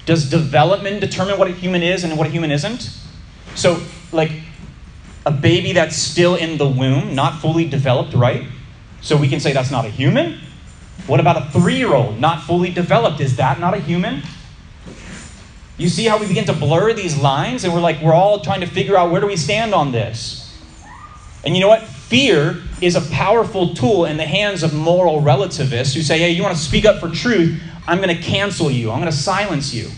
Does 0.10 0.28
development 0.28 1.01
determine 1.01 1.38
what 1.38 1.47
a 1.49 1.51
human 1.51 1.84
is 1.84 2.03
and 2.03 2.18
what 2.18 2.26
a 2.26 2.32
human 2.32 2.49
isn't? 2.49 2.89
So, 3.53 3.80
like 4.12 4.32
a 5.24 5.30
baby 5.30 5.72
that's 5.72 5.95
still 5.95 6.34
in 6.34 6.57
the 6.57 6.68
womb, 6.68 7.14
not 7.14 7.39
fully 7.39 7.70
developed, 7.70 8.16
right? 8.16 8.47
So 9.01 9.16
we 9.16 9.28
can 9.28 9.39
say 9.39 9.53
that's 9.53 9.70
not 9.70 9.86
a 9.86 9.89
human. 9.89 10.39
What 11.05 11.20
about 11.20 11.38
a 11.38 11.51
three 11.51 11.76
year 11.76 11.93
old, 11.93 12.20
not 12.20 12.41
fully 12.41 12.72
developed? 12.72 13.22
Is 13.22 13.36
that 13.36 13.60
not 13.60 13.76
a 13.76 13.80
human? 13.80 14.24
You 15.78 15.89
see 15.89 16.05
how 16.05 16.18
we 16.18 16.26
begin 16.26 16.45
to 16.45 16.53
blur 16.53 16.91
these 16.93 17.16
lines, 17.16 17.64
and 17.64 17.72
we're 17.72 17.80
like, 17.80 18.01
we're 18.01 18.16
all 18.16 18.39
trying 18.39 18.62
to 18.62 18.68
figure 18.68 18.97
out 18.97 19.12
where 19.12 19.22
do 19.22 19.28
we 19.28 19.38
stand 19.38 19.76
on 19.76 19.91
this. 19.91 20.60
And 21.45 21.53
you 21.53 21.62
know 21.62 21.68
what? 21.68 21.84
Fear 21.84 22.64
is 22.82 22.95
a 22.95 23.01
powerful 23.12 23.76
tool 23.76 24.05
in 24.05 24.18
the 24.18 24.26
hands 24.26 24.64
of 24.64 24.74
moral 24.74 25.22
relativists 25.22 25.93
who 25.93 26.01
say, 26.01 26.18
hey, 26.18 26.32
you 26.32 26.41
want 26.41 26.57
to 26.57 26.60
speak 26.60 26.86
up 26.86 26.99
for 26.99 27.10
truth? 27.10 27.62
I'm 27.90 27.98
going 27.98 28.16
to 28.16 28.22
cancel 28.22 28.70
you, 28.70 28.92
I'm 28.92 29.00
going 29.00 29.12
to 29.12 29.18
silence 29.18 29.74
you. 29.74 29.90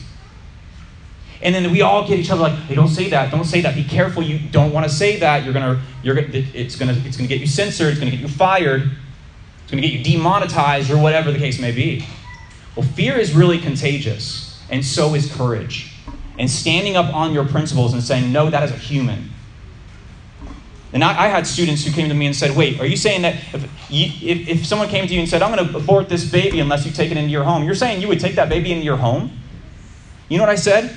And 1.41 1.55
then 1.55 1.71
we 1.71 1.81
all 1.81 2.07
get 2.07 2.19
each 2.19 2.29
other 2.29 2.41
like, 2.41 2.53
hey, 2.53 2.75
don't 2.75 2.87
say 2.87 3.09
that, 3.09 3.31
don't 3.31 3.45
say 3.45 3.61
that, 3.61 3.75
be 3.75 3.83
careful, 3.83 4.21
you 4.21 4.39
don't 4.49 4.71
want 4.71 4.85
to 4.87 4.93
say 4.93 5.17
that. 5.19 5.43
You're 5.43 5.53
gonna, 5.53 5.81
you're 6.03 6.13
gonna, 6.13 6.27
it's 6.31 6.75
gonna, 6.75 6.93
it's 7.03 7.17
gonna 7.17 7.27
get 7.27 7.39
you 7.39 7.47
censored, 7.47 7.89
it's 7.89 7.99
gonna 7.99 8.11
get 8.11 8.19
you 8.19 8.27
fired, 8.27 8.83
it's 9.63 9.71
gonna 9.71 9.81
get 9.81 9.91
you 9.91 10.03
demonetized, 10.03 10.91
or 10.91 11.01
whatever 11.01 11.31
the 11.31 11.39
case 11.39 11.59
may 11.59 11.71
be. 11.71 12.05
Well, 12.75 12.85
fear 12.85 13.17
is 13.17 13.33
really 13.33 13.57
contagious, 13.57 14.63
and 14.69 14.85
so 14.85 15.15
is 15.15 15.33
courage. 15.33 15.93
And 16.37 16.49
standing 16.49 16.95
up 16.95 17.13
on 17.13 17.33
your 17.33 17.45
principles 17.45 17.93
and 17.93 18.03
saying, 18.03 18.31
no, 18.31 18.49
that 18.49 18.63
is 18.63 18.71
a 18.71 18.77
human. 18.77 19.30
And 20.93 21.03
I, 21.03 21.25
I, 21.25 21.27
had 21.27 21.47
students 21.47 21.85
who 21.85 21.91
came 21.91 22.09
to 22.09 22.13
me 22.13 22.25
and 22.25 22.35
said, 22.35 22.55
Wait, 22.55 22.79
are 22.79 22.85
you 22.85 22.97
saying 22.97 23.21
that 23.21 23.35
if, 23.53 23.63
you, 23.89 24.11
if, 24.21 24.47
if 24.47 24.65
someone 24.65 24.89
came 24.89 25.07
to 25.07 25.13
you 25.13 25.21
and 25.21 25.29
said, 25.29 25.41
I'm 25.41 25.55
going 25.55 25.69
to 25.69 25.77
abort 25.77 26.09
this 26.09 26.29
baby 26.29 26.59
unless 26.59 26.85
you 26.85 26.91
take 26.91 27.11
it 27.11 27.17
into 27.17 27.29
your 27.29 27.43
home, 27.43 27.63
you're 27.63 27.75
saying 27.75 28.01
you 28.01 28.07
would 28.09 28.19
take 28.19 28.35
that 28.35 28.49
baby 28.49 28.73
into 28.73 28.83
your 28.83 28.97
home? 28.97 29.31
You 30.27 30.37
know 30.37 30.43
what 30.43 30.49
I 30.49 30.55
said? 30.55 30.95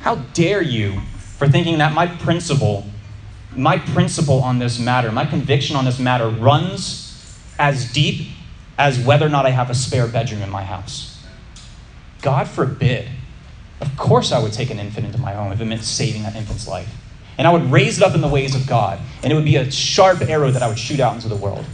How 0.00 0.16
dare 0.34 0.62
you 0.62 1.00
for 1.38 1.48
thinking 1.48 1.78
that 1.78 1.94
my 1.94 2.06
principle, 2.06 2.84
my 3.56 3.78
principle 3.78 4.40
on 4.42 4.58
this 4.58 4.78
matter, 4.78 5.10
my 5.10 5.24
conviction 5.24 5.74
on 5.74 5.86
this 5.86 5.98
matter 5.98 6.28
runs 6.28 7.38
as 7.58 7.90
deep 7.92 8.28
as 8.78 8.98
whether 8.98 9.26
or 9.26 9.30
not 9.30 9.46
I 9.46 9.50
have 9.50 9.70
a 9.70 9.74
spare 9.74 10.06
bedroom 10.06 10.42
in 10.42 10.50
my 10.50 10.64
house? 10.64 11.22
God 12.20 12.46
forbid. 12.46 13.08
Of 13.80 13.96
course, 13.96 14.32
I 14.32 14.38
would 14.38 14.52
take 14.52 14.68
an 14.68 14.78
infant 14.78 15.06
into 15.06 15.18
my 15.18 15.32
home 15.32 15.50
if 15.52 15.60
it 15.62 15.64
meant 15.64 15.82
saving 15.82 16.24
that 16.24 16.36
infant's 16.36 16.68
life 16.68 16.99
and 17.40 17.48
I 17.48 17.52
would 17.54 17.72
raise 17.72 17.96
it 17.96 18.04
up 18.04 18.14
in 18.14 18.20
the 18.20 18.28
ways 18.28 18.54
of 18.54 18.66
God, 18.66 19.00
and 19.22 19.32
it 19.32 19.34
would 19.34 19.46
be 19.46 19.56
a 19.56 19.70
sharp 19.70 20.20
arrow 20.20 20.50
that 20.50 20.62
I 20.62 20.68
would 20.68 20.78
shoot 20.78 21.00
out 21.00 21.14
into 21.14 21.26
the 21.26 21.36
world. 21.36 21.64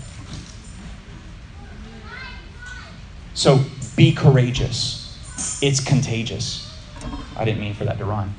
So 3.34 3.64
be 3.96 4.12
courageous. 4.12 5.58
It's 5.60 5.80
contagious. 5.80 6.72
I 7.36 7.44
didn't 7.44 7.58
mean 7.58 7.74
for 7.74 7.84
that 7.84 7.98
to 7.98 8.04
rhyme. 8.04 8.32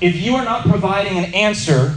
If 0.00 0.14
you 0.14 0.36
are 0.36 0.44
not 0.44 0.62
providing 0.62 1.18
an 1.18 1.34
answer 1.34 1.96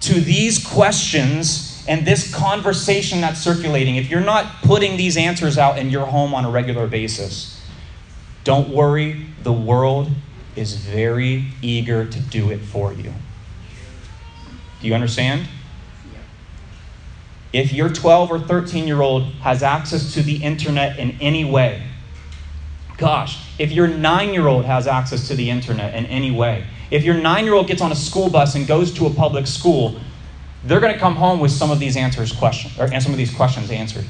to 0.00 0.14
these 0.14 0.66
questions 0.66 1.84
and 1.86 2.06
this 2.06 2.34
conversation 2.34 3.20
that's 3.20 3.40
circulating, 3.40 3.96
if 3.96 4.08
you're 4.08 4.22
not 4.22 4.62
putting 4.62 4.96
these 4.96 5.18
answers 5.18 5.58
out 5.58 5.78
in 5.78 5.90
your 5.90 6.06
home 6.06 6.32
on 6.32 6.46
a 6.46 6.50
regular 6.50 6.86
basis, 6.86 7.62
don't 8.44 8.70
worry, 8.70 9.26
the 9.42 9.52
world 9.52 10.10
is 10.58 10.74
very 10.74 11.46
eager 11.62 12.06
to 12.06 12.20
do 12.20 12.50
it 12.50 12.60
for 12.60 12.92
you. 12.92 13.12
Do 14.80 14.86
you 14.86 14.94
understand? 14.94 15.48
If 17.52 17.72
your 17.72 17.88
12 17.88 18.30
or 18.30 18.38
13 18.38 18.86
year 18.86 19.00
old 19.00 19.24
has 19.40 19.62
access 19.62 20.12
to 20.14 20.22
the 20.22 20.42
internet 20.42 20.98
in 20.98 21.12
any 21.20 21.44
way, 21.44 21.82
gosh, 22.98 23.38
if 23.58 23.72
your 23.72 23.88
nine 23.88 24.34
year 24.34 24.46
old 24.46 24.64
has 24.64 24.86
access 24.86 25.28
to 25.28 25.34
the 25.34 25.48
internet 25.48 25.94
in 25.94 26.06
any 26.06 26.30
way, 26.30 26.66
if 26.90 27.04
your 27.04 27.14
nine 27.14 27.44
year 27.44 27.54
old 27.54 27.66
gets 27.66 27.80
on 27.80 27.90
a 27.90 27.96
school 27.96 28.28
bus 28.30 28.54
and 28.54 28.66
goes 28.66 28.92
to 28.94 29.06
a 29.06 29.10
public 29.10 29.46
school, 29.46 30.00
they're 30.64 30.80
going 30.80 30.92
to 30.92 30.98
come 30.98 31.14
home 31.14 31.40
with 31.40 31.50
some 31.50 31.70
of 31.70 31.78
these 31.78 31.96
answers 31.96 32.32
question, 32.32 32.70
or 32.78 32.88
some 33.00 33.12
of 33.12 33.18
these 33.18 33.34
questions 33.34 33.70
answered. 33.70 34.04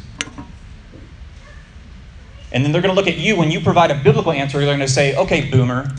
And 2.51 2.65
then 2.65 2.73
they're 2.73 2.83
going 2.83 2.95
to 2.95 2.99
look 2.99 3.09
at 3.09 3.19
you 3.19 3.37
when 3.37 3.51
you 3.51 3.61
provide 3.61 3.91
a 3.91 4.03
biblical 4.03 4.33
answer, 4.33 4.59
they're 4.59 4.67
going 4.67 4.81
to 4.81 4.89
say, 4.89 5.15
okay, 5.17 5.51
boomer, 5.51 5.95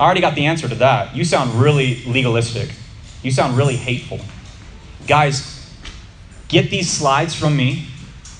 I 0.00 0.04
already 0.04 0.22
got 0.22 0.34
the 0.34 0.46
answer 0.46 0.66
to 0.66 0.74
that. 0.76 1.14
You 1.14 1.24
sound 1.24 1.60
really 1.60 2.02
legalistic. 2.06 2.70
You 3.22 3.30
sound 3.30 3.58
really 3.58 3.76
hateful. 3.76 4.18
Guys, 5.06 5.70
get 6.48 6.70
these 6.70 6.90
slides 6.90 7.34
from 7.34 7.54
me. 7.54 7.86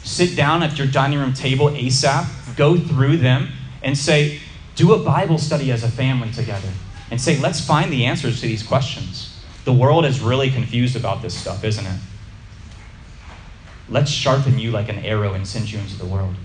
Sit 0.02 0.34
down 0.34 0.62
at 0.62 0.78
your 0.78 0.86
dining 0.86 1.18
room 1.18 1.34
table 1.34 1.68
ASAP, 1.68 2.56
go 2.56 2.78
through 2.78 3.18
them, 3.18 3.50
and 3.82 3.96
say, 3.96 4.40
do 4.74 4.94
a 4.94 4.98
Bible 4.98 5.36
study 5.36 5.70
as 5.70 5.84
a 5.84 5.90
family 5.90 6.32
together. 6.32 6.70
And 7.10 7.20
say, 7.20 7.38
let's 7.38 7.62
find 7.62 7.92
the 7.92 8.06
answers 8.06 8.40
to 8.40 8.46
these 8.46 8.62
questions. 8.62 9.38
The 9.66 9.72
world 9.74 10.06
is 10.06 10.20
really 10.20 10.50
confused 10.50 10.96
about 10.96 11.20
this 11.20 11.38
stuff, 11.38 11.62
isn't 11.62 11.84
it? 11.84 12.00
Let's 13.90 14.10
sharpen 14.10 14.58
you 14.58 14.70
like 14.70 14.88
an 14.88 15.00
arrow 15.00 15.34
and 15.34 15.46
send 15.46 15.70
you 15.70 15.78
into 15.78 15.98
the 15.98 16.06
world. 16.06 16.36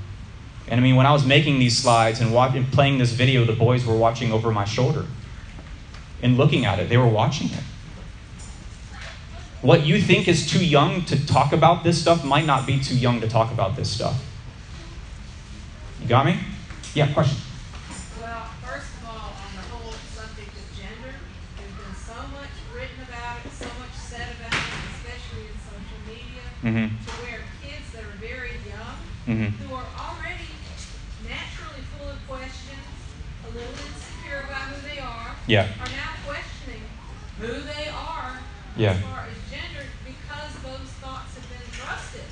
And 0.67 0.79
I 0.79 0.83
mean, 0.83 0.95
when 0.95 1.05
I 1.05 1.11
was 1.11 1.25
making 1.25 1.59
these 1.59 1.77
slides 1.77 2.21
and, 2.21 2.33
watching, 2.33 2.65
playing 2.65 2.97
this 2.97 3.11
video, 3.11 3.45
the 3.45 3.53
boys 3.53 3.85
were 3.85 3.95
watching 3.95 4.31
over 4.31 4.51
my 4.51 4.65
shoulder 4.65 5.05
and 6.23 6.37
looking 6.37 6.65
at 6.65 6.79
it. 6.79 6.89
They 6.89 6.97
were 6.97 7.07
watching 7.07 7.47
it. 7.47 7.63
What 9.61 9.85
you 9.85 10.01
think 10.01 10.27
is 10.27 10.49
too 10.49 10.63
young 10.63 11.05
to 11.05 11.25
talk 11.25 11.53
about 11.53 11.83
this 11.83 12.01
stuff 12.01 12.23
might 12.23 12.45
not 12.45 12.65
be 12.65 12.79
too 12.79 12.97
young 12.97 13.21
to 13.21 13.27
talk 13.27 13.51
about 13.51 13.75
this 13.75 13.89
stuff. 13.89 14.23
You 16.01 16.07
got 16.07 16.25
me? 16.25 16.37
Yeah, 16.93 17.11
question. 17.13 17.37
Well, 18.21 18.45
first 18.61 18.89
of 19.01 19.09
all, 19.09 19.33
on 19.33 19.51
the 19.55 19.65
whole 19.69 19.93
subject 20.13 20.49
of 20.49 20.65
gender, 20.77 21.13
there's 21.57 21.73
been 21.73 21.95
so 21.95 22.17
much 22.33 22.53
written 22.73 23.01
about 23.07 23.45
it, 23.45 23.51
so 23.51 23.65
much 23.79 23.93
said 23.93 24.27
about 24.37 24.53
it, 24.53 24.69
especially 24.97 25.45
in 25.49 25.57
social 25.65 26.01
media, 26.05 26.45
mm-hmm. 26.61 27.05
to 27.05 27.11
where 27.21 27.41
kids 27.61 27.91
that 27.93 28.03
are 28.03 28.17
very 28.19 28.57
young, 28.69 28.97
mm-hmm. 29.25 29.63
who 29.65 29.73
are 29.73 29.85
yeah. 35.47 35.69
are 35.79 35.93
now 35.93 36.13
questioning 36.25 36.81
who 37.39 37.53
they 37.69 37.87
are 37.89 38.33
yeah. 38.77 38.97
as 38.97 39.01
far 39.01 39.29
as 39.29 39.37
gender 39.53 39.85
because 40.01 40.51
those 40.65 40.89
thoughts 41.01 41.37
have 41.37 41.47
been 41.53 41.67
thrusted. 41.77 42.25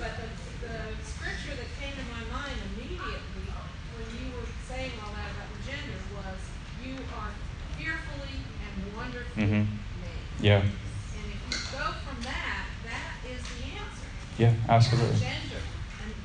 But 0.00 0.16
the, 0.16 0.28
the 0.64 0.76
scripture 1.04 1.54
that 1.60 1.68
came 1.76 1.92
to 1.92 2.06
my 2.08 2.24
mind 2.32 2.56
immediately 2.72 3.52
when 3.52 4.06
you 4.16 4.32
were 4.32 4.48
saying 4.64 4.96
all 5.04 5.12
that 5.12 5.28
about 5.36 5.50
the 5.52 5.60
gender 5.68 6.00
was 6.16 6.40
you 6.80 6.96
are 7.20 7.32
fearfully 7.76 8.40
and 8.40 8.96
wonderfully 8.96 9.44
mm-hmm. 9.44 9.68
made. 10.00 10.26
Yeah. 10.40 10.64
And 10.64 10.72
if 10.72 11.40
you 11.52 11.58
go 11.76 11.84
from 12.00 12.18
that, 12.24 12.64
that 12.88 13.12
is 13.28 13.44
the 13.44 13.76
answer. 13.76 14.08
Yeah, 14.40 14.54
absolutely. 14.72 15.20
Gender 15.20 15.60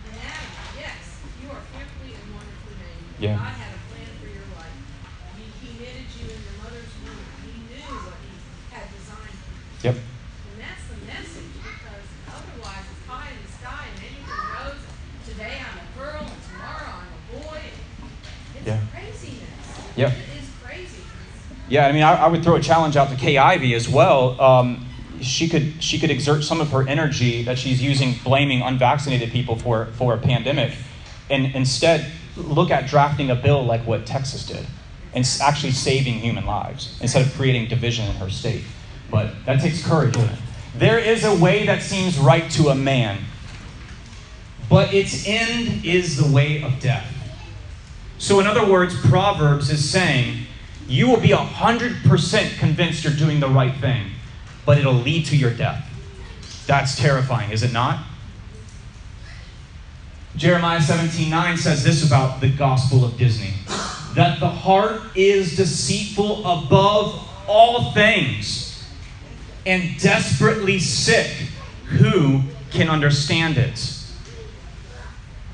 anatomy, 0.08 0.80
yes, 0.80 1.20
you 1.44 1.52
are 1.52 1.64
fearfully 1.76 2.16
and 2.16 2.26
wonderfully 2.32 2.80
made. 2.80 3.20
Yeah. 3.20 3.68
Yep. 9.84 9.94
And 9.94 10.58
that's 10.58 10.84
the 10.90 10.98
message 11.06 11.54
because 11.62 12.08
otherwise 12.28 12.84
it's 12.90 13.08
pie 13.08 13.30
in 13.30 13.40
the 13.46 13.52
sky 13.62 13.86
and 13.94 14.02
anything 14.02 14.26
goes. 14.26 14.82
Today 15.30 15.62
I'm 15.62 15.78
a 15.78 15.88
girl 15.94 16.26
and 16.26 16.42
tomorrow 16.50 16.92
I'm 16.98 17.14
a 17.14 17.46
boy. 17.46 17.62
It's 18.58 18.66
yeah. 18.66 18.82
craziness. 18.92 19.48
Yep. 19.96 20.12
It 20.12 20.42
is 20.42 20.50
crazy. 20.66 21.04
Yeah, 21.78 21.86
I 21.86 21.92
mean, 21.92 22.02
I, 22.02 22.16
I, 22.24 22.28
would 22.28 22.44
throw 22.44 22.56
a 22.56 22.60
challenge 22.60 22.98
out 22.98 23.10
to 23.10 23.16
Kay 23.16 23.38
Ivey 23.38 23.76
as 23.76 23.88
well. 23.88 24.42
Um, 24.42 24.88
she 25.22 25.48
could 25.48 25.84
she 25.84 26.00
could 26.00 26.10
exert 26.10 26.44
some 26.44 26.60
of 26.60 26.72
her 26.72 26.88
energy 26.88 27.44
that 27.44 27.60
she's 27.60 27.80
using 27.80 28.16
blaming 28.24 28.64
unvaccinated 28.64 29.30
people 29.30 29.58
for 29.58 29.86
for 29.94 30.16
a 30.16 30.18
pandemic, 30.18 30.74
and 31.30 31.54
instead 31.56 32.12
look 32.36 32.72
at 32.72 32.88
drafting 32.88 33.30
a 33.30 33.36
bill 33.36 33.64
like 33.64 33.86
what 33.86 34.08
Texas 34.08 34.44
did, 34.44 34.66
and 35.14 35.24
actually 35.40 35.72
saving 35.72 36.16
human 36.16 36.48
lives 36.48 36.98
instead 37.00 37.24
of 37.24 37.32
creating 37.36 37.68
division 37.68 38.08
in 38.08 38.16
her 38.16 38.32
state. 38.32 38.64
But 39.12 39.46
that 39.46 39.62
takes 39.62 39.86
courage. 39.86 40.18
There 40.76 40.98
is 40.98 41.26
a 41.26 41.36
way 41.36 41.68
that 41.68 41.84
seems 41.84 42.18
right 42.18 42.50
to 42.54 42.70
a 42.70 42.76
man, 42.76 43.20
but 44.68 44.96
its 44.96 45.28
end 45.28 45.86
is 45.86 46.18
the 46.18 46.26
way 46.34 46.64
of 46.64 46.80
death. 46.80 47.06
So, 48.18 48.40
in 48.40 48.48
other 48.48 48.66
words, 48.66 49.00
Proverbs 49.00 49.70
is 49.70 49.88
saying 49.88 50.47
you 50.88 51.08
will 51.08 51.20
be 51.20 51.30
100% 51.30 52.60
convinced 52.60 53.04
you're 53.04 53.14
doing 53.14 53.40
the 53.40 53.50
right 53.50 53.76
thing, 53.80 54.12
but 54.66 54.78
it'll 54.78 54.94
lead 54.94 55.26
to 55.28 55.36
your 55.36 55.52
death. 55.52 55.84
That's 56.66 56.98
terrifying, 56.98 57.52
is 57.52 57.64
it 57.64 57.74
not? 57.74 58.04
Jeremiah 60.36 60.82
17 60.82 61.30
9 61.30 61.58
says 61.58 61.84
this 61.84 62.06
about 62.06 62.42
the 62.42 62.50
gospel 62.50 63.04
of 63.04 63.18
Disney 63.18 63.54
that 64.14 64.40
the 64.40 64.50
heart 64.50 65.02
is 65.16 65.56
deceitful 65.56 66.40
above 66.40 67.28
all 67.48 67.92
things 67.92 68.84
and 69.66 70.00
desperately 70.00 70.80
sick. 70.80 71.32
Who 71.86 72.42
can 72.72 72.90
understand 72.90 73.58
it? 73.58 73.78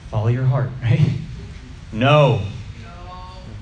Follow 0.09 0.27
your 0.27 0.45
heart, 0.45 0.69
right? 0.81 1.11
No. 1.91 2.41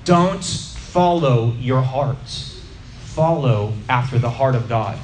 Don't 0.04 0.71
follow 0.92 1.54
your 1.58 1.80
hearts. 1.80 2.62
Follow 3.04 3.72
after 3.88 4.18
the 4.18 4.28
heart 4.28 4.54
of 4.54 4.68
God. 4.68 4.98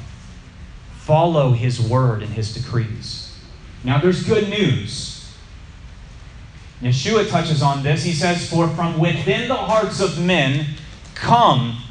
Follow 0.99 1.53
His 1.53 1.81
word 1.81 2.23
and 2.23 2.33
His 2.33 2.53
decrees. 2.53 3.35
Now, 3.85 3.99
there's 3.99 4.23
good 4.23 4.51
news. 4.51 5.35
Yeshua 6.83 7.29
touches 7.29 7.63
on 7.63 7.83
this. 7.83 8.05
He 8.05 8.13
says, 8.13 8.49
For 8.51 8.69
from 8.69 8.99
within 8.99 9.49
the 9.49 9.57
hearts 9.57 10.01
of 10.01 10.23
men 10.23 10.67
come 11.15 11.83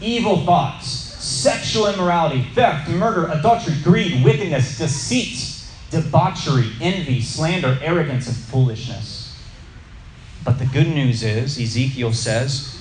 evil 0.00 0.44
thoughts 0.44 0.88
sexual 1.22 1.86
immorality, 1.86 2.42
theft, 2.54 2.90
murder, 2.90 3.28
adultery, 3.28 3.74
greed, 3.84 4.24
wickedness, 4.24 4.76
deceit, 4.76 5.64
debauchery, 5.90 6.72
envy, 6.80 7.20
slander, 7.20 7.78
arrogance, 7.80 8.26
and 8.26 8.36
foolishness. 8.36 9.38
But 10.44 10.58
the 10.58 10.66
good 10.66 10.88
news 10.88 11.22
is, 11.22 11.60
Ezekiel 11.60 12.12
says, 12.12 12.71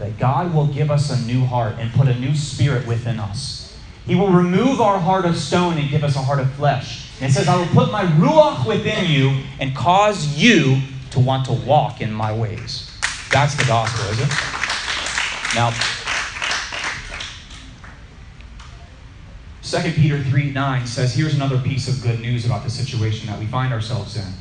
that 0.00 0.18
God 0.18 0.52
will 0.54 0.66
give 0.66 0.90
us 0.90 1.10
a 1.10 1.26
new 1.26 1.44
heart 1.44 1.76
and 1.78 1.92
put 1.92 2.08
a 2.08 2.18
new 2.18 2.34
spirit 2.34 2.86
within 2.86 3.20
us. 3.20 3.78
He 4.06 4.14
will 4.14 4.30
remove 4.30 4.80
our 4.80 4.98
heart 4.98 5.26
of 5.26 5.36
stone 5.36 5.76
and 5.76 5.88
give 5.90 6.02
us 6.02 6.16
a 6.16 6.22
heart 6.22 6.40
of 6.40 6.50
flesh. 6.54 7.06
And 7.20 7.30
it 7.30 7.34
says, 7.34 7.46
I 7.46 7.56
will 7.56 7.66
put 7.66 7.92
my 7.92 8.04
ruach 8.04 8.66
within 8.66 9.10
you 9.10 9.42
and 9.60 9.76
cause 9.76 10.38
you 10.38 10.80
to 11.10 11.20
want 11.20 11.44
to 11.46 11.52
walk 11.52 12.00
in 12.00 12.10
my 12.10 12.32
ways. 12.32 12.90
That's 13.30 13.54
the 13.54 13.64
gospel, 13.64 14.06
is 14.06 14.20
it? 14.20 14.28
Now, 15.54 15.70
2 19.62 19.92
Peter 19.92 20.22
3 20.24 20.50
9 20.50 20.86
says, 20.86 21.14
here's 21.14 21.34
another 21.34 21.58
piece 21.58 21.88
of 21.88 22.02
good 22.02 22.20
news 22.20 22.46
about 22.46 22.64
the 22.64 22.70
situation 22.70 23.26
that 23.26 23.38
we 23.38 23.44
find 23.46 23.72
ourselves 23.72 24.16
in. 24.16 24.32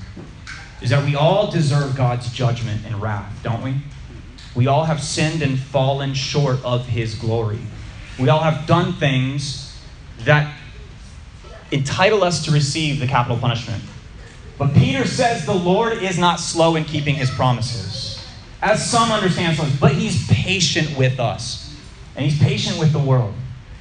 Is 0.82 0.90
that 0.92 1.04
we 1.04 1.16
all 1.16 1.52
deserve 1.52 1.98
God's 1.98 2.32
judgment 2.32 2.86
and 2.86 3.02
wrath, 3.02 3.38
don't 3.44 3.62
we? 3.62 3.76
We 4.56 4.68
all 4.68 4.86
have 4.86 5.02
sinned 5.02 5.42
and 5.42 5.60
fallen 5.60 6.14
short 6.14 6.64
of 6.64 6.88
his 6.88 7.16
glory. 7.16 7.60
We 8.20 8.30
all 8.30 8.42
have 8.42 8.68
done 8.68 8.94
things 8.94 9.80
that 10.20 10.54
entitle 11.72 12.24
us 12.24 12.46
to 12.46 12.52
receive 12.52 13.00
the 13.00 13.08
capital 13.08 13.38
punishment. 13.38 13.84
But 14.58 14.74
Peter 14.74 15.06
says 15.06 15.46
the 15.46 15.54
Lord 15.54 15.94
is 15.94 16.18
not 16.18 16.40
slow 16.40 16.76
in 16.76 16.84
keeping 16.84 17.16
his 17.16 17.32
promises, 17.32 18.22
as 18.62 18.90
some 18.90 19.12
understand 19.12 19.56
slow, 19.56 19.70
but 19.80 19.94
he's 19.94 20.28
patient 20.28 20.98
with 20.98 21.20
us. 21.20 21.74
And 22.16 22.26
he's 22.26 22.38
patient 22.38 22.78
with 22.78 22.92
the 22.92 23.00
world, 23.00 23.34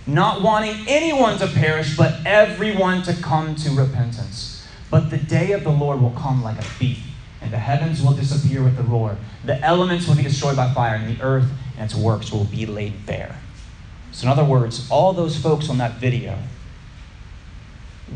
not 0.06 0.42
wanting 0.42 0.84
anyone 0.86 1.38
to 1.38 1.48
perish, 1.48 1.96
but 1.96 2.20
everyone 2.24 3.02
to 3.02 3.14
come 3.14 3.56
to 3.56 3.70
repentance. 3.70 4.64
But 4.90 5.10
the 5.10 5.18
day 5.18 5.52
of 5.52 5.64
the 5.64 5.70
Lord 5.70 6.00
will 6.00 6.12
come 6.12 6.44
like 6.44 6.58
a 6.58 6.62
thief, 6.62 7.02
and 7.48 7.54
the 7.54 7.58
heavens 7.58 8.02
will 8.02 8.12
disappear 8.12 8.62
with 8.62 8.76
the 8.76 8.82
roar. 8.82 9.16
The 9.46 9.58
elements 9.62 10.06
will 10.06 10.16
be 10.16 10.22
destroyed 10.22 10.54
by 10.54 10.70
fire, 10.74 10.96
and 10.96 11.16
the 11.16 11.22
earth 11.22 11.50
and 11.78 11.90
its 11.90 11.94
works 11.94 12.30
will 12.30 12.44
be 12.44 12.66
laid 12.66 13.06
bare. 13.06 13.36
So, 14.12 14.26
in 14.26 14.30
other 14.30 14.44
words, 14.44 14.86
all 14.90 15.14
those 15.14 15.38
folks 15.38 15.70
on 15.70 15.78
that 15.78 15.94
video 15.94 16.38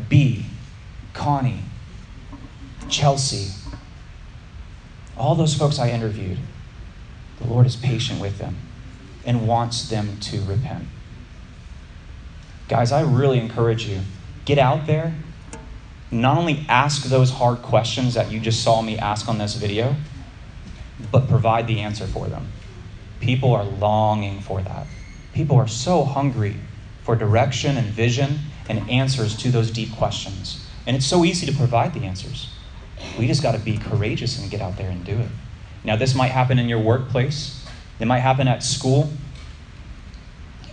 B, 0.07 0.45
Connie, 1.13 1.61
Chelsea, 2.89 3.51
all 5.17 5.33
those 5.33 5.55
folks 5.55 5.79
I 5.79 5.89
interviewed, 5.89 6.37
the 7.39 7.47
Lord 7.47 7.65
is 7.65 7.75
patient 7.75 8.21
with 8.21 8.37
them 8.37 8.57
and 9.25 9.47
wants 9.47 9.89
them 9.89 10.19
to 10.19 10.43
repent. 10.43 10.85
Guys, 12.67 12.91
I 12.91 13.01
really 13.01 13.39
encourage 13.39 13.87
you 13.87 14.01
get 14.45 14.59
out 14.59 14.85
there. 14.85 15.15
Not 16.13 16.37
only 16.37 16.63
ask 16.69 17.05
those 17.05 17.31
hard 17.31 17.63
questions 17.63 18.13
that 18.13 18.31
you 18.31 18.39
just 18.39 18.63
saw 18.63 18.83
me 18.83 18.99
ask 18.99 19.27
on 19.27 19.39
this 19.39 19.55
video, 19.55 19.95
but 21.11 21.27
provide 21.27 21.65
the 21.65 21.79
answer 21.79 22.05
for 22.05 22.27
them. 22.27 22.51
People 23.19 23.51
are 23.53 23.63
longing 23.63 24.39
for 24.39 24.61
that. 24.61 24.85
People 25.33 25.57
are 25.57 25.67
so 25.67 26.03
hungry 26.03 26.57
for 27.01 27.15
direction 27.15 27.77
and 27.77 27.87
vision 27.87 28.37
and 28.69 28.87
answers 28.91 29.35
to 29.37 29.49
those 29.49 29.71
deep 29.71 29.91
questions. 29.95 30.63
And 30.85 30.95
it's 30.95 31.07
so 31.07 31.25
easy 31.25 31.47
to 31.47 31.57
provide 31.57 31.95
the 31.95 32.05
answers. 32.05 32.53
We 33.17 33.25
just 33.25 33.41
got 33.41 33.53
to 33.53 33.59
be 33.59 33.77
courageous 33.77 34.39
and 34.39 34.51
get 34.51 34.61
out 34.61 34.77
there 34.77 34.91
and 34.91 35.03
do 35.03 35.17
it. 35.17 35.29
Now, 35.83 35.95
this 35.95 36.13
might 36.13 36.29
happen 36.29 36.59
in 36.59 36.69
your 36.69 36.79
workplace, 36.79 37.65
it 37.99 38.05
might 38.05 38.19
happen 38.19 38.47
at 38.47 38.61
school. 38.61 39.09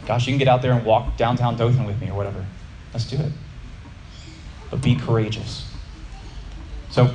Gosh, 0.07 0.27
you 0.27 0.33
can 0.33 0.39
get 0.39 0.49
out 0.49 0.61
there 0.61 0.73
and 0.73 0.85
walk 0.85 1.17
downtown 1.17 1.57
Dothan 1.57 1.87
with 1.87 1.99
me 1.99 2.11
or 2.11 2.15
whatever. 2.15 2.45
Let's 2.93 3.07
do 3.07 3.17
it. 3.17 3.33
But 4.71 4.83
be 4.83 4.95
courageous. 4.95 5.67
So, 6.91 7.15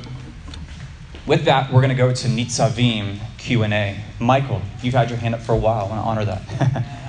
with 1.26 1.44
that, 1.46 1.72
we're 1.72 1.80
going 1.80 1.90
to 1.90 1.96
go 1.96 2.12
to 2.12 2.28
Nitzavim 2.28 3.18
Q&A. 3.38 4.00
Michael, 4.20 4.62
you've 4.82 4.94
had 4.94 5.10
your 5.10 5.18
hand 5.18 5.34
up 5.34 5.40
for 5.40 5.52
a 5.52 5.56
while. 5.56 5.86
I 5.86 5.88
want 5.88 6.02
to 6.02 6.06
honor 6.06 6.24
that. 6.24 6.76
Um, 6.76 6.84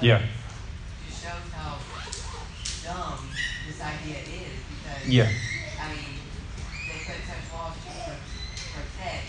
Yeah. 0.00 0.22
Just 1.08 1.24
shows 1.24 1.52
how 1.52 1.78
dumb 2.84 3.18
this 3.66 3.80
idea 3.80 4.18
is 4.18 4.54
because. 4.70 5.08
Yeah. 5.08 5.28
I 5.80 5.88
mean, 5.88 6.14
they 6.86 6.98
put 7.04 7.16
such 7.26 7.52
laws 7.52 7.74
to 7.84 8.12
protect 8.74 9.26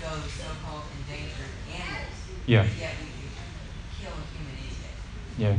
those 0.00 0.32
so-called 0.32 0.84
endangered 1.00 1.52
animals. 1.70 2.14
Yeah. 2.46 2.66
Yet 2.78 2.94
we 3.00 4.02
kill 4.02 4.12
a 4.12 4.24
human 4.36 4.54
any. 5.38 5.58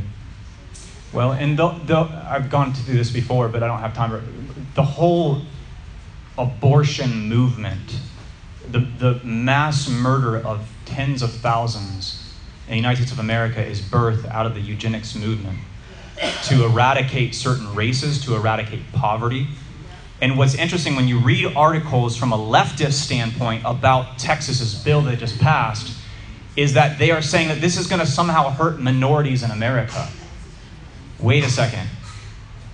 Well, 1.12 1.32
and 1.32 1.56
the, 1.56 1.68
the, 1.86 1.96
I've 2.28 2.50
gone 2.50 2.72
through 2.74 2.96
this 2.96 3.10
before, 3.10 3.48
but 3.48 3.62
I 3.62 3.68
don't 3.68 3.80
have 3.80 3.94
time. 3.94 4.66
The 4.74 4.82
whole 4.82 5.42
abortion 6.36 7.28
movement, 7.28 8.00
the, 8.68 8.80
the 8.80 9.20
mass 9.22 9.88
murder 9.88 10.38
of 10.38 10.68
tens 10.84 11.22
of 11.22 11.30
thousands 11.30 12.21
in 12.72 12.76
the 12.76 12.80
United 12.80 13.02
States 13.02 13.12
of 13.12 13.18
America 13.18 13.62
is 13.62 13.82
birthed 13.82 14.26
out 14.30 14.46
of 14.46 14.54
the 14.54 14.60
eugenics 14.60 15.14
movement 15.14 15.58
to 16.44 16.64
eradicate 16.64 17.34
certain 17.34 17.74
races, 17.74 18.24
to 18.24 18.34
eradicate 18.34 18.80
poverty. 18.94 19.46
And 20.22 20.38
what's 20.38 20.54
interesting 20.54 20.96
when 20.96 21.06
you 21.06 21.18
read 21.18 21.54
articles 21.54 22.16
from 22.16 22.32
a 22.32 22.38
leftist 22.38 22.94
standpoint 22.94 23.62
about 23.66 24.18
Texas's 24.18 24.74
bill 24.74 25.02
that 25.02 25.18
just 25.18 25.38
passed, 25.38 25.94
is 26.56 26.72
that 26.72 26.98
they 26.98 27.10
are 27.10 27.20
saying 27.20 27.48
that 27.48 27.60
this 27.60 27.76
is 27.76 27.86
going 27.86 28.00
to 28.00 28.06
somehow 28.06 28.48
hurt 28.48 28.80
minorities 28.80 29.42
in 29.42 29.50
America. 29.50 30.08
Wait 31.20 31.44
a 31.44 31.50
second. 31.50 31.86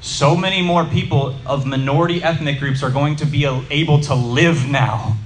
So 0.01 0.37
many 0.37 0.63
more 0.63 0.85
people 0.85 1.35
of 1.45 1.67
minority 1.67 2.23
ethnic 2.23 2.61
groups 2.61 2.85
are 2.85 2.91
going 2.91 3.17
to 3.17 3.27
be 3.27 3.47
able 3.47 4.01
to 4.03 4.15
live 4.15 4.69
now. 4.69 5.17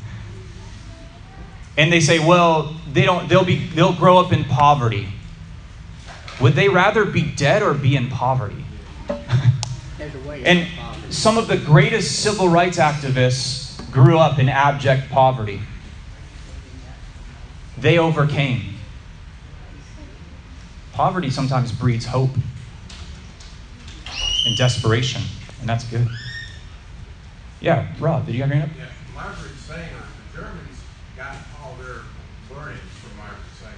And 1.77 1.93
they 1.93 2.01
say, 2.01 2.19
well, 2.19 2.75
they 2.93 3.05
don't 3.05 3.29
they'll 3.29 3.45
be 3.45 3.67
they'll 3.69 3.95
grow 3.95 4.19
up 4.19 4.33
in 4.33 4.45
poverty. 4.45 5.09
Would 6.41 6.55
they 6.55 6.69
rather 6.69 7.05
be 7.05 7.23
dead 7.23 7.63
or 7.63 7.75
be 7.75 7.97
in 7.97 8.09
poverty? 8.09 8.65
and 10.45 10.67
some 11.11 11.39
of 11.39 11.49
the 11.49 11.57
greatest 11.57 12.23
civil 12.23 12.49
rights 12.49 12.79
activists 12.79 13.91
grew 13.93 14.19
up 14.19 14.39
in 14.39 14.49
abject 14.49 15.11
poverty. 15.11 15.61
They 17.79 17.99
overcame. 17.99 18.75
Poverty 20.93 21.31
sometimes 21.31 21.73
breeds 21.73 22.05
hope 22.07 22.31
and 24.47 24.57
desperation, 24.57 25.23
and 25.61 25.69
that's 25.69 25.85
good. 25.85 26.07
Yeah, 27.61 27.93
Rob, 27.99 28.27
did 28.27 28.35
you 28.35 28.43
have 28.43 28.51
your 28.51 28.59
hand 28.59 28.71
up? 28.71 28.77
Yeah, 28.77 28.87
Sanger, 29.57 29.87
the 30.33 30.37
Germans 30.37 30.81
got 31.17 31.37
all 31.63 31.77
their 31.77 32.03
learning 32.51 32.81
from 33.01 33.17
Margaret 33.17 33.39
Sanger. 33.59 33.77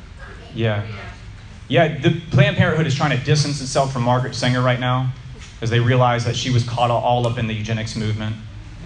Yeah. 0.55 0.87
Yeah, 1.67 1.99
the 1.99 2.21
Planned 2.31 2.57
Parenthood 2.57 2.87
is 2.87 2.95
trying 2.95 3.17
to 3.19 3.25
distance 3.25 3.61
itself 3.61 3.93
from 3.93 4.03
Margaret 4.03 4.35
Sanger 4.35 4.61
right 4.61 4.79
now 4.79 5.13
because 5.65 5.71
they 5.71 5.81
realize 5.81 6.29
that 6.29 6.37
she 6.37 6.51
was 6.53 6.61
caught 6.61 6.91
all 6.91 7.27
up 7.27 7.39
in 7.39 7.47
the 7.47 7.55
eugenics 7.55 7.97
movement. 7.97 8.37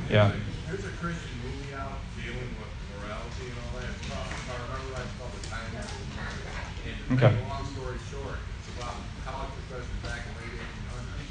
Yeah. 0.06 0.30
There's 0.70 0.86
a 0.86 0.94
Christian 1.02 1.34
movie 1.42 1.74
out 1.74 1.98
dealing 2.14 2.54
with 2.54 2.70
morality 2.94 3.50
and 3.50 3.58
all 3.58 3.82
that. 3.82 3.90
It's 3.90 4.06
called, 4.06 4.30
if 4.30 4.46
I 4.46 4.54
remember 4.62 4.94
right, 4.94 5.02
it's 5.02 5.16
called 5.18 5.34
The 5.34 5.44
Time 5.50 5.74
of 5.74 5.90
And 6.86 7.18
Okay. 7.18 7.34
a 7.34 7.50
long 7.50 7.66
story 7.66 7.98
short, 8.14 8.38
it's 8.46 8.70
about 8.78 8.94
college 9.26 9.52
professors 9.58 9.98
back 10.06 10.22
in 10.22 10.30
the 10.32 10.54
late 10.54 10.54
1800s 10.54 11.28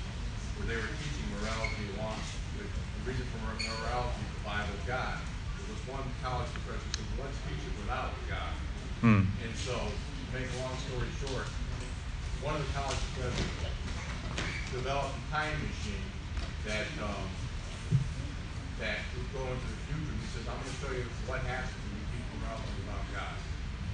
where 0.60 0.68
they 0.68 0.78
were 0.84 0.92
teaching 1.00 1.32
morality 1.40 1.96
along 1.96 2.20
with 2.60 2.68
the 2.68 3.02
reason 3.08 3.24
for 3.32 3.40
morality 3.48 4.20
is 4.20 4.32
the 4.36 4.44
Bible 4.44 4.76
of 4.76 4.84
God. 4.84 5.16
There 5.16 5.70
was 5.72 5.80
one 5.88 6.06
college 6.20 6.52
professor 6.60 6.84
who 6.84 6.92
said, 6.92 7.24
let's 7.24 7.40
teach 7.48 7.64
it 7.64 7.74
without 7.80 8.12
God. 8.28 8.52
Hmm. 9.00 9.32
And 9.42 9.54
so, 9.64 9.80
to 9.80 10.24
make 10.36 10.52
a 10.52 10.58
long 10.60 10.76
story 10.92 11.08
short, 11.24 11.48
one 12.44 12.60
of 12.60 12.62
the 12.68 12.72
college 12.76 13.00
professors 13.16 13.58
developed 14.88 15.16
a 15.20 15.36
time 15.36 15.52
machine 15.60 16.00
that, 16.66 16.88
um, 17.04 17.28
that 18.80 19.00
would 19.18 19.28
go 19.36 19.44
into 19.52 19.68
the 19.68 19.80
future. 19.84 20.16
He 20.16 20.28
says, 20.32 20.48
I'm 20.48 20.56
gonna 20.56 20.80
show 20.80 20.96
you 20.96 21.04
what 21.28 21.42
happens 21.42 21.76
when 21.84 22.00
you 22.00 22.08
keep 22.08 22.24
morality 22.40 22.72
without 22.80 23.04
God. 23.12 23.36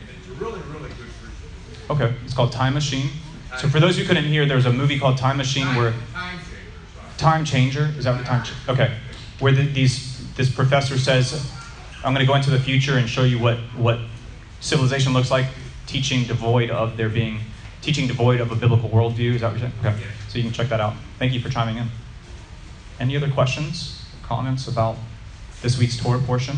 And 0.02 0.10
it's 0.14 0.28
a 0.30 0.38
really, 0.38 0.62
really 0.70 0.94
good 0.94 1.10
Christian. 1.18 1.50
Okay, 1.90 2.14
it's 2.24 2.36
called 2.36 2.52
Time 2.52 2.76
Machine. 2.76 3.10
So 3.58 3.68
for 3.70 3.80
those 3.80 3.98
who 3.98 4.06
couldn't 4.06 4.26
hear, 4.26 4.46
there's 4.46 4.68
a 4.68 4.74
movie 4.74 5.00
called 5.00 5.18
Time 5.18 5.38
Machine 5.38 5.66
where 5.74 5.94
Time 6.14 6.38
changer, 6.38 6.62
sorry. 6.94 7.18
Time 7.18 7.46
Changer 7.46 7.94
is 7.98 8.04
that 8.04 8.16
what 8.16 8.26
time? 8.28 8.44
Ch- 8.44 8.54
okay, 8.70 8.96
where 9.40 9.52
the, 9.52 9.66
these 9.66 10.32
this 10.36 10.54
professor 10.54 11.00
says, 11.00 11.52
"I'm 12.04 12.14
going 12.14 12.26
to 12.26 12.32
go 12.32 12.36
into 12.36 12.52
the 12.52 12.60
future 12.60 12.98
and 13.00 13.10
show 13.10 13.24
you 13.24 13.40
what 13.40 13.58
what 13.76 14.00
civilization 14.60 15.14
looks 15.14 15.32
like, 15.32 15.48
teaching 15.88 16.26
devoid 16.26 16.70
of 16.70 16.98
there 16.98 17.10
being 17.10 17.40
teaching 17.82 18.08
devoid 18.08 18.42
of 18.42 18.52
a 18.52 18.56
biblical 18.56 18.90
worldview." 18.90 19.36
Is 19.36 19.42
that 19.42 19.52
what 19.52 19.62
you're 19.62 19.70
saying? 19.70 19.96
Okay, 19.96 20.04
so 20.34 20.40
you 20.40 20.44
can 20.44 20.52
check 20.52 20.68
that 20.70 20.82
out. 20.82 20.96
Thank 21.20 21.34
you 21.34 21.40
for 21.40 21.50
chiming 21.50 21.78
in. 21.78 21.88
Any 23.00 23.16
other 23.16 23.30
questions? 23.30 24.00
comments 24.24 24.68
about 24.68 24.96
this 25.62 25.78
week's 25.78 25.98
Torah 25.98 26.18
portion? 26.20 26.58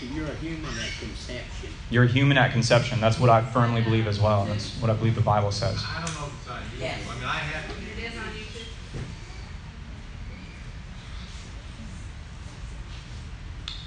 You're 0.00 0.26
a 0.26 0.34
human 0.36 0.70
at 0.78 0.90
conception. 0.98 1.70
You're 1.90 2.04
a 2.04 2.08
human 2.08 2.38
at 2.38 2.52
conception. 2.52 3.00
That's 3.00 3.18
what 3.20 3.28
I 3.28 3.42
firmly 3.42 3.82
believe 3.82 4.06
as 4.06 4.18
well. 4.18 4.46
That's 4.46 4.70
what 4.80 4.90
I 4.90 4.94
believe 4.94 5.16
the 5.16 5.20
Bible 5.20 5.52
says. 5.52 5.84
I 5.86 6.06
don't 6.06 6.14
know 6.14 6.26
if 6.26 6.40
it's 6.40 6.50
on 6.50 6.62
YouTube. 6.62 6.80
Yes. 6.80 7.00
I 7.10 7.14
mean, 7.14 7.24
I 7.24 7.36
have. 7.36 7.70
It 7.70 8.04
is 8.04 8.16
on 8.16 8.24
YouTube. 8.24 8.68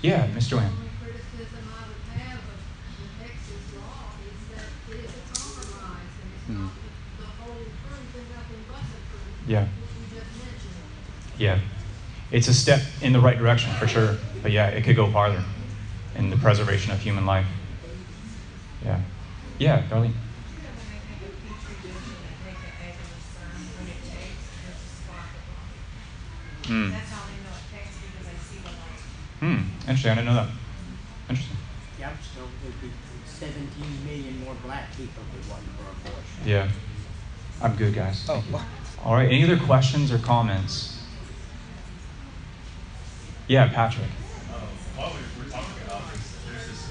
Yeah, 0.03 0.27
Mr. 0.27 0.57
Wayne. 0.57 0.65
The 0.65 0.77
only 0.77 0.89
criticism 1.01 1.63
I 1.73 1.87
would 1.87 2.21
have 2.21 2.39
of 2.39 2.59
the 2.99 3.23
Texas 3.23 3.63
law 3.79 4.13
is 4.29 4.39
that 4.53 4.67
it 4.93 5.05
is 5.05 5.09
a 5.09 5.23
compromise 5.33 6.13
and 6.21 6.29
it's 6.35 6.49
not 6.49 6.71
the, 6.75 7.23
the 7.23 7.29
whole 7.39 7.55
truth 7.55 8.13
and 8.19 8.27
nothing 8.35 8.61
but 8.67 8.83
the 8.93 8.99
truth. 9.09 9.30
Yeah. 9.47 9.61
Which 9.61 9.69
you 10.13 10.19
just 10.19 10.31
mentioned. 10.37 11.37
Yeah. 11.37 11.59
It's 12.31 12.47
a 12.47 12.53
step 12.53 12.81
in 13.01 13.13
the 13.13 13.19
right 13.19 13.37
direction 13.37 13.73
for 13.73 13.87
sure. 13.87 14.17
But 14.41 14.51
yeah, 14.51 14.67
it 14.67 14.83
could 14.83 14.95
go 14.95 15.11
farther 15.11 15.43
in 16.15 16.29
the 16.29 16.37
preservation 16.37 16.91
of 16.91 16.99
human 16.99 17.25
life. 17.25 17.45
Yeah. 18.83 18.99
Yeah, 19.57 19.83
Darlene. 19.89 20.13
Hmm. 26.65 26.91
That's 26.91 27.09
how 27.09 27.25
they 27.27 27.35
know 27.43 27.51
it 27.51 27.67
takes 27.75 27.97
because 27.99 28.27
I 28.31 28.37
see 28.39 28.59
what 28.63 28.71
I. 28.71 29.45
Hmm. 29.45 29.89
Interesting. 29.89 30.11
I 30.11 30.15
didn't 30.15 30.25
know 30.27 30.35
that. 30.35 30.49
Interesting. 31.27 31.57
Youngstown 31.99 32.47
would 32.63 32.81
be 32.81 32.91
seventeen 33.25 34.05
million 34.05 34.45
more 34.45 34.55
black 34.63 34.95
people 34.95 35.23
if 35.33 35.45
it 35.45 35.51
wasn't 35.51 35.75
for 35.75 35.91
abortion. 35.91 36.45
Yeah. 36.45 36.69
I'm 37.61 37.75
good, 37.75 37.93
guys. 37.93 38.23
Thank 38.23 38.45
you. 38.47 38.59
All 39.03 39.13
right. 39.13 39.25
Any 39.27 39.43
other 39.43 39.57
questions 39.57 40.11
or 40.11 40.19
comments? 40.19 41.01
Yeah, 43.47 43.67
Patrick. 43.67 44.05
Um, 44.53 44.61
while 44.95 45.11
we 45.11 45.25
were 45.41 45.49
talking 45.49 45.73
about 45.83 46.05
this, 46.13 46.37
there's 46.45 46.69
this 46.69 46.83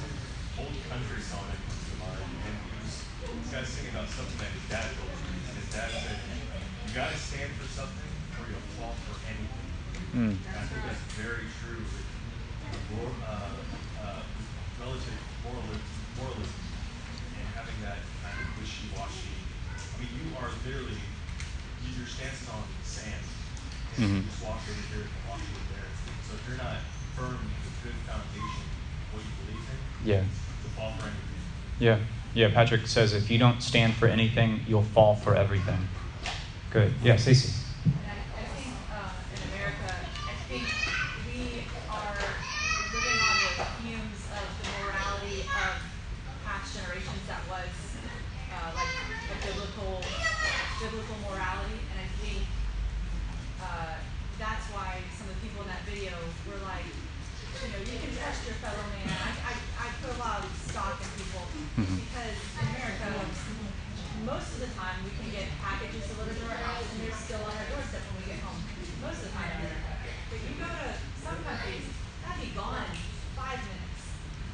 old 0.59 0.75
country 0.91 1.23
song 1.23 1.47
that 1.49 1.61
comes 1.63 1.83
to 1.87 1.95
mind, 2.03 2.27
and 2.27 2.57
it 2.59 2.67
was, 2.83 3.07
this 3.07 3.49
guy's 3.55 3.71
singing 3.71 3.95
about 3.95 4.11
something 4.11 4.37
that 4.43 4.51
his 4.51 4.67
dad 4.67 4.91
told 4.99 5.15
him. 5.15 5.39
And 5.39 5.55
his 5.57 5.71
dad 5.71 5.89
said, 5.89 6.19
You 6.19 6.91
gotta 6.93 7.17
stand 7.17 7.55
for 7.55 7.69
something 7.71 8.11
or 8.37 8.45
you'll 8.51 8.69
fall 8.77 8.93
for 9.07 9.17
anything. 9.31 9.71
Hmm. 10.11 10.35
And 10.35 10.57
I 10.59 10.65
think 10.67 10.83
that's 10.91 11.07
very 11.15 11.47
true 11.63 11.79
with 11.79 12.11
uh, 13.23 13.55
uh, 14.03 14.23
relative 14.83 15.21
moralism, 15.47 15.81
moralism 16.19 16.61
and 17.39 17.47
having 17.55 17.79
that 17.87 18.03
kind 18.21 18.35
of 18.35 18.49
wishy 18.59 18.91
washy. 18.99 19.31
I 19.79 20.03
mean, 20.03 20.11
you 20.19 20.27
are 20.37 20.51
literally, 20.67 20.99
you- 22.21 22.27
your 22.27 22.33
stance 22.33 22.43
is 22.43 22.49
on 22.49 22.65
sand. 22.85 23.25
And 23.97 24.17
you 24.17 24.23
just 24.31 24.43
walk 24.45 24.61
over 24.69 24.81
here 24.93 25.05
and 25.09 25.29
walk 25.29 25.41
over 25.41 25.65
there. 25.73 25.89
So 26.29 26.35
if 26.37 26.43
you're 26.49 26.59
not 26.59 26.77
firm 27.17 27.39
with 27.41 27.73
a 27.73 27.85
good 27.85 27.99
foundation, 28.07 28.65
what 29.13 29.25
you 29.25 29.33
believe 29.45 29.65
in, 29.65 30.09
Yeah. 30.09 30.25
fall 30.77 30.93
for 30.99 31.07
anything. 31.09 31.45
Yeah. 31.79 31.99
Yeah, 32.33 32.49
Patrick 32.55 32.87
says 32.87 33.13
if 33.13 33.29
you 33.31 33.39
don't 33.39 33.61
stand 33.63 33.95
for 33.95 34.07
anything, 34.07 34.65
you'll 34.69 34.85
fall 34.95 35.17
for 35.17 35.35
everything. 35.35 35.89
Good. 36.71 36.95
Yeah, 37.03 37.17
Stacey. 37.17 37.53
I, 38.07 38.15
I 38.39 38.45
think 38.55 38.75
uh, 38.95 39.11
in 39.35 39.41
America, 39.51 39.91
I 40.31 40.35
think 40.47 40.69
we 41.27 41.65
are 41.91 42.15
living 42.95 43.19
on 43.19 43.35
the 43.43 43.65
fumes 43.83 44.23
of 44.31 44.47
the 44.63 44.67
morality 44.79 45.43
of 45.51 45.83
past 46.47 46.71
generations 46.79 47.27
that 47.27 47.43
was 47.51 47.67
uh, 48.55 48.71
like 48.79 48.87
a 48.87 49.47
biblical, 49.47 49.99
biblical 50.79 51.17
morality, 51.27 51.83
and 51.91 51.99
I 51.99 52.07
think 52.23 52.47
uh, 53.61 53.99
that's 54.39 54.67
why 54.71 55.03
some 55.19 55.27
of 55.29 55.35
the 55.35 55.41
people 55.43 55.63
in 55.67 55.69
that 55.69 55.83
video 55.83 56.15
were 56.47 56.63
like, 56.63 56.87
you 56.87 57.69
know, 57.75 57.83
you 57.83 57.99
can 57.99 58.15
trust 58.17 58.47
your 58.47 58.55
fellow 58.63 58.87
man. 58.95 59.11
I, 59.11 59.31
I, 59.51 59.53
I 59.53 59.87
put 60.01 60.15
a 60.15 60.19
lot 60.23 60.41
of 60.47 60.49
stock 60.71 60.97
in 61.03 61.11
people 61.19 61.45
Mhm. 61.77 61.97
because 62.09 62.37
in 62.57 62.67
America, 62.73 63.05
most 64.25 64.49
of 64.57 64.61
the 64.65 64.73
time 64.77 65.05
we 65.05 65.13
can 65.17 65.29
get 65.33 65.49
packages 65.61 66.09
delivered 66.09 66.37
to 66.41 66.45
our 66.49 66.57
house 66.61 66.85
and 66.89 67.05
they're 67.05 67.13
still 67.17 67.41
on 67.45 67.53
our 67.53 67.69
doorstep 67.69 68.01
when 68.11 68.25
we 68.25 68.33
get 68.33 68.41
home. 68.41 68.61
Most 69.05 69.21
of 69.25 69.25
the 69.29 69.35
time 69.37 69.49
in 69.55 69.57
America. 69.61 69.93
But 70.33 70.39
you 70.41 70.53
go 70.57 70.69
to 70.69 70.89
some 71.21 71.41
countries, 71.45 71.85
that'd 72.25 72.41
be 72.41 72.53
gone 72.57 72.81
in 72.89 72.97
five 73.37 73.61
minutes. 73.61 74.03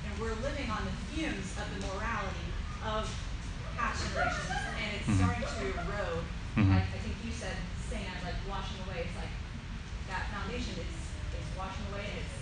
And 0.06 0.12
we're 0.18 0.34
living 0.42 0.66
on 0.70 0.82
the 0.86 0.94
fumes 1.14 1.54
of 1.58 1.66
the 1.72 1.80
morality 1.86 2.50
of 2.82 3.06
past 3.78 4.02
generations 4.02 4.50
and 4.82 4.88
it's 4.98 5.08
Mhm. 5.08 5.18
starting 5.22 5.46
to 5.46 5.62
erode. 5.86 6.26
Mhm. 6.58 6.70
Like 6.74 6.90
I 6.90 6.98
think 7.06 7.16
you 7.22 7.30
said 7.30 7.54
sand, 7.86 8.18
like 8.26 8.38
washing 8.50 8.82
away, 8.86 9.06
it's 9.06 9.14
like 9.18 9.30
that 10.10 10.30
foundation 10.34 10.74
is 10.74 10.94
is 11.38 11.46
washing 11.58 11.86
away 11.94 12.02
and 12.06 12.18
it's 12.22 12.34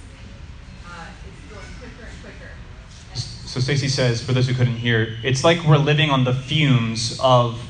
uh, 0.85 1.09
it's 1.27 1.41
going 1.51 1.71
quicker 1.81 2.05
and 2.07 2.17
quicker. 2.23 2.53
And 3.11 3.19
So 3.49 3.54
Stacy 3.65 3.89
says, 3.89 4.23
for 4.23 4.33
those 4.33 4.47
who 4.47 4.55
couldn't 4.55 4.77
hear, 4.77 5.17
it's 5.23 5.43
like 5.43 5.65
we're 5.65 5.79
living 5.79 6.11
on 6.11 6.25
the 6.25 6.35
fumes 6.35 7.19
of 7.23 7.61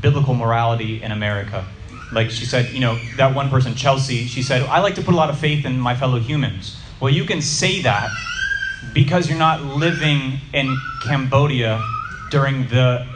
biblical 0.00 0.34
morality 0.34 1.02
in 1.02 1.12
America. 1.12 1.64
Like 2.12 2.30
she 2.30 2.44
said, 2.44 2.72
you 2.72 2.80
know, 2.80 2.98
that 3.16 3.34
one 3.34 3.50
person, 3.50 3.74
Chelsea, 3.74 4.24
she 4.24 4.42
said, 4.42 4.62
I 4.62 4.80
like 4.80 4.94
to 4.96 5.02
put 5.02 5.14
a 5.14 5.16
lot 5.16 5.30
of 5.30 5.38
faith 5.38 5.64
in 5.64 5.78
my 5.78 5.94
fellow 5.94 6.18
humans. 6.18 6.78
Well, 7.00 7.12
you 7.12 7.24
can 7.24 7.42
say 7.42 7.82
that 7.82 8.10
because 8.94 9.28
you're 9.28 9.38
not 9.38 9.62
living 9.62 10.38
in 10.52 10.76
Cambodia 11.04 11.80
during 12.30 12.66
the 12.68 13.06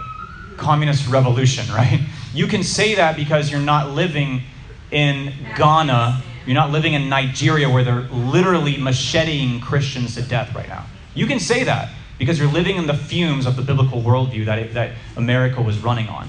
communist 0.57 1.09
revolution, 1.09 1.67
right? 1.75 2.01
You 2.35 2.47
can 2.47 2.63
say 2.63 2.95
that 2.97 3.17
because 3.17 3.51
you're 3.51 3.61
not 3.61 3.91
living 3.91 4.43
in 4.91 5.33
Ghana, 5.57 6.23
you're 6.47 6.55
not 6.55 6.71
living 6.71 6.95
in 6.95 7.09
Nigeria 7.09 7.69
where 7.69 7.83
they're 7.83 8.03
literally 8.03 8.77
macheting 8.77 9.61
Christians 9.61 10.15
to 10.15 10.23
death 10.23 10.55
right 10.55 10.69
now. 10.69 10.85
You 11.15 11.27
can 11.27 11.41
say 11.41 11.65
that 11.65 11.91
because 12.19 12.39
you're 12.39 12.51
living 12.51 12.77
in 12.77 12.87
the 12.87 12.95
fumes 12.95 13.47
of 13.47 13.57
the 13.57 13.63
biblical 13.63 14.01
worldview 14.03 14.45
that, 14.47 14.59
it, 14.59 14.75
that 14.75 14.93
America 15.17 15.61
was 15.61 15.79
running 15.79 16.09
on. 16.09 16.29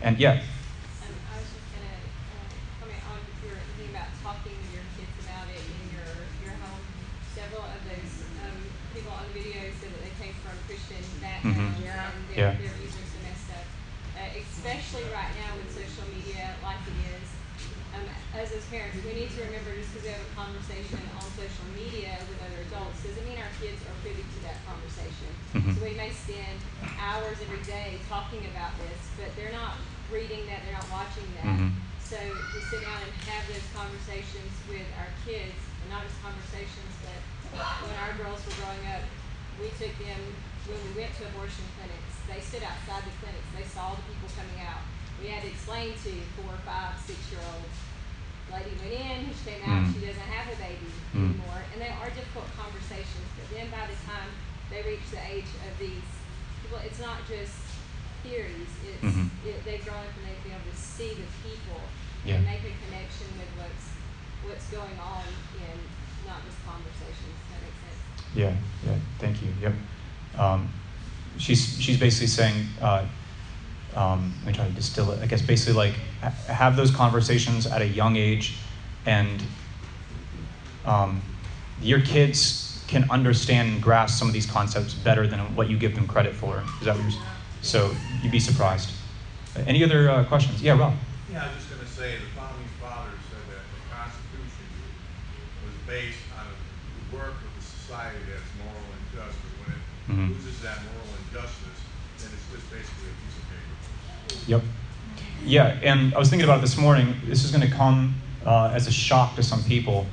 And 0.00 0.18
yeah, 0.18 0.40
Um, 0.40 1.14
I 1.30 1.36
was 1.38 1.46
just 1.52 1.68
gonna, 1.76 1.94
uh, 1.94 2.80
comment 2.80 3.02
on 3.12 3.18
if 3.22 3.36
you're 3.44 3.60
thinking 3.76 3.94
about 3.94 4.08
talking 4.24 4.56
with 4.56 4.72
your 4.72 4.86
kids 4.96 5.12
about 5.22 5.46
it 5.52 5.62
in 5.62 5.84
your, 5.94 6.10
your 6.48 6.54
home. 6.64 6.82
Several 7.36 7.62
of 7.62 7.80
those, 7.86 8.12
um, 8.42 8.56
people 8.96 9.12
on 9.12 9.24
the 9.30 9.34
video 9.36 9.68
said 9.78 9.92
that 9.94 10.02
they 10.02 10.14
came 10.18 10.34
from 10.40 10.56
Christian 10.66 11.02
backgrounds 11.20 11.60
Mhm. 11.60 11.86
and 11.86 12.16
Yeah. 12.32 12.56
their, 12.56 12.72
their 12.72 12.74
views 12.80 12.94
are 12.96 13.08
some 13.12 13.22
messed 13.28 13.50
up. 13.52 13.66
Uh, 14.16 14.32
especially 14.42 15.06
right 15.12 15.32
now 15.38 15.54
with 15.60 15.68
social 15.70 16.08
media 16.08 16.56
like 16.64 16.80
it 16.88 16.98
is. 17.20 17.28
Um, 17.92 18.08
as 18.32 18.48
those 18.48 18.64
parents, 18.72 18.96
we 19.04 19.12
need 19.12 19.28
to 19.36 19.44
remember 19.44 19.76
just 19.76 19.92
because 19.92 20.08
we 20.08 20.10
have 20.16 20.24
a 20.24 20.32
conversation 20.32 20.96
on 21.20 21.28
social 21.36 21.68
media 21.76 22.16
with 22.24 22.40
other 22.40 22.64
adults, 22.64 23.04
doesn't 23.04 23.20
mean 23.28 23.36
our 23.36 23.52
kids 23.60 23.76
are 23.84 23.92
privy 24.00 24.24
to 24.24 24.38
that 24.48 24.56
conversation. 24.64 25.28
Mhm. 25.52 25.76
So 25.76 25.84
we 25.84 25.92
may 25.92 26.08
spend 26.08 26.56
hours 26.96 27.36
every 27.44 27.60
day 27.68 28.00
talking 28.08 28.40
about 28.48 28.72
this, 28.80 28.96
but 29.20 29.28
they're 29.36 29.52
not 29.52 29.76
reading 30.08 30.48
that, 30.48 30.64
they're 30.64 30.72
not 30.80 30.88
watching 30.88 31.28
that. 31.36 31.44
Mhm. 31.44 31.76
So 32.00 32.16
we 32.16 32.60
sit 32.72 32.80
down 32.80 33.04
and 33.04 33.12
have 33.28 33.44
those 33.52 33.68
conversations 33.76 34.52
with 34.64 34.88
our 34.96 35.12
kids, 35.28 35.56
and 35.84 35.88
not 35.92 36.08
just 36.08 36.16
conversations, 36.24 36.92
but 37.04 37.20
when 37.84 37.96
our 38.00 38.16
girls 38.16 38.40
were 38.48 38.56
growing 38.56 38.84
up, 38.96 39.04
we 39.60 39.68
took 39.76 39.92
them, 40.00 40.20
when 40.64 40.80
we 40.92 41.00
went 41.08 41.14
to 41.16 41.24
abortion 41.32 41.64
clinics, 41.80 42.12
they 42.28 42.40
stood 42.44 42.60
outside 42.68 43.00
the 43.08 43.14
clinics, 43.24 43.48
they 43.56 43.64
saw 43.64 43.96
the 43.96 44.04
people 44.04 44.28
coming 44.36 44.60
out. 44.60 44.84
We 45.16 45.32
had 45.32 45.40
to 45.40 45.48
explain 45.48 45.96
to 45.96 46.12
four, 46.36 46.52
five, 46.68 46.92
six-year-olds, 47.00 47.76
lady 48.52 48.76
went 48.76 48.92
in, 48.92 49.18
she 49.32 49.56
came 49.56 49.64
out, 49.64 49.80
Mm. 49.88 49.92
she 49.96 50.00
doesn't 50.04 50.28
have 50.28 50.52
a 50.52 50.56
baby 50.60 50.92
Mm. 51.16 51.32
anymore, 51.32 51.64
and 51.72 51.80
they 51.80 51.88
are 51.88 52.10
difficult 52.12 52.44
conversations, 52.60 53.24
but 53.40 53.48
then 53.48 53.72
by 53.72 53.88
the 53.88 53.96
time 54.04 54.28
they 54.68 54.84
reach 54.84 55.08
the 55.08 55.22
age 55.24 55.48
of 55.64 55.72
these 55.80 56.04
people, 56.60 56.76
it's 56.84 57.00
not 57.00 57.24
just 57.24 57.56
theories, 58.22 58.68
it's, 58.84 59.00
Mhm. 59.02 59.30
it, 59.48 59.64
they've 59.64 59.84
grown 59.84 60.04
up 60.04 60.12
and 60.20 60.26
they've 60.28 60.42
been 60.44 60.52
able 60.52 60.68
to 60.70 60.76
see 60.76 61.16
the 61.16 61.28
people 61.40 61.80
Yeah. 62.24 62.36
and 62.36 62.44
make 62.44 62.60
a 62.68 62.74
connection 62.84 63.26
with 63.40 63.48
what's, 63.56 63.86
what's 64.44 64.66
going 64.68 64.98
on 65.00 65.24
in 65.56 65.76
not 66.28 66.44
just 66.44 66.60
conversations, 66.68 67.32
does 67.40 67.48
that 67.56 67.62
make 67.64 67.78
sense? 67.80 68.00
Yeah, 68.36 68.54
yeah, 68.84 68.98
thank 69.18 69.40
you. 69.42 69.52
Yep. 69.60 69.74
Um, 70.38 70.72
she's 71.38 71.80
she's 71.80 71.98
basically 71.98 72.26
saying, 72.28 72.66
uh, 72.80 73.04
um, 73.94 74.32
let 74.40 74.46
me 74.48 74.52
try 74.52 74.66
to 74.66 74.72
distill 74.72 75.10
it. 75.12 75.20
I 75.22 75.26
guess 75.26 75.42
basically 75.42 75.74
like 75.74 75.94
ha- 76.20 76.52
have 76.52 76.76
those 76.76 76.90
conversations 76.90 77.66
at 77.66 77.82
a 77.82 77.86
young 77.86 78.16
age, 78.16 78.54
and 79.06 79.42
um, 80.84 81.20
your 81.80 82.00
kids 82.00 82.84
can 82.88 83.08
understand 83.10 83.68
and 83.70 83.82
grasp 83.82 84.18
some 84.18 84.28
of 84.28 84.34
these 84.34 84.46
concepts 84.46 84.94
better 84.94 85.26
than 85.26 85.40
what 85.56 85.68
you 85.70 85.76
give 85.78 85.94
them 85.94 86.06
credit 86.06 86.34
for. 86.34 86.62
Is 86.80 86.86
that 86.86 86.94
what 86.96 87.02
you're? 87.04 87.12
So 87.62 87.94
you'd 88.22 88.32
be 88.32 88.40
surprised. 88.40 88.90
Any 89.66 89.84
other 89.84 90.10
uh, 90.10 90.24
questions? 90.24 90.62
Yeah, 90.62 90.78
Rob. 90.78 90.94
Yeah, 91.30 91.44
I 91.44 91.46
was 91.48 91.56
just 91.62 91.70
gonna 91.70 91.86
say, 91.88 92.16
the 92.18 92.28
founding 92.34 92.66
fathers 92.80 93.20
said 93.30 93.44
that 93.52 93.62
the 93.64 93.80
Constitution 93.92 94.66
was 95.64 95.76
based 95.86 96.18
on 96.40 96.48
the 96.50 97.16
work 97.16 97.36
of 97.36 97.52
a 97.52 97.62
society 97.62 98.18
that's 98.28 98.48
moral 98.60 98.82
and 98.82 99.04
just, 99.14 99.36
but 99.40 99.52
when 99.62 99.70
it 99.76 99.82
Mhm. 100.10 100.28
loses 100.34 100.58
that 100.66 100.82
moral 100.90 101.08
injustice, 101.28 101.80
then 102.20 102.28
it's 102.34 102.48
just 102.50 102.66
basically 102.72 103.08
a 103.12 103.16
piece 103.22 103.36
of 103.38 103.44
paper. 103.48 103.76
Yep. 104.46 104.62
Yeah, 105.44 105.78
and 105.82 106.14
I 106.14 106.18
was 106.18 106.30
thinking 106.30 106.44
about 106.44 106.58
it 106.58 106.62
this 106.62 106.76
morning. 106.76 107.16
This 107.24 107.44
is 107.44 107.50
going 107.50 107.68
to 107.68 107.74
come 107.74 108.14
uh, 108.46 108.72
as 108.74 108.86
a 108.86 108.92
shock 108.92 109.36
to 109.36 109.42
some 109.42 109.62
people. 109.64 110.06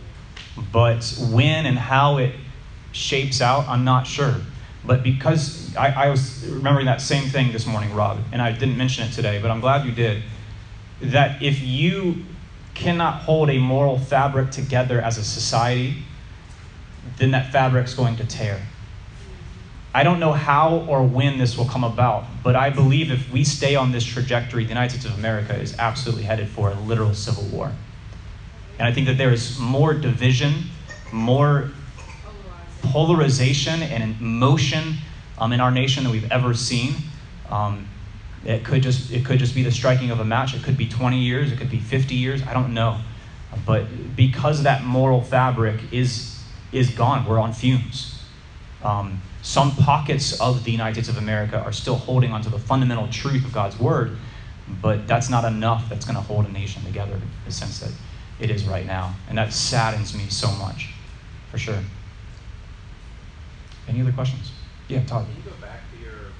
But 0.71 1.03
when 1.31 1.65
and 1.65 1.77
how 1.77 2.17
it 2.17 2.35
shapes 2.91 3.41
out, 3.41 3.67
I'm 3.67 3.83
not 3.83 4.07
sure. 4.07 4.35
But 4.83 5.03
because 5.03 5.75
I, 5.75 6.05
I 6.05 6.09
was 6.09 6.45
remembering 6.47 6.85
that 6.87 7.01
same 7.01 7.29
thing 7.29 7.51
this 7.51 7.67
morning, 7.67 7.93
Rob, 7.93 8.19
and 8.31 8.41
I 8.41 8.51
didn't 8.51 8.77
mention 8.77 9.07
it 9.07 9.11
today, 9.11 9.39
but 9.41 9.51
I'm 9.51 9.59
glad 9.59 9.85
you 9.85 9.91
did. 9.91 10.23
That 11.01 11.41
if 11.41 11.61
you 11.61 12.25
cannot 12.73 13.21
hold 13.21 13.49
a 13.49 13.57
moral 13.57 13.99
fabric 13.99 14.51
together 14.51 15.01
as 15.01 15.17
a 15.17 15.23
society, 15.23 16.03
then 17.17 17.31
that 17.31 17.51
fabric's 17.51 17.93
going 17.93 18.15
to 18.17 18.25
tear. 18.25 18.61
I 19.93 20.03
don't 20.03 20.19
know 20.19 20.33
how 20.33 20.85
or 20.87 21.03
when 21.03 21.39
this 21.39 21.57
will 21.57 21.65
come 21.65 21.83
about, 21.83 22.25
but 22.43 22.55
I 22.55 22.69
believe 22.69 23.11
if 23.11 23.31
we 23.31 23.43
stay 23.43 23.75
on 23.75 23.91
this 23.91 24.03
trajectory, 24.03 24.63
the 24.63 24.69
United 24.69 24.91
States 24.91 25.05
of 25.05 25.17
America 25.17 25.55
is 25.55 25.75
absolutely 25.79 26.23
headed 26.23 26.47
for 26.47 26.69
a 26.69 26.75
literal 26.75 27.13
civil 27.15 27.43
war. 27.45 27.71
And 28.77 28.87
I 28.87 28.93
think 28.93 29.07
that 29.07 29.17
there 29.17 29.33
is 29.33 29.57
more 29.57 29.93
division, 29.93 30.65
more 31.11 31.71
polarization 32.83 33.81
and 33.81 34.03
emotion 34.03 34.95
um, 35.39 35.53
in 35.53 35.59
our 35.59 35.71
nation 35.71 36.03
than 36.03 36.11
we've 36.11 36.31
ever 36.31 36.53
seen. 36.53 36.95
Um, 37.49 37.87
it 38.45 38.63
could 38.63 38.83
just 38.83 39.11
it 39.11 39.25
could 39.25 39.39
just 39.39 39.55
be 39.55 39.63
the 39.63 39.71
striking 39.71 40.11
of 40.11 40.19
a 40.19 40.25
match. 40.25 40.53
It 40.53 40.63
could 40.63 40.77
be 40.77 40.87
20 40.87 41.19
years. 41.19 41.51
It 41.51 41.57
could 41.57 41.69
be 41.69 41.79
50 41.79 42.15
years. 42.15 42.41
I 42.43 42.53
don't 42.53 42.73
know, 42.73 43.01
but 43.65 44.15
because 44.15 44.63
that 44.63 44.83
moral 44.83 45.21
fabric 45.21 45.81
is 45.91 46.41
is 46.71 46.91
gone, 46.91 47.25
we're 47.25 47.39
on 47.39 47.53
fumes. 47.53 48.18
Um, 48.83 49.21
some 49.41 49.75
pockets 49.75 50.39
of 50.39 50.63
the 50.63 50.71
United 50.71 50.93
States 50.93 51.09
of 51.09 51.17
America 51.17 51.59
are 51.59 51.71
still 51.71 51.95
holding 51.95 52.31
onto 52.31 52.49
the 52.49 52.59
fundamental 52.59 53.07
truth 53.09 53.45
of 53.45 53.53
God's 53.53 53.79
word, 53.79 54.17
but 54.81 55.07
that's 55.07 55.29
not 55.29 55.45
enough. 55.45 55.89
That's 55.89 56.05
going 56.05 56.15
to 56.15 56.21
hold 56.21 56.45
a 56.45 56.51
nation 56.51 56.83
together 56.83 57.15
in 57.15 57.21
the 57.45 57.51
sense 57.51 57.79
that 57.79 57.91
it 58.39 58.49
is 58.49 58.65
right 58.65 58.85
now, 58.85 59.15
and 59.27 59.37
that 59.37 59.51
saddens 59.51 60.15
me 60.15 60.27
so 60.29 60.49
much, 60.51 60.91
for 61.51 61.57
sure. 61.57 61.79
Any 63.87 64.01
other 64.01 64.11
questions? 64.11 64.51
Yeah, 64.87 65.03
Todd. 65.03 65.25
Can 65.25 65.35
you 65.35 65.49
go 65.49 65.57
back 65.59 65.81
to 65.91 65.97
your, 65.99 66.31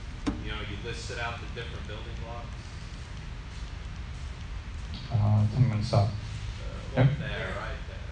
you 0.46 0.52
know, 0.52 0.58
you 0.70 0.78
listed 0.88 1.20
out 1.20 1.40
the 1.40 1.60
different 1.60 1.86
building 1.88 2.06
blocks? 2.24 2.46
Uh, 5.12 5.44
I'm 5.58 5.70
going 5.70 5.82
to 5.82 5.86
stop. 5.86 6.08
Uh, 6.08 6.96
there, 6.96 7.06
right 7.58 7.80
there. 7.90 8.10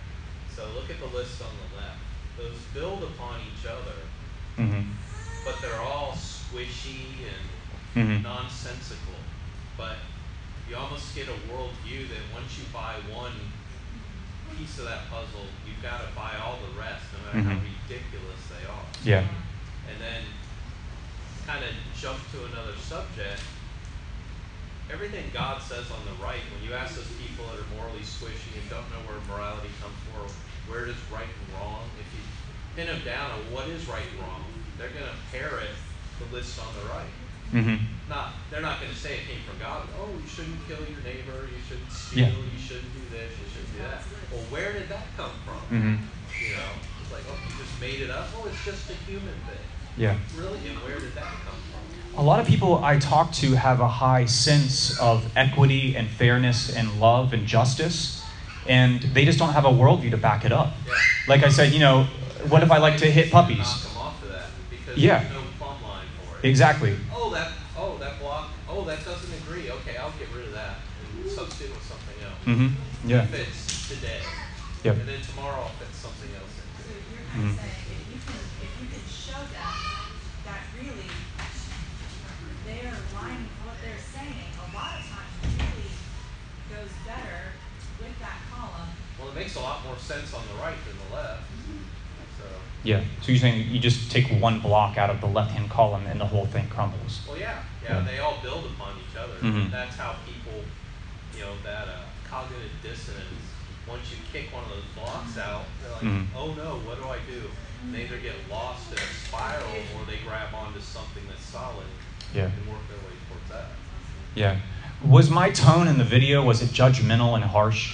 So 0.53 0.67
look 0.73 0.89
at 0.89 0.99
the 0.99 1.15
list 1.15 1.41
on 1.41 1.49
the 1.53 1.77
left. 1.77 1.99
Those 2.37 2.57
build 2.73 3.03
upon 3.03 3.39
each 3.41 3.65
other, 3.65 4.06
Mm-hmm. 4.57 4.89
but 5.45 5.61
they're 5.61 5.79
all 5.79 6.11
squishy 6.13 7.23
and 7.23 7.45
Mhm. 7.95 8.23
nonsensical. 8.23 9.15
But 9.77 9.97
you 10.67 10.75
almost 10.75 11.13
get 11.15 11.27
a 11.29 11.37
worldview 11.47 12.09
that 12.09 12.23
once 12.33 12.57
you 12.57 12.65
buy 12.73 12.95
one 13.09 13.33
piece 14.57 14.77
of 14.79 14.85
that 14.85 15.09
puzzle, 15.09 15.47
you've 15.65 15.81
got 15.81 16.01
to 16.01 16.07
buy 16.15 16.35
all 16.43 16.57
the 16.59 16.73
rest, 16.79 17.05
no 17.13 17.19
matter 17.39 17.49
how 17.49 17.55
Mhm. 17.55 17.63
ridiculous 17.63 18.41
they 18.49 18.65
are. 18.67 18.85
Yeah. 19.03 19.27
And 19.87 20.01
then 20.01 20.23
kind 21.45 21.63
of 21.63 21.71
jump 21.95 22.19
to 22.31 22.45
another 22.45 22.75
subject. 22.75 23.39
Everything 24.91 25.29
God 25.33 25.61
says 25.61 25.91
on 25.91 26.03
the 26.05 26.15
right, 26.23 26.41
when 26.51 26.63
you 26.63 26.73
ask 26.75 26.95
those 26.95 27.11
people 27.19 27.45
that 27.51 27.59
are 27.59 27.69
morally 27.75 28.03
squishy 28.03 28.55
and 28.59 28.69
don't 28.69 28.89
know 28.91 28.99
where 29.07 29.19
morality 29.27 29.69
comes 29.79 29.95
from, 30.11 30.27
where 30.71 30.85
does 30.85 30.99
right 31.11 31.27
and 31.27 31.47
wrong, 31.55 31.87
if 31.99 32.07
you 32.15 32.23
pin 32.77 32.85
them 32.85 33.01
down 33.03 33.31
on 33.31 33.39
what 33.49 33.67
is 33.67 33.89
right 33.89 34.05
and 34.05 34.21
wrong, 34.21 34.45
they're 34.77 34.93
going 34.93 35.09
to 35.09 35.17
parrot 35.33 35.73
the 36.21 36.35
list 36.35 36.61
on 36.61 36.69
the 36.77 36.85
right. 36.93 37.13
Mm-hmm. 37.51 37.81
Not, 38.07 38.33
they're 38.51 38.61
not 38.61 38.79
going 38.79 38.93
to 38.93 38.97
say 38.97 39.17
it 39.17 39.25
came 39.25 39.41
from 39.49 39.57
God. 39.57 39.89
Oh, 39.99 40.13
you 40.13 40.29
shouldn't 40.29 40.61
kill 40.69 40.77
your 40.85 41.01
neighbor. 41.01 41.49
You 41.49 41.57
shouldn't 41.67 41.91
steal. 41.91 42.29
Yeah. 42.29 42.53
You 42.53 42.61
shouldn't 42.61 42.93
do 42.93 43.01
this. 43.09 43.33
You 43.33 43.49
shouldn't 43.49 43.73
do 43.73 43.81
that. 43.81 44.05
Well, 44.31 44.45
where 44.53 44.73
did 44.73 44.89
that 44.89 45.09
come 45.17 45.31
from? 45.41 45.57
Mhm. 45.73 45.97
You 46.37 46.53
know, 46.53 46.69
it's 47.01 47.11
like, 47.11 47.23
oh, 47.25 47.39
you 47.49 47.57
just 47.57 47.81
made 47.81 48.01
it 48.01 48.11
up. 48.11 48.29
Oh, 48.37 48.45
it's 48.45 48.63
just 48.63 48.91
a 48.91 48.93
human 49.09 49.33
thing. 49.49 49.65
Yeah. 49.97 50.15
Really? 50.37 50.59
And 50.69 50.77
where 50.85 50.99
did 50.99 51.15
that 51.15 51.23
come 51.23 51.57
from? 51.73 52.21
A 52.21 52.23
lot 52.23 52.39
of 52.39 52.45
people 52.45 52.83
I 52.83 52.99
talk 52.99 53.31
to 53.41 53.55
have 53.55 53.79
a 53.79 53.87
high 53.87 54.25
sense 54.25 54.99
of 54.99 55.25
equity 55.35 55.95
and 55.95 56.07
fairness 56.07 56.75
and 56.75 56.99
love 56.99 57.33
and 57.33 57.47
justice, 57.47 58.23
and 58.67 59.01
they 59.01 59.25
just 59.25 59.39
don't 59.39 59.53
have 59.53 59.65
a 59.65 59.69
worldview 59.69 60.11
to 60.11 60.17
back 60.17 60.45
it 60.45 60.51
up. 60.51 60.73
Like 61.27 61.43
I 61.43 61.49
said, 61.49 61.73
you 61.73 61.79
know, 61.79 62.07
what 62.49 62.63
if 62.63 62.71
I 62.71 62.77
like 62.77 62.97
to 62.97 63.09
hit 63.11 63.31
puppies? 63.31 63.59
Off 63.97 64.21
of 64.23 64.29
that 64.29 64.49
Yeah. 64.97 65.23
no 65.33 65.41
plumb 65.57 65.81
line 65.83 66.05
for 66.23 66.39
it. 66.39 66.49
Exactly. 66.49 66.97
Oh, 67.13 67.29
that. 67.31 67.51
Oh, 67.77 67.97
that 67.97 68.19
block. 68.19 68.49
Oh, 68.69 68.83
that 68.85 69.03
doesn't 69.05 69.33
agree. 69.43 69.69
Okay, 69.71 69.97
I'll 69.97 70.13
get 70.19 70.27
rid 70.35 70.45
of 70.47 70.53
that 70.53 70.75
and 71.23 71.29
substitute 71.31 71.73
with 71.75 71.83
something 71.83 72.17
else. 72.23 72.41
Mm-hmm. 72.45 73.09
Yeah. 73.09 73.23
It 73.23 73.29
fits 73.29 73.89
today. 73.89 74.21
Yep. 74.83 74.95
And 74.97 75.07
then 75.09 75.21
tomorrow 75.21 75.61
I'll 75.63 75.75
fit 75.81 75.89
something 75.93 76.29
else 76.37 76.53
in. 76.57 76.67
So 76.77 76.93
you're 77.11 77.25
kind 77.33 77.49
of 77.49 77.55
saying 77.57 77.85
if 77.91 78.05
you 78.13 78.19
can 78.21 78.41
if 78.61 78.71
you 78.81 78.87
can 78.93 79.03
show 79.09 79.41
them 79.51 79.75
that 80.45 80.61
really 80.77 81.09
they're 82.65 82.97
lying 83.15 83.47
what 83.65 83.77
they're 83.81 84.01
saying, 84.13 84.51
a 84.59 84.67
lot 84.75 84.99
of 84.99 85.03
times 85.07 85.33
really 85.57 85.91
goes 86.69 86.91
better 87.07 87.55
with 87.99 88.15
that 88.19 88.39
column. 88.51 88.91
Well, 89.19 89.29
it 89.31 89.35
makes 89.35 89.55
a 89.55 89.61
lot 89.63 89.83
more 89.85 89.97
sense 89.97 90.33
on 90.33 90.43
the 90.51 90.57
right 90.61 90.77
than 90.85 90.95
the 91.07 91.09
left. 91.15 91.43
So, 92.37 92.45
Yeah. 92.87 93.03
So 93.21 93.33
you're 93.33 93.41
saying 93.41 93.67
you 93.69 93.79
just 93.79 94.09
take 94.09 94.27
one 94.41 94.61
block 94.61 94.97
out 94.97 95.09
of 95.09 95.19
the 95.19 95.27
left-hand 95.27 95.69
column 95.69 96.05
and 96.07 96.21
the 96.21 96.25
whole 96.25 96.45
thing 96.45 96.69
crumbles. 96.69 97.19
well, 97.27 97.37
yeah, 97.37 97.59
yeah, 97.83 97.99
Yeah. 97.99 98.05
they 98.07 98.19
all 98.19 98.37
build 98.41 98.63
upon 98.63 98.93
each 99.03 99.17
other. 99.17 99.33
Mhm. 99.41 99.69
That's 99.69 99.97
how 99.97 100.15
people, 100.25 100.63
you 101.35 101.41
know, 101.43 101.51
that 101.65 101.89
uh, 101.89 101.99
cognitive 102.29 102.71
dissonance. 102.81 103.43
Once 103.89 104.09
you 104.11 104.17
kick 104.31 104.53
one 104.53 104.63
of 104.63 104.69
those 104.69 104.87
blocks 104.95 105.37
out, 105.37 105.63
they're 105.81 105.91
like, 105.91 106.01
Mhm. 106.01 106.27
oh 106.37 106.53
no, 106.53 106.79
what 106.87 106.95
do 107.01 107.09
I 107.09 107.19
do? 107.29 107.49
And 107.83 107.93
they 107.93 108.03
either 108.05 108.19
get 108.19 108.35
lost 108.49 108.89
in 108.93 108.97
a 108.97 109.01
spiral 109.27 109.75
or 109.95 110.05
they 110.09 110.19
grab 110.25 110.53
onto 110.55 110.79
something 110.79 111.23
that's 111.27 111.43
solid 111.43 111.87
Yeah. 112.33 112.45
and 112.45 112.67
work 112.67 112.87
their 112.87 112.99
way 112.99 113.15
towards 113.27 113.49
that. 113.51 113.67
Yeah. 114.33 114.55
Was 115.03 115.29
my 115.29 115.49
tone 115.51 115.89
in 115.89 115.97
the 115.97 116.05
video 116.05 116.41
was 116.41 116.61
it 116.61 116.69
judgmental 116.69 117.35
and 117.35 117.43
harsh? 117.43 117.93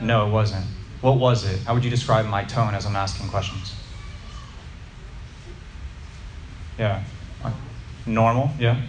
No, 0.00 0.26
it 0.26 0.30
wasn't. 0.30 0.64
What 1.04 1.18
was 1.18 1.44
it? 1.44 1.60
How 1.66 1.74
would 1.74 1.84
you 1.84 1.90
describe 1.90 2.24
my 2.24 2.44
tone 2.44 2.74
as 2.74 2.86
I'm 2.86 2.96
asking 2.96 3.28
questions? 3.28 3.74
Yeah. 6.78 7.04
Normal, 8.06 8.50
yeah. 8.58 8.80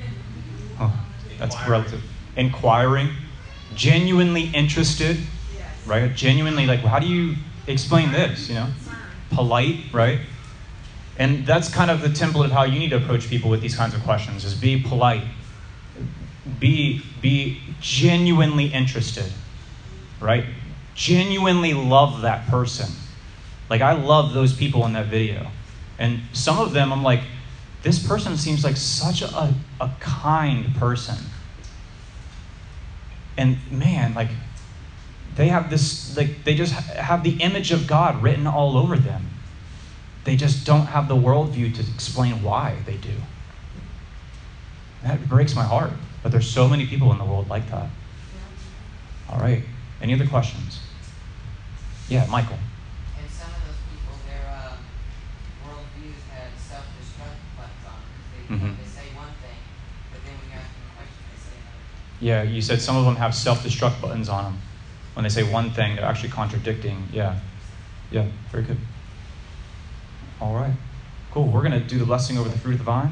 Oh, 0.80 0.98
that's 1.38 1.58
relative. 1.68 2.02
Inquiring, 2.38 3.10
genuinely 3.74 4.44
interested, 4.44 5.18
right? 5.86 6.16
Genuinely 6.16 6.66
like, 6.66 6.80
how 6.80 7.00
do 7.00 7.06
you 7.06 7.36
explain 7.68 8.14
this? 8.14 8.48
You 8.48 8.56
know, 8.56 8.68
polite, 9.32 9.82
right? 9.92 10.22
And 11.18 11.46
that's 11.46 11.68
kind 11.68 11.92
of 11.92 12.00
the 12.02 12.08
template 12.08 12.46
of 12.46 12.52
how 12.52 12.64
you 12.64 12.80
need 12.80 12.92
to 12.92 12.98
approach 12.98 13.28
people 13.28 13.50
with 13.50 13.60
these 13.60 13.76
kinds 13.76 13.94
of 13.94 14.02
questions: 14.04 14.46
is 14.46 14.54
be 14.54 14.82
polite, 14.82 15.24
be 16.62 17.04
be 17.22 17.62
genuinely 17.82 18.68
interested, 18.68 19.30
right? 20.22 20.46
Genuinely 20.96 21.74
love 21.74 22.22
that 22.22 22.48
person. 22.48 22.90
Like 23.70 23.82
I 23.82 23.94
love 23.94 24.34
those 24.34 24.54
people 24.54 24.86
in 24.86 24.94
that 24.94 25.08
video, 25.08 25.48
and 26.00 26.22
some 26.34 26.60
of 26.60 26.74
them 26.74 26.92
I'm 26.94 27.04
like, 27.04 27.22
this 27.84 28.06
person 28.06 28.38
seems 28.38 28.64
like 28.64 28.78
such 28.78 29.22
a, 29.22 29.54
a 29.82 29.92
kind 30.00 30.74
person. 30.76 31.18
And 33.38 33.58
man, 33.72 34.14
like 34.14 34.30
they 35.36 35.50
have 35.50 35.70
this 35.70 36.16
like 36.16 36.44
they 36.44 36.56
just 36.56 36.74
have 36.74 37.24
the 37.24 37.42
image 37.42 37.72
of 37.72 37.88
God 37.88 38.24
written 38.24 38.48
all 38.48 38.78
over 38.78 38.96
them. 38.96 39.26
They 40.24 40.36
just 40.36 40.66
don't 40.66 40.88
have 40.88 41.08
the 41.08 41.16
worldview 41.16 41.76
to 41.76 41.82
explain 41.94 42.42
why 42.42 42.78
they 42.86 42.98
do. 42.98 43.14
That 45.04 45.28
breaks 45.30 45.56
my 45.56 45.64
heart. 45.64 45.92
But 46.24 46.32
there's 46.32 46.50
so 46.50 46.68
many 46.68 46.88
people 46.88 47.12
in 47.12 47.20
the 47.20 47.24
world 47.24 47.50
like 47.50 47.70
that. 47.70 47.88
All 49.30 49.40
right. 49.40 49.62
Any 50.02 50.16
other 50.16 50.26
questions? 50.26 50.80
Yeah, 52.10 52.26
Michael. 52.28 52.58
And 53.20 53.30
some 53.30 53.50
of 53.50 53.62
those 53.66 53.82
people, 53.90 54.14
their 54.28 54.46
um, 54.54 54.78
worldviews 55.66 56.22
had 56.32 56.52
self-destruct 56.58 57.38
buttons 57.58 57.86
on 57.86 57.98
them. 57.98 58.12
They, 58.32 58.56
Mhm. 58.56 58.78
they 58.78 58.90
say 58.90 59.08
one 59.16 59.34
thing, 59.42 59.58
but 60.12 60.22
then 60.24 60.34
when 60.38 60.50
you 60.52 60.56
ask 60.56 60.70
them 60.70 60.86
a 60.86 60.96
question, 60.98 61.22
they 61.34 61.40
say 61.42 61.56
another. 61.58 61.84
Yeah, 62.22 62.44
you 62.44 62.62
said 62.62 62.82
some 62.82 62.96
of 62.96 63.06
them 63.06 63.16
have 63.16 63.34
self-destruct 63.34 64.02
buttons 64.02 64.30
on 64.30 64.44
them. 64.44 64.58
When 65.16 65.24
they 65.24 65.30
say 65.30 65.44
one 65.44 65.72
thing, 65.72 65.96
they're 65.96 66.06
actually 66.06 66.30
contradicting. 66.30 67.08
Yeah. 67.12 67.40
Yeah, 68.12 68.26
very 68.52 68.64
good. 68.64 68.78
All 70.40 70.54
right. 70.54 70.74
Cool. 71.32 71.48
We're 71.48 71.62
going 71.68 71.72
to 71.72 71.80
do 71.80 71.98
the 71.98 72.06
blessing 72.06 72.38
over 72.38 72.50
the 72.50 72.58
fruit 72.58 72.74
of 72.74 72.78
the 72.80 72.84
vine. 72.84 73.12